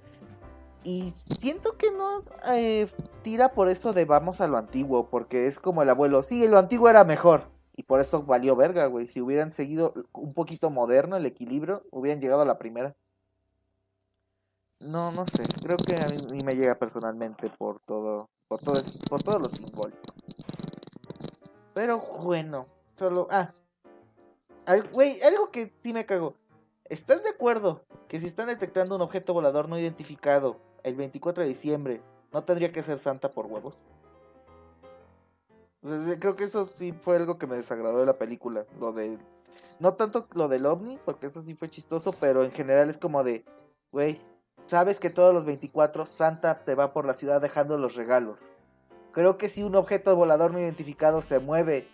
Y 0.84 1.12
siento 1.38 1.76
que 1.76 1.90
no 1.92 2.24
eh, 2.46 2.90
tira 3.22 3.52
por 3.52 3.68
eso 3.68 3.92
de 3.92 4.04
vamos 4.04 4.40
a 4.40 4.48
lo 4.48 4.56
antiguo, 4.56 5.08
porque 5.08 5.46
es 5.46 5.58
como 5.58 5.82
el 5.82 5.90
abuelo, 5.90 6.22
sí, 6.22 6.46
lo 6.48 6.58
antiguo 6.58 6.88
era 6.88 7.04
mejor. 7.04 7.44
Y 7.74 7.84
por 7.84 8.00
eso 8.00 8.22
valió 8.22 8.54
verga, 8.56 8.86
güey. 8.86 9.06
Si 9.06 9.20
hubieran 9.20 9.50
seguido 9.50 9.94
un 10.12 10.34
poquito 10.34 10.70
moderno 10.70 11.16
el 11.16 11.24
equilibrio, 11.24 11.84
hubieran 11.90 12.20
llegado 12.20 12.42
a 12.42 12.46
la 12.46 12.58
primera. 12.58 12.94
No, 14.80 15.12
no 15.12 15.24
sé. 15.26 15.44
Creo 15.62 15.76
que 15.78 15.96
a 15.96 16.08
mí 16.08 16.42
me 16.44 16.56
llega 16.56 16.74
personalmente 16.74 17.48
por 17.48 17.80
todo, 17.80 18.28
por 18.48 18.60
todo, 18.60 18.82
por 19.08 19.22
todo 19.22 19.38
lo 19.38 19.48
simbólico. 19.48 20.12
Pero 21.74 22.00
bueno, 22.22 22.66
solo. 22.96 23.28
Ah. 23.30 23.52
Güey, 24.92 25.20
algo 25.22 25.50
que 25.50 25.72
sí 25.82 25.92
me 25.92 26.06
cagó. 26.06 26.34
¿Estás 26.84 27.22
de 27.22 27.30
acuerdo 27.30 27.82
que 28.08 28.20
si 28.20 28.26
están 28.26 28.48
detectando 28.48 28.96
un 28.96 29.02
objeto 29.02 29.32
volador 29.32 29.68
no 29.68 29.78
identificado 29.78 30.58
el 30.82 30.94
24 30.94 31.42
de 31.42 31.48
diciembre, 31.48 32.02
no 32.32 32.44
tendría 32.44 32.72
que 32.72 32.82
ser 32.82 32.98
Santa 32.98 33.30
por 33.30 33.46
huevos? 33.46 33.76
Creo 35.82 36.36
que 36.36 36.44
eso 36.44 36.68
sí 36.78 36.92
fue 36.92 37.16
algo 37.16 37.38
que 37.38 37.46
me 37.46 37.56
desagradó 37.56 37.98
de 38.00 38.06
la 38.06 38.18
película. 38.18 38.66
Lo 38.78 38.92
de. 38.92 39.18
No 39.80 39.94
tanto 39.94 40.28
lo 40.34 40.46
del 40.46 40.66
ovni, 40.66 40.98
porque 41.04 41.26
eso 41.26 41.42
sí 41.42 41.54
fue 41.54 41.70
chistoso, 41.70 42.12
pero 42.12 42.44
en 42.44 42.52
general 42.52 42.88
es 42.88 42.98
como 42.98 43.24
de. 43.24 43.44
Güey, 43.90 44.20
sabes 44.66 45.00
que 45.00 45.10
todos 45.10 45.34
los 45.34 45.44
24 45.44 46.06
Santa 46.06 46.64
te 46.64 46.74
va 46.74 46.92
por 46.92 47.04
la 47.04 47.14
ciudad 47.14 47.40
dejando 47.40 47.78
los 47.78 47.96
regalos. 47.96 48.52
Creo 49.12 49.36
que 49.36 49.48
si 49.48 49.62
un 49.62 49.74
objeto 49.74 50.16
volador 50.16 50.52
no 50.52 50.60
identificado 50.60 51.20
se 51.20 51.38
mueve 51.38 51.86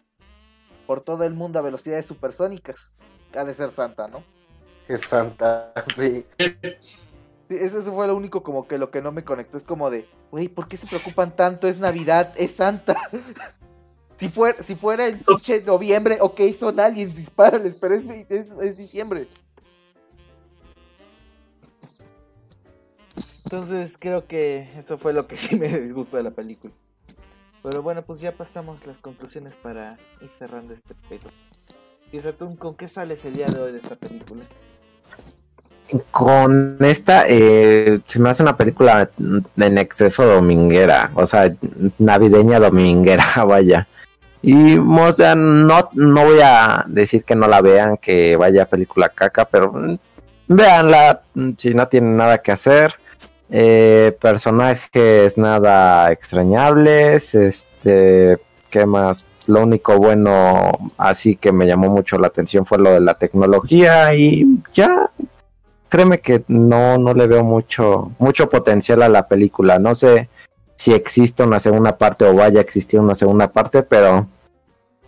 por 0.86 1.00
todo 1.00 1.24
el 1.24 1.34
mundo 1.34 1.58
a 1.58 1.62
velocidades 1.62 2.06
supersónicas, 2.06 2.76
ha 3.36 3.44
de 3.44 3.54
ser 3.54 3.72
Santa, 3.72 4.08
¿no? 4.08 4.22
Es 4.88 5.02
Santa, 5.02 5.72
sí. 5.96 6.24
Eso 7.48 7.82
fue 7.82 8.06
lo 8.06 8.16
único 8.16 8.42
como 8.42 8.68
que 8.68 8.78
lo 8.78 8.90
que 8.90 9.02
no 9.02 9.10
me 9.10 9.24
conectó. 9.24 9.56
Es 9.56 9.64
como 9.64 9.90
de, 9.90 10.06
güey, 10.30 10.48
¿por 10.48 10.68
qué 10.68 10.76
se 10.76 10.86
preocupan 10.86 11.34
tanto? 11.34 11.66
Es 11.66 11.78
Navidad, 11.78 12.32
es 12.36 12.52
Santa. 12.52 12.96
si, 14.18 14.28
fuera, 14.28 14.62
si 14.62 14.76
fuera 14.76 15.06
el 15.06 15.18
pinche 15.18 15.60
noviembre, 15.62 16.18
ok, 16.20 16.40
son 16.58 16.78
aliens, 16.78 17.16
dispárales, 17.16 17.76
pero 17.76 17.94
es, 17.94 18.04
es 18.30 18.76
diciembre. 18.76 19.28
Entonces 23.44 23.96
creo 23.98 24.26
que 24.26 24.68
eso 24.76 24.98
fue 24.98 25.12
lo 25.12 25.26
que 25.26 25.34
sí 25.34 25.56
me 25.56 25.68
disgustó 25.80 26.18
de 26.18 26.22
la 26.22 26.30
película. 26.30 26.72
Pero 27.62 27.82
bueno, 27.82 28.02
pues 28.02 28.20
ya 28.20 28.32
pasamos 28.32 28.86
las 28.86 28.98
conclusiones 28.98 29.54
para 29.54 29.96
ir 30.20 30.28
cerrando 30.28 30.74
este 30.74 30.94
pedo. 31.09 31.30
Y 32.12 32.20
Saturn, 32.20 32.56
¿con 32.56 32.74
qué 32.74 32.88
sales 32.88 33.24
el 33.24 33.34
día 33.34 33.46
de 33.46 33.61
hoy 33.61 33.72
de 33.72 33.78
esta 33.78 33.96
película? 33.96 34.44
Con 36.11 36.76
esta, 36.80 37.24
eh, 37.28 38.00
se 38.06 38.20
me 38.20 38.28
hace 38.28 38.42
una 38.42 38.56
película 38.56 39.11
en 39.56 39.78
exceso 39.78 40.24
dominguera, 40.24 41.11
o 41.14 41.26
sea, 41.26 41.52
navideña 41.98 42.61
dominguera, 42.61 43.24
vaya. 43.46 43.86
Y, 44.42 44.78
o 44.78 45.12
sea, 45.12 45.34
no, 45.34 45.88
no 45.94 46.24
voy 46.24 46.38
a 46.42 46.84
decir 46.86 47.24
que 47.24 47.34
no 47.34 47.48
la 47.48 47.61
vean, 47.61 47.96
que 47.96 48.36
vaya 48.36 48.68
película 48.68 49.09
caca, 49.09 49.46
pero 49.46 49.72
mm, 49.72 49.98
véanla 50.48 51.22
mm, 51.34 51.50
si 51.56 51.74
no 51.74 51.88
tienen 51.88 52.16
nada 52.16 52.38
que 52.38 52.52
hacer. 52.52 52.94
Eh, 53.51 54.16
personajes 54.20 55.38
nada 55.38 56.12
extrañables, 56.12 57.34
este, 57.34 58.38
¿qué 58.70 58.84
más? 58.84 59.24
Lo 59.46 59.62
único 59.62 59.96
bueno 59.96 60.70
así 60.99 61.36
que 61.36 61.53
me 61.53 61.66
llamó 61.66 61.88
mucho 61.88 62.18
la 62.18 62.26
atención 62.26 62.66
fue 62.66 62.76
lo 62.78 62.90
de 62.90 63.01
la 63.01 63.14
tecnología 63.14 64.14
y 64.14 64.44
ya, 64.74 65.11
créeme 65.88 66.18
que 66.18 66.44
no, 66.49 66.99
no 66.99 67.14
le 67.14 67.26
veo 67.26 67.42
mucho, 67.42 68.12
mucho 68.18 68.51
potencial 68.51 69.03
a 69.03 69.09
la 69.09 69.26
película. 69.26 69.78
No 69.78 69.94
sé 69.94 70.28
si 70.76 70.92
existe 70.92 71.42
una 71.42 71.59
segunda 71.59 71.96
parte 71.96 72.26
o 72.26 72.34
vaya 72.34 72.59
a 72.59 72.62
existir 72.62 73.01
una 73.01 73.14
segunda 73.14 73.49
parte, 73.49 73.82
pero 73.82 74.26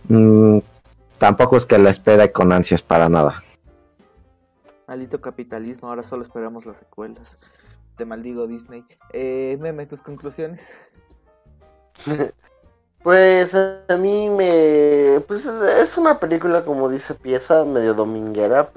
mm, 0.09 0.57
tampoco 1.19 1.57
es 1.57 1.67
que 1.67 1.77
la 1.77 1.91
espera 1.91 2.31
con 2.31 2.51
ansias 2.51 2.81
para 2.81 3.07
nada. 3.07 3.43
Maldito 4.87 5.21
capitalismo, 5.21 5.89
ahora 5.89 6.01
solo 6.01 6.23
esperamos 6.23 6.65
las 6.65 6.77
secuelas. 6.77 7.37
Te 8.01 8.05
maldigo 8.05 8.47
Disney. 8.47 8.83
Eh, 9.13 9.57
Meme, 9.59 9.85
tus 9.85 10.01
conclusiones. 10.01 10.59
Pues 13.03 13.51
a 13.55 13.97
mí 13.97 14.29
me... 14.29 15.23
Pues 15.27 15.47
es 15.47 15.97
una 15.97 16.19
película, 16.19 16.63
como 16.63 16.87
dice 16.87 17.15
Pieza, 17.15 17.65
medio 17.65 17.95
dominguera 17.95 18.69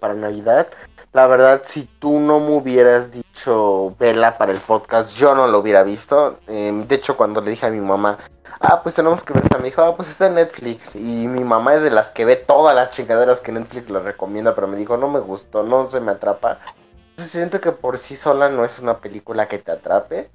para 0.00 0.14
Navidad. 0.14 0.66
La 1.12 1.28
verdad, 1.28 1.62
si 1.62 1.84
tú 1.84 2.18
no 2.18 2.40
me 2.40 2.50
hubieras 2.56 3.12
dicho 3.12 3.94
vela 3.96 4.38
para 4.38 4.50
el 4.50 4.58
podcast, 4.58 5.16
yo 5.16 5.36
no 5.36 5.46
lo 5.46 5.58
hubiera 5.60 5.84
visto. 5.84 6.38
Em, 6.48 6.86
de 6.88 6.96
hecho, 6.96 7.16
cuando 7.16 7.40
le 7.40 7.50
dije 7.50 7.66
a 7.66 7.70
mi 7.70 7.80
mamá, 7.80 8.18
ah, 8.58 8.82
pues 8.82 8.96
tenemos 8.96 9.22
que 9.22 9.34
ver 9.34 9.44
esta, 9.44 9.58
me 9.58 9.66
dijo, 9.66 9.82
ah, 9.82 9.94
pues 9.94 10.08
está 10.08 10.26
en 10.26 10.34
Netflix. 10.34 10.96
Y 10.96 11.28
mi 11.28 11.44
mamá 11.44 11.74
es 11.74 11.82
de 11.82 11.90
las 11.90 12.10
que 12.10 12.24
ve 12.24 12.34
todas 12.34 12.74
las 12.74 12.90
chingaderas 12.90 13.38
que 13.38 13.52
Netflix 13.52 13.88
le 13.88 14.00
recomienda, 14.00 14.52
pero 14.54 14.66
me 14.66 14.76
dijo, 14.76 14.96
no 14.96 15.08
me 15.08 15.20
gustó, 15.20 15.62
no 15.62 15.86
se 15.86 16.00
me 16.00 16.10
atrapa. 16.10 16.58
Entonces 17.20 17.38
siento 17.38 17.60
que 17.60 17.72
por 17.72 17.98
sí 17.98 18.16
sola 18.16 18.48
no 18.48 18.64
es 18.64 18.78
una 18.78 18.98
película 18.98 19.46
que 19.46 19.58
te 19.58 19.72
atrape. 19.72 20.30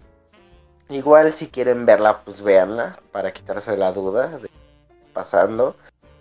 Igual 0.87 1.33
si 1.33 1.47
quieren 1.47 1.83
verla, 1.83 2.23
pues 2.23 2.43
véanla 2.43 2.99
para 3.11 3.33
quitarse 3.33 3.75
la 3.75 3.91
duda 3.91 4.27
de 4.37 4.51
pasando. 5.11 5.75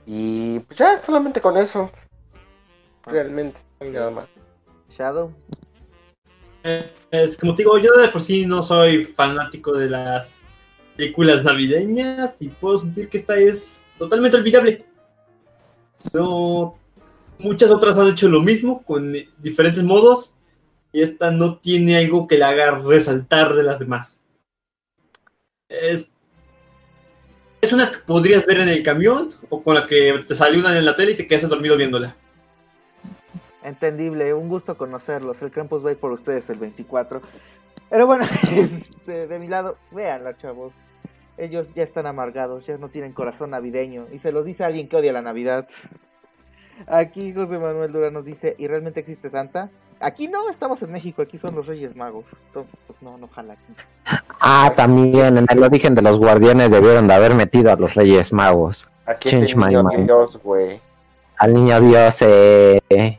Y 0.07 0.61
pues 0.61 0.79
ya, 0.79 1.03
solamente 1.03 1.43
con 1.43 1.59
eso. 1.59 1.91
Realmente, 3.05 3.61
no 3.79 3.87
hay 3.87 3.93
nada 3.93 4.11
más. 4.11 4.27
Shadow. 4.89 5.35
Es 7.11 7.37
como 7.37 7.55
te 7.55 7.63
digo, 7.63 7.77
yo 7.77 7.93
de 7.99 8.09
por 8.09 8.23
sí 8.23 8.47
no 8.47 8.63
soy 8.63 9.05
fanático 9.05 9.77
de 9.77 9.91
las 9.91 10.39
películas 10.97 11.45
navideñas 11.45 12.41
y 12.41 12.49
puedo 12.49 12.79
sentir 12.79 13.11
que 13.11 13.19
esta 13.19 13.37
es 13.37 13.85
totalmente 13.99 14.39
olvidable. 14.39 14.87
No, 16.15 16.79
muchas 17.39 17.71
otras 17.71 17.99
han 17.99 18.09
hecho 18.09 18.29
lo 18.29 18.41
mismo 18.41 18.83
con 18.83 19.15
diferentes 19.43 19.83
modos 19.83 20.34
y 20.95 21.03
esta 21.03 21.33
no 21.33 21.59
tiene 21.59 21.97
algo 21.97 22.29
que 22.29 22.39
la 22.39 22.51
haga 22.51 22.71
resaltar 22.71 23.53
de 23.55 23.65
las 23.65 23.81
demás. 23.81 24.21
Es, 25.69 26.13
es 27.61 27.73
una 27.73 27.91
que 27.91 27.99
podrías 27.99 28.47
ver 28.47 28.61
en 28.61 28.69
el 28.69 28.85
camión 28.85 29.29
o 29.51 29.61
con 29.61 29.75
la 29.75 29.89
que 29.89 30.25
te 30.25 30.37
salió 30.37 30.61
una 30.61 30.79
en 30.79 30.85
la 30.85 30.95
tele 30.95 31.11
y 31.11 31.17
te 31.17 31.27
quedas 31.27 31.49
dormido 31.49 31.77
viéndola. 31.77 32.15
Entendible, 33.65 34.35
un 34.35 34.49
gusto 34.49 34.77
conocerlos. 34.77 35.43
El 35.43 35.51
Krampus 35.51 35.85
va 35.85 35.93
por 35.97 36.13
ustedes 36.13 36.49
el 36.49 36.59
24. 36.61 37.21
Pero 37.91 38.07
bueno, 38.07 38.25
este, 38.53 39.27
de 39.27 39.39
mi 39.41 39.49
lado, 39.49 39.77
véanla, 39.91 40.37
chavos. 40.37 40.73
Ellos 41.37 41.75
ya 41.75 41.83
están 41.83 42.07
amargados, 42.07 42.67
ya 42.67 42.79
no 42.79 42.89
tienen 42.89 43.13
corazón 43.13 43.51
navideño. 43.51 44.07
Y 44.13 44.21
se 44.21 44.31
los 44.31 44.45
dice 44.45 44.63
alguien 44.63 44.89
que 44.89 44.95
odia 44.95 45.13
la 45.13 45.23
Navidad. 45.23 45.69
Aquí 46.87 47.33
José 47.33 47.59
Manuel 47.59 47.91
Durán 47.91 48.13
nos 48.13 48.25
dice, 48.25 48.55
¿y 48.59 48.69
realmente 48.69 49.01
existe 49.01 49.29
Santa? 49.29 49.73
Aquí 50.01 50.29
no, 50.29 50.51
estamos 50.51 50.83
en 50.83 50.93
México, 50.93 51.23
aquí 51.23 51.39
son 51.39 51.55
los 51.55 51.67
Reyes 51.67 51.97
Magos. 51.97 52.27
Entonces, 52.49 52.79
pues 52.87 53.01
no, 53.03 53.17
no 53.19 53.29
jala 53.29 53.55
aquí. 53.55 53.75
Ah, 54.41 54.73
también 54.77 55.39
en 55.39 55.47
el 55.49 55.63
origen 55.63 55.95
de 55.95 56.03
los 56.03 56.19
guardianes 56.19 56.71
debieron 56.71 57.09
de 57.09 57.15
haber 57.15 57.35
metido 57.35 57.73
a 57.73 57.77
los 57.77 57.95
Reyes 57.95 58.33
Magos. 58.33 58.89
Aquí 59.07 59.29
es 59.29 59.35
el 59.35 59.59
niño 59.59 59.85
Dios, 60.05 60.41
güey. 60.43 60.81
Al 61.39 61.55
niño 61.55 61.81
Dios 61.81 62.19
eh, 62.21 63.19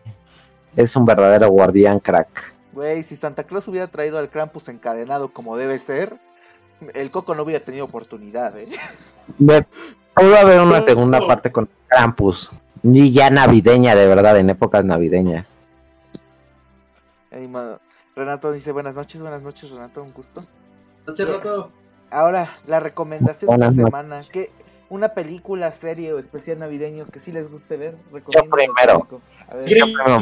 es 0.75 0.95
un 0.95 1.05
verdadero 1.05 1.49
guardián 1.49 1.99
crack. 1.99 2.53
Güey, 2.73 3.03
si 3.03 3.15
Santa 3.15 3.43
Claus 3.43 3.67
hubiera 3.67 3.87
traído 3.87 4.17
al 4.17 4.29
Krampus 4.29 4.67
encadenado 4.67 5.29
como 5.31 5.57
debe 5.57 5.79
ser, 5.79 6.17
el 6.93 7.09
Coco 7.09 7.35
no 7.35 7.43
hubiera 7.43 7.63
tenido 7.63 7.85
oportunidad, 7.85 8.57
¿eh? 8.59 8.69
Pudo 9.37 10.37
haber 10.37 10.61
una 10.61 10.81
segunda 10.81 11.19
parte 11.25 11.51
con 11.51 11.69
Krampus. 11.87 12.51
Ni 12.83 13.11
ya 13.11 13.29
navideña, 13.29 13.95
de 13.95 14.07
verdad, 14.07 14.37
en 14.37 14.49
épocas 14.49 14.85
navideñas. 14.85 15.55
Renato 18.15 18.51
dice 18.53 18.71
buenas 18.71 18.95
noches, 18.95 19.21
buenas 19.21 19.41
noches 19.41 19.69
Renato, 19.69 20.01
un 20.01 20.13
gusto. 20.13 20.45
Noches, 21.05 21.27
Renato. 21.27 21.71
Ahora, 22.09 22.49
la 22.65 22.79
recomendación 22.79 23.51
de 23.51 23.57
la 23.57 23.73
semana, 23.73 24.21
que 24.31 24.51
una 24.89 25.09
película, 25.09 25.71
serie 25.71 26.13
o 26.13 26.19
especial 26.19 26.59
navideño 26.59 27.05
que 27.07 27.19
sí 27.19 27.31
les 27.31 27.51
guste 27.51 27.75
ver. 27.75 27.95
Yo 28.29 28.49
primero. 28.49 29.07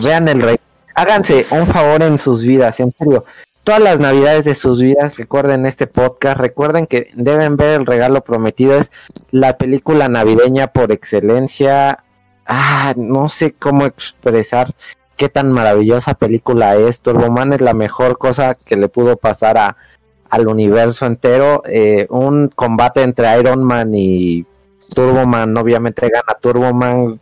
vean 0.02 0.28
el 0.28 0.42
rey. 0.42 0.56
Háganse 0.96 1.46
un 1.52 1.68
favor 1.68 2.02
en 2.02 2.18
sus 2.18 2.44
vidas, 2.44 2.80
en 2.80 2.92
serio. 2.94 3.26
Todas 3.64 3.82
las 3.82 4.00
navidades 4.00 4.46
de 4.46 4.56
sus 4.56 4.82
vidas, 4.82 5.16
recuerden 5.16 5.66
este 5.66 5.88
podcast, 5.88 6.38
recuerden 6.40 6.88
que 6.88 7.10
deben 7.14 7.58
ver 7.58 7.80
el 7.80 7.86
regalo 7.86 8.22
prometido, 8.22 8.78
es 8.78 8.92
la 9.32 9.58
película 9.58 10.10
navideña 10.10 10.68
por 10.68 10.92
excelencia. 10.92 12.04
Ah, 12.46 12.94
no 12.98 13.30
sé 13.30 13.54
cómo 13.54 13.86
expresar 13.86 14.74
qué 15.18 15.30
tan 15.30 15.52
maravillosa 15.52 16.14
película 16.14 16.76
es. 16.76 17.02
Turboman 17.02 17.54
es 17.54 17.62
la 17.62 17.74
mejor 17.74 18.18
cosa 18.18 18.56
que 18.56 18.76
le 18.76 18.90
pudo 18.90 19.18
pasar 19.18 19.58
a, 19.58 19.78
al 20.30 20.48
universo 20.48 21.06
entero. 21.06 21.64
Eh, 21.66 22.08
un 22.10 22.50
combate 22.50 23.04
entre 23.04 23.40
Iron 23.40 23.64
Man 23.64 23.94
y 23.94 24.46
Turboman, 24.94 25.56
obviamente 25.58 26.10
gana 26.10 26.38
Turboman. 26.40 27.20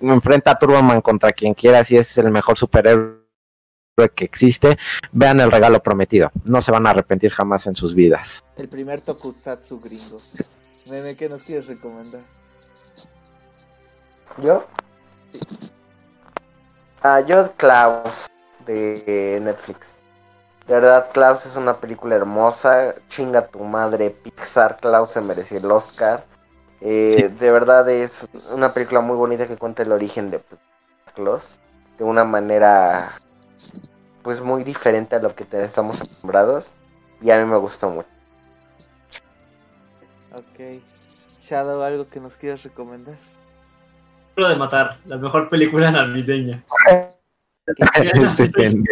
Enfrenta 0.00 0.52
a 0.52 0.58
Turboman 0.58 1.00
contra 1.00 1.32
quien 1.32 1.54
quiera, 1.54 1.82
si 1.84 1.96
es 1.96 2.18
el 2.18 2.30
mejor 2.30 2.58
superhéroe 2.58 3.16
que 4.14 4.24
existe. 4.24 4.76
Vean 5.12 5.40
el 5.40 5.50
regalo 5.50 5.82
prometido. 5.82 6.30
No 6.44 6.60
se 6.60 6.70
van 6.70 6.86
a 6.86 6.90
arrepentir 6.90 7.30
jamás 7.30 7.66
en 7.66 7.76
sus 7.76 7.94
vidas. 7.94 8.44
El 8.56 8.68
primer 8.68 9.00
tokusatsu 9.00 9.80
gringo. 9.80 10.20
Meme, 10.86 11.16
¿qué 11.16 11.28
nos 11.28 11.42
quieres 11.42 11.66
recomendar? 11.66 12.20
¿Yo? 14.42 14.66
Sí. 15.32 15.40
Ah, 17.08 17.20
yo 17.20 17.52
Klaus 17.52 18.26
de 18.66 19.38
Netflix. 19.40 19.94
De 20.66 20.74
verdad, 20.74 21.08
Klaus 21.12 21.46
es 21.46 21.56
una 21.56 21.78
película 21.80 22.16
hermosa. 22.16 22.96
Chinga 23.06 23.46
tu 23.46 23.60
madre, 23.60 24.10
Pixar. 24.10 24.78
Klaus 24.78 25.12
se 25.12 25.20
mereció 25.20 25.58
el 25.58 25.70
Oscar. 25.70 26.24
Eh, 26.80 27.32
de 27.38 27.52
verdad 27.52 27.88
es 27.88 28.28
una 28.50 28.74
película 28.74 29.00
muy 29.02 29.16
bonita 29.16 29.46
que 29.46 29.56
cuenta 29.56 29.84
el 29.84 29.92
origen 29.92 30.32
de 30.32 30.42
Klaus 31.14 31.60
de 31.96 32.02
una 32.02 32.24
manera 32.24 33.20
pues 34.22 34.40
muy 34.40 34.64
diferente 34.64 35.14
a 35.14 35.20
lo 35.20 35.32
que 35.36 35.44
te 35.44 35.64
estamos 35.64 36.00
acostumbrados 36.00 36.72
y 37.22 37.30
a 37.30 37.38
mí 37.38 37.48
me 37.48 37.56
gustó 37.56 37.88
mucho. 37.88 38.08
Ok. 40.32 40.82
Shadow, 41.40 41.82
¿algo 41.82 42.08
que 42.08 42.18
nos 42.18 42.36
quieras 42.36 42.64
recomendar? 42.64 43.16
De 44.44 44.56
matar, 44.56 44.98
la 45.06 45.16
mejor 45.16 45.48
película 45.48 45.90
navideña. 45.92 46.62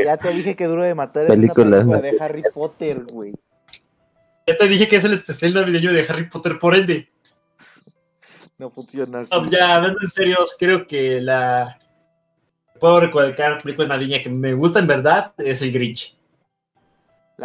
ya 0.05 0.17
te 0.17 0.33
dije 0.33 0.57
que 0.57 0.67
Duro 0.67 0.83
de 0.83 0.95
Matar 0.95 1.25
es 1.25 1.31
una 1.31 1.37
película 1.37 2.01
de 2.01 2.17
Harry 2.19 2.43
Potter, 2.53 3.05
güey. 3.05 3.33
Ya 4.47 4.57
te 4.57 4.69
dije 4.69 4.89
que 4.89 4.97
es 4.97 5.05
el 5.05 5.13
especial 5.13 5.55
navideño 5.55 5.93
de 5.93 6.05
Harry 6.09 6.29
Potter, 6.29 6.59
por 6.59 6.75
ende. 6.75 7.09
No 8.59 8.71
funciona 8.71 9.21
así. 9.21 9.31
ya, 9.51 9.77
hablando 9.77 10.01
en 10.03 10.11
serio, 10.11 10.39
creo 10.59 10.87
que 10.87 11.21
la. 11.21 11.79
Puedo 12.81 13.01
recordar 13.01 13.63
película 13.63 13.89
navideña 13.89 14.23
que 14.23 14.29
me 14.29 14.53
gusta 14.53 14.81
en 14.81 14.87
verdad 14.87 15.33
es 15.39 15.63
el 15.63 15.73
Grinch. 15.73 16.19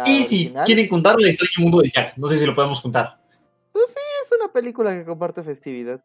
y 0.04 0.22
si 0.24 0.52
quieren 0.66 0.88
contar 0.88 1.16
el 1.18 1.28
extraño 1.28 1.60
mundo 1.60 1.80
de 1.80 1.90
Jack, 1.90 2.16
no 2.16 2.28
sé 2.28 2.38
si 2.38 2.44
lo 2.44 2.54
podemos 2.54 2.80
contar. 2.80 3.18
Pues 3.72 3.86
sí, 3.88 4.00
es 4.24 4.32
una 4.38 4.52
película 4.52 4.92
que 4.92 5.04
comparte 5.04 5.42
festividad. 5.42 6.02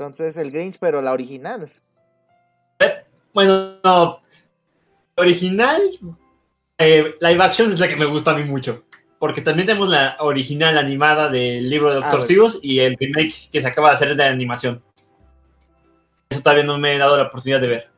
Entonces, 0.00 0.38
el 0.38 0.50
Grinch, 0.50 0.78
pero 0.80 1.02
la 1.02 1.12
original. 1.12 1.70
Eh, 2.78 3.04
bueno, 3.34 3.74
no. 3.84 4.22
Original, 5.14 5.78
eh, 6.78 7.16
live 7.20 7.42
action 7.42 7.70
es 7.70 7.78
la 7.78 7.86
que 7.86 7.96
me 7.96 8.06
gusta 8.06 8.30
a 8.30 8.34
mí 8.34 8.44
mucho. 8.44 8.84
Porque 9.18 9.42
también 9.42 9.66
tenemos 9.66 9.90
la 9.90 10.16
original 10.20 10.78
animada 10.78 11.28
del 11.28 11.68
libro 11.68 11.90
de 11.90 11.96
Doctor 11.96 12.22
ah, 12.22 12.58
y 12.62 12.78
el 12.78 12.96
remake 12.98 13.50
que 13.52 13.60
se 13.60 13.66
acaba 13.66 13.90
de 13.90 13.96
hacer 13.96 14.16
de 14.16 14.24
animación. 14.24 14.82
Eso 16.30 16.40
todavía 16.40 16.64
no 16.64 16.78
me 16.78 16.94
he 16.94 16.98
dado 16.98 17.18
la 17.18 17.24
oportunidad 17.24 17.60
de 17.60 17.68
ver. 17.68 17.90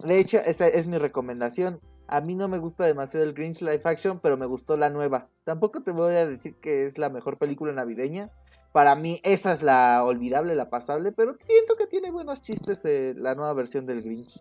De 0.00 0.18
hecho, 0.18 0.38
esa 0.38 0.66
es 0.66 0.88
mi 0.88 0.98
recomendación. 0.98 1.78
A 2.08 2.20
mí 2.20 2.34
no 2.34 2.48
me 2.48 2.58
gusta 2.58 2.86
demasiado 2.86 3.24
el 3.24 3.34
Grinch 3.34 3.60
live 3.60 3.82
action, 3.84 4.18
pero 4.18 4.36
me 4.36 4.46
gustó 4.46 4.76
la 4.76 4.90
nueva. 4.90 5.28
Tampoco 5.44 5.80
te 5.84 5.92
voy 5.92 6.14
a 6.14 6.26
decir 6.26 6.56
que 6.56 6.86
es 6.86 6.98
la 6.98 7.08
mejor 7.08 7.38
película 7.38 7.72
navideña, 7.72 8.32
para 8.76 8.94
mí 8.94 9.22
esa 9.22 9.54
es 9.54 9.62
la 9.62 10.04
olvidable, 10.04 10.54
la 10.54 10.68
pasable, 10.68 11.10
pero 11.10 11.34
siento 11.40 11.76
que 11.76 11.86
tiene 11.86 12.10
buenos 12.10 12.42
chistes 12.42 12.84
eh, 12.84 13.14
la 13.16 13.34
nueva 13.34 13.54
versión 13.54 13.86
del 13.86 14.02
Grinch. 14.02 14.38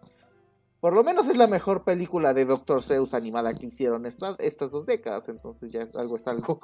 Por 0.81 0.91
lo 0.91 1.05
menos 1.05 1.29
es 1.29 1.37
la 1.37 1.47
mejor 1.47 1.85
película 1.85 2.33
de 2.33 2.43
Doctor 2.43 2.83
Zeus 2.83 3.13
animada 3.13 3.53
que 3.53 3.67
hicieron 3.67 4.05
estas 4.05 4.71
dos 4.71 4.85
décadas, 4.85 5.29
entonces 5.29 5.71
ya 5.71 5.83
es 5.83 5.95
algo 5.95 6.17
es 6.17 6.27
algo. 6.27 6.59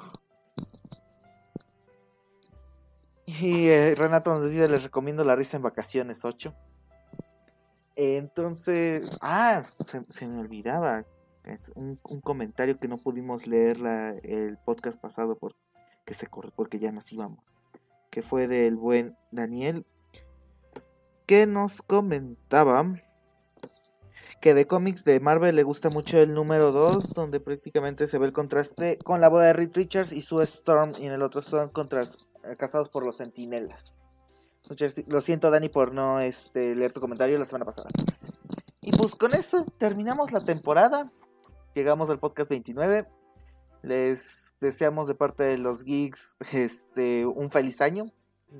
Y 3.26 3.70
eh, 3.70 3.96
Renato 3.96 4.34
nos 4.34 4.52
dice, 4.52 4.68
les 4.68 4.84
recomiendo 4.84 5.24
La 5.24 5.38
risa 5.38 5.56
en 5.56 5.64
vacaciones 5.64 6.26
8. 6.26 6.54
Entonces, 7.96 9.18
ah, 9.22 9.64
se, 10.10 10.28
me 10.28 10.42
olvidaba. 10.42 11.06
Un, 11.76 11.96
comentario 12.22 12.78
que 12.78 12.90
no 12.90 12.98
pudimos 12.98 13.48
leer 13.48 13.78
el 14.24 14.58
podcast 14.58 15.00
pasado 15.00 15.38
porque 15.38 16.14
se 16.14 16.28
corre, 16.28 16.52
porque 16.54 16.78
ya 16.78 16.92
nos 16.92 17.10
íbamos. 17.14 17.61
Que 18.12 18.22
fue 18.22 18.48
del 18.48 18.76
buen 18.76 19.18
Daniel. 19.32 19.88
Que 21.26 21.48
nos 21.48 21.82
comentaba 21.82 22.94
que 24.42 24.54
de 24.56 24.66
cómics 24.66 25.04
de 25.04 25.20
Marvel 25.20 25.56
le 25.56 25.64
gusta 25.64 25.90
mucho 25.90 26.18
el 26.18 26.34
número 26.34 26.72
2, 26.72 27.14
donde 27.14 27.40
prácticamente 27.40 28.08
se 28.08 28.18
ve 28.18 28.26
el 28.26 28.34
contraste 28.34 28.98
con 28.98 29.22
la 29.22 29.30
boda 29.30 29.46
de 29.46 29.54
Reed 29.54 29.72
Richards 29.74 30.12
y 30.12 30.22
su 30.22 30.42
Storm, 30.42 30.94
y 31.00 31.06
en 31.06 31.14
el 31.14 31.22
otro 31.22 31.44
son 31.44 31.70
contra, 31.70 32.04
eh, 32.04 32.56
casados 32.58 32.90
por 32.90 33.06
los 33.06 33.18
Sentinelas. 33.18 34.04
Lo 35.08 35.22
siento, 35.22 35.52
Dani, 35.52 35.70
por 35.70 35.94
no 35.94 36.20
este, 36.20 36.76
leer 36.76 36.92
tu 36.92 37.02
comentario 37.02 37.38
la 37.38 37.46
semana 37.46 37.66
pasada. 37.66 37.90
Y 38.80 38.92
pues 38.92 39.16
con 39.16 39.34
eso 39.36 39.66
terminamos 39.78 40.32
la 40.32 40.44
temporada. 40.44 41.12
Llegamos 41.76 42.10
al 42.10 42.20
podcast 42.20 42.50
29. 42.50 43.08
Les 43.84 44.56
deseamos 44.62 45.08
de 45.08 45.16
parte 45.16 45.44
de 45.44 45.58
los 45.58 45.84
geeks 45.84 46.38
este, 46.52 47.26
un 47.26 47.50
feliz 47.52 47.82
año. 47.82 48.12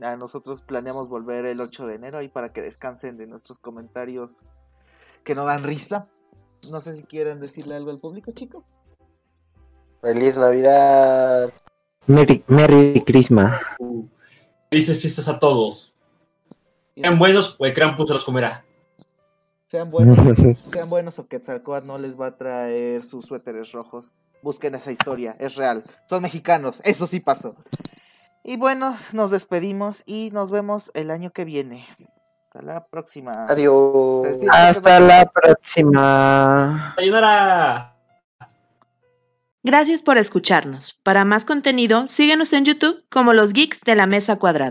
A 0.02 0.16
nosotros 0.16 0.62
planeamos 0.62 1.10
volver 1.10 1.46
el 1.46 1.60
8 1.60 1.86
de 1.86 1.96
enero 1.96 2.18
ahí 2.18 2.30
para 2.30 2.54
que 2.54 2.62
descansen 2.62 3.18
de 3.18 3.28
nuestros 3.28 3.60
comentarios 3.60 4.38
que 5.24 5.36
no 5.36 5.46
dan 5.46 5.64
risa. 5.64 6.08
No 6.70 6.82
sé 6.82 6.96
si 6.96 7.04
quieren 7.04 7.40
decirle 7.40 7.76
algo 7.76 7.92
al 7.92 8.00
público, 8.00 8.32
chicos. 8.32 8.64
Feliz 10.02 10.38
Navidad. 10.38 11.54
Merry, 12.08 12.44
Merry 12.48 13.04
Christmas. 13.06 13.62
Uh, 13.80 14.08
felices 14.70 15.00
fiestas 15.00 15.28
a 15.28 15.40
todos. 15.40 15.94
Sean 16.96 17.20
buenos 17.20 17.56
o 17.60 17.66
el 17.66 17.74
Krampus 17.74 18.08
se 18.08 18.14
los 18.14 18.26
comerá. 18.26 18.66
Sean 19.68 19.90
buenos, 19.90 20.18
sean 20.72 20.90
buenos 20.90 21.20
o 21.20 21.28
Quetzalcoatl 21.28 21.88
no 21.88 21.98
les 21.98 22.20
va 22.20 22.28
a 22.28 22.38
traer 22.38 23.04
sus 23.04 23.26
suéteres 23.26 23.72
rojos. 23.72 24.12
Busquen 24.42 24.76
esa 24.76 24.92
historia, 24.92 25.36
es 25.40 25.56
real. 25.56 25.84
Son 26.10 26.22
mexicanos, 26.22 26.82
eso 26.84 27.08
sí 27.08 27.20
pasó. 27.20 27.56
Y 28.44 28.58
bueno, 28.58 28.96
nos 29.14 29.32
despedimos 29.32 30.04
y 30.06 30.32
nos 30.32 30.50
vemos 30.50 30.92
el 30.94 31.12
año 31.12 31.32
que 31.32 31.46
viene. 31.46 31.88
Hasta 32.54 32.62
la 32.62 32.86
próxima. 32.86 33.46
Adiós. 33.48 34.28
Hasta 34.50 35.00
la 35.00 35.26
próxima. 35.26 36.96
Ayudará. 36.98 37.96
Gracias 39.64 40.02
por 40.02 40.18
escucharnos. 40.18 41.00
Para 41.04 41.24
más 41.24 41.46
contenido, 41.46 42.08
síguenos 42.08 42.52
en 42.54 42.66
YouTube 42.66 43.06
como 43.10 43.34
los 43.34 43.54
Geeks 43.54 43.82
de 43.82 43.96
la 43.96 44.08
Mesa 44.08 44.38
Cuadrada. 44.38 44.70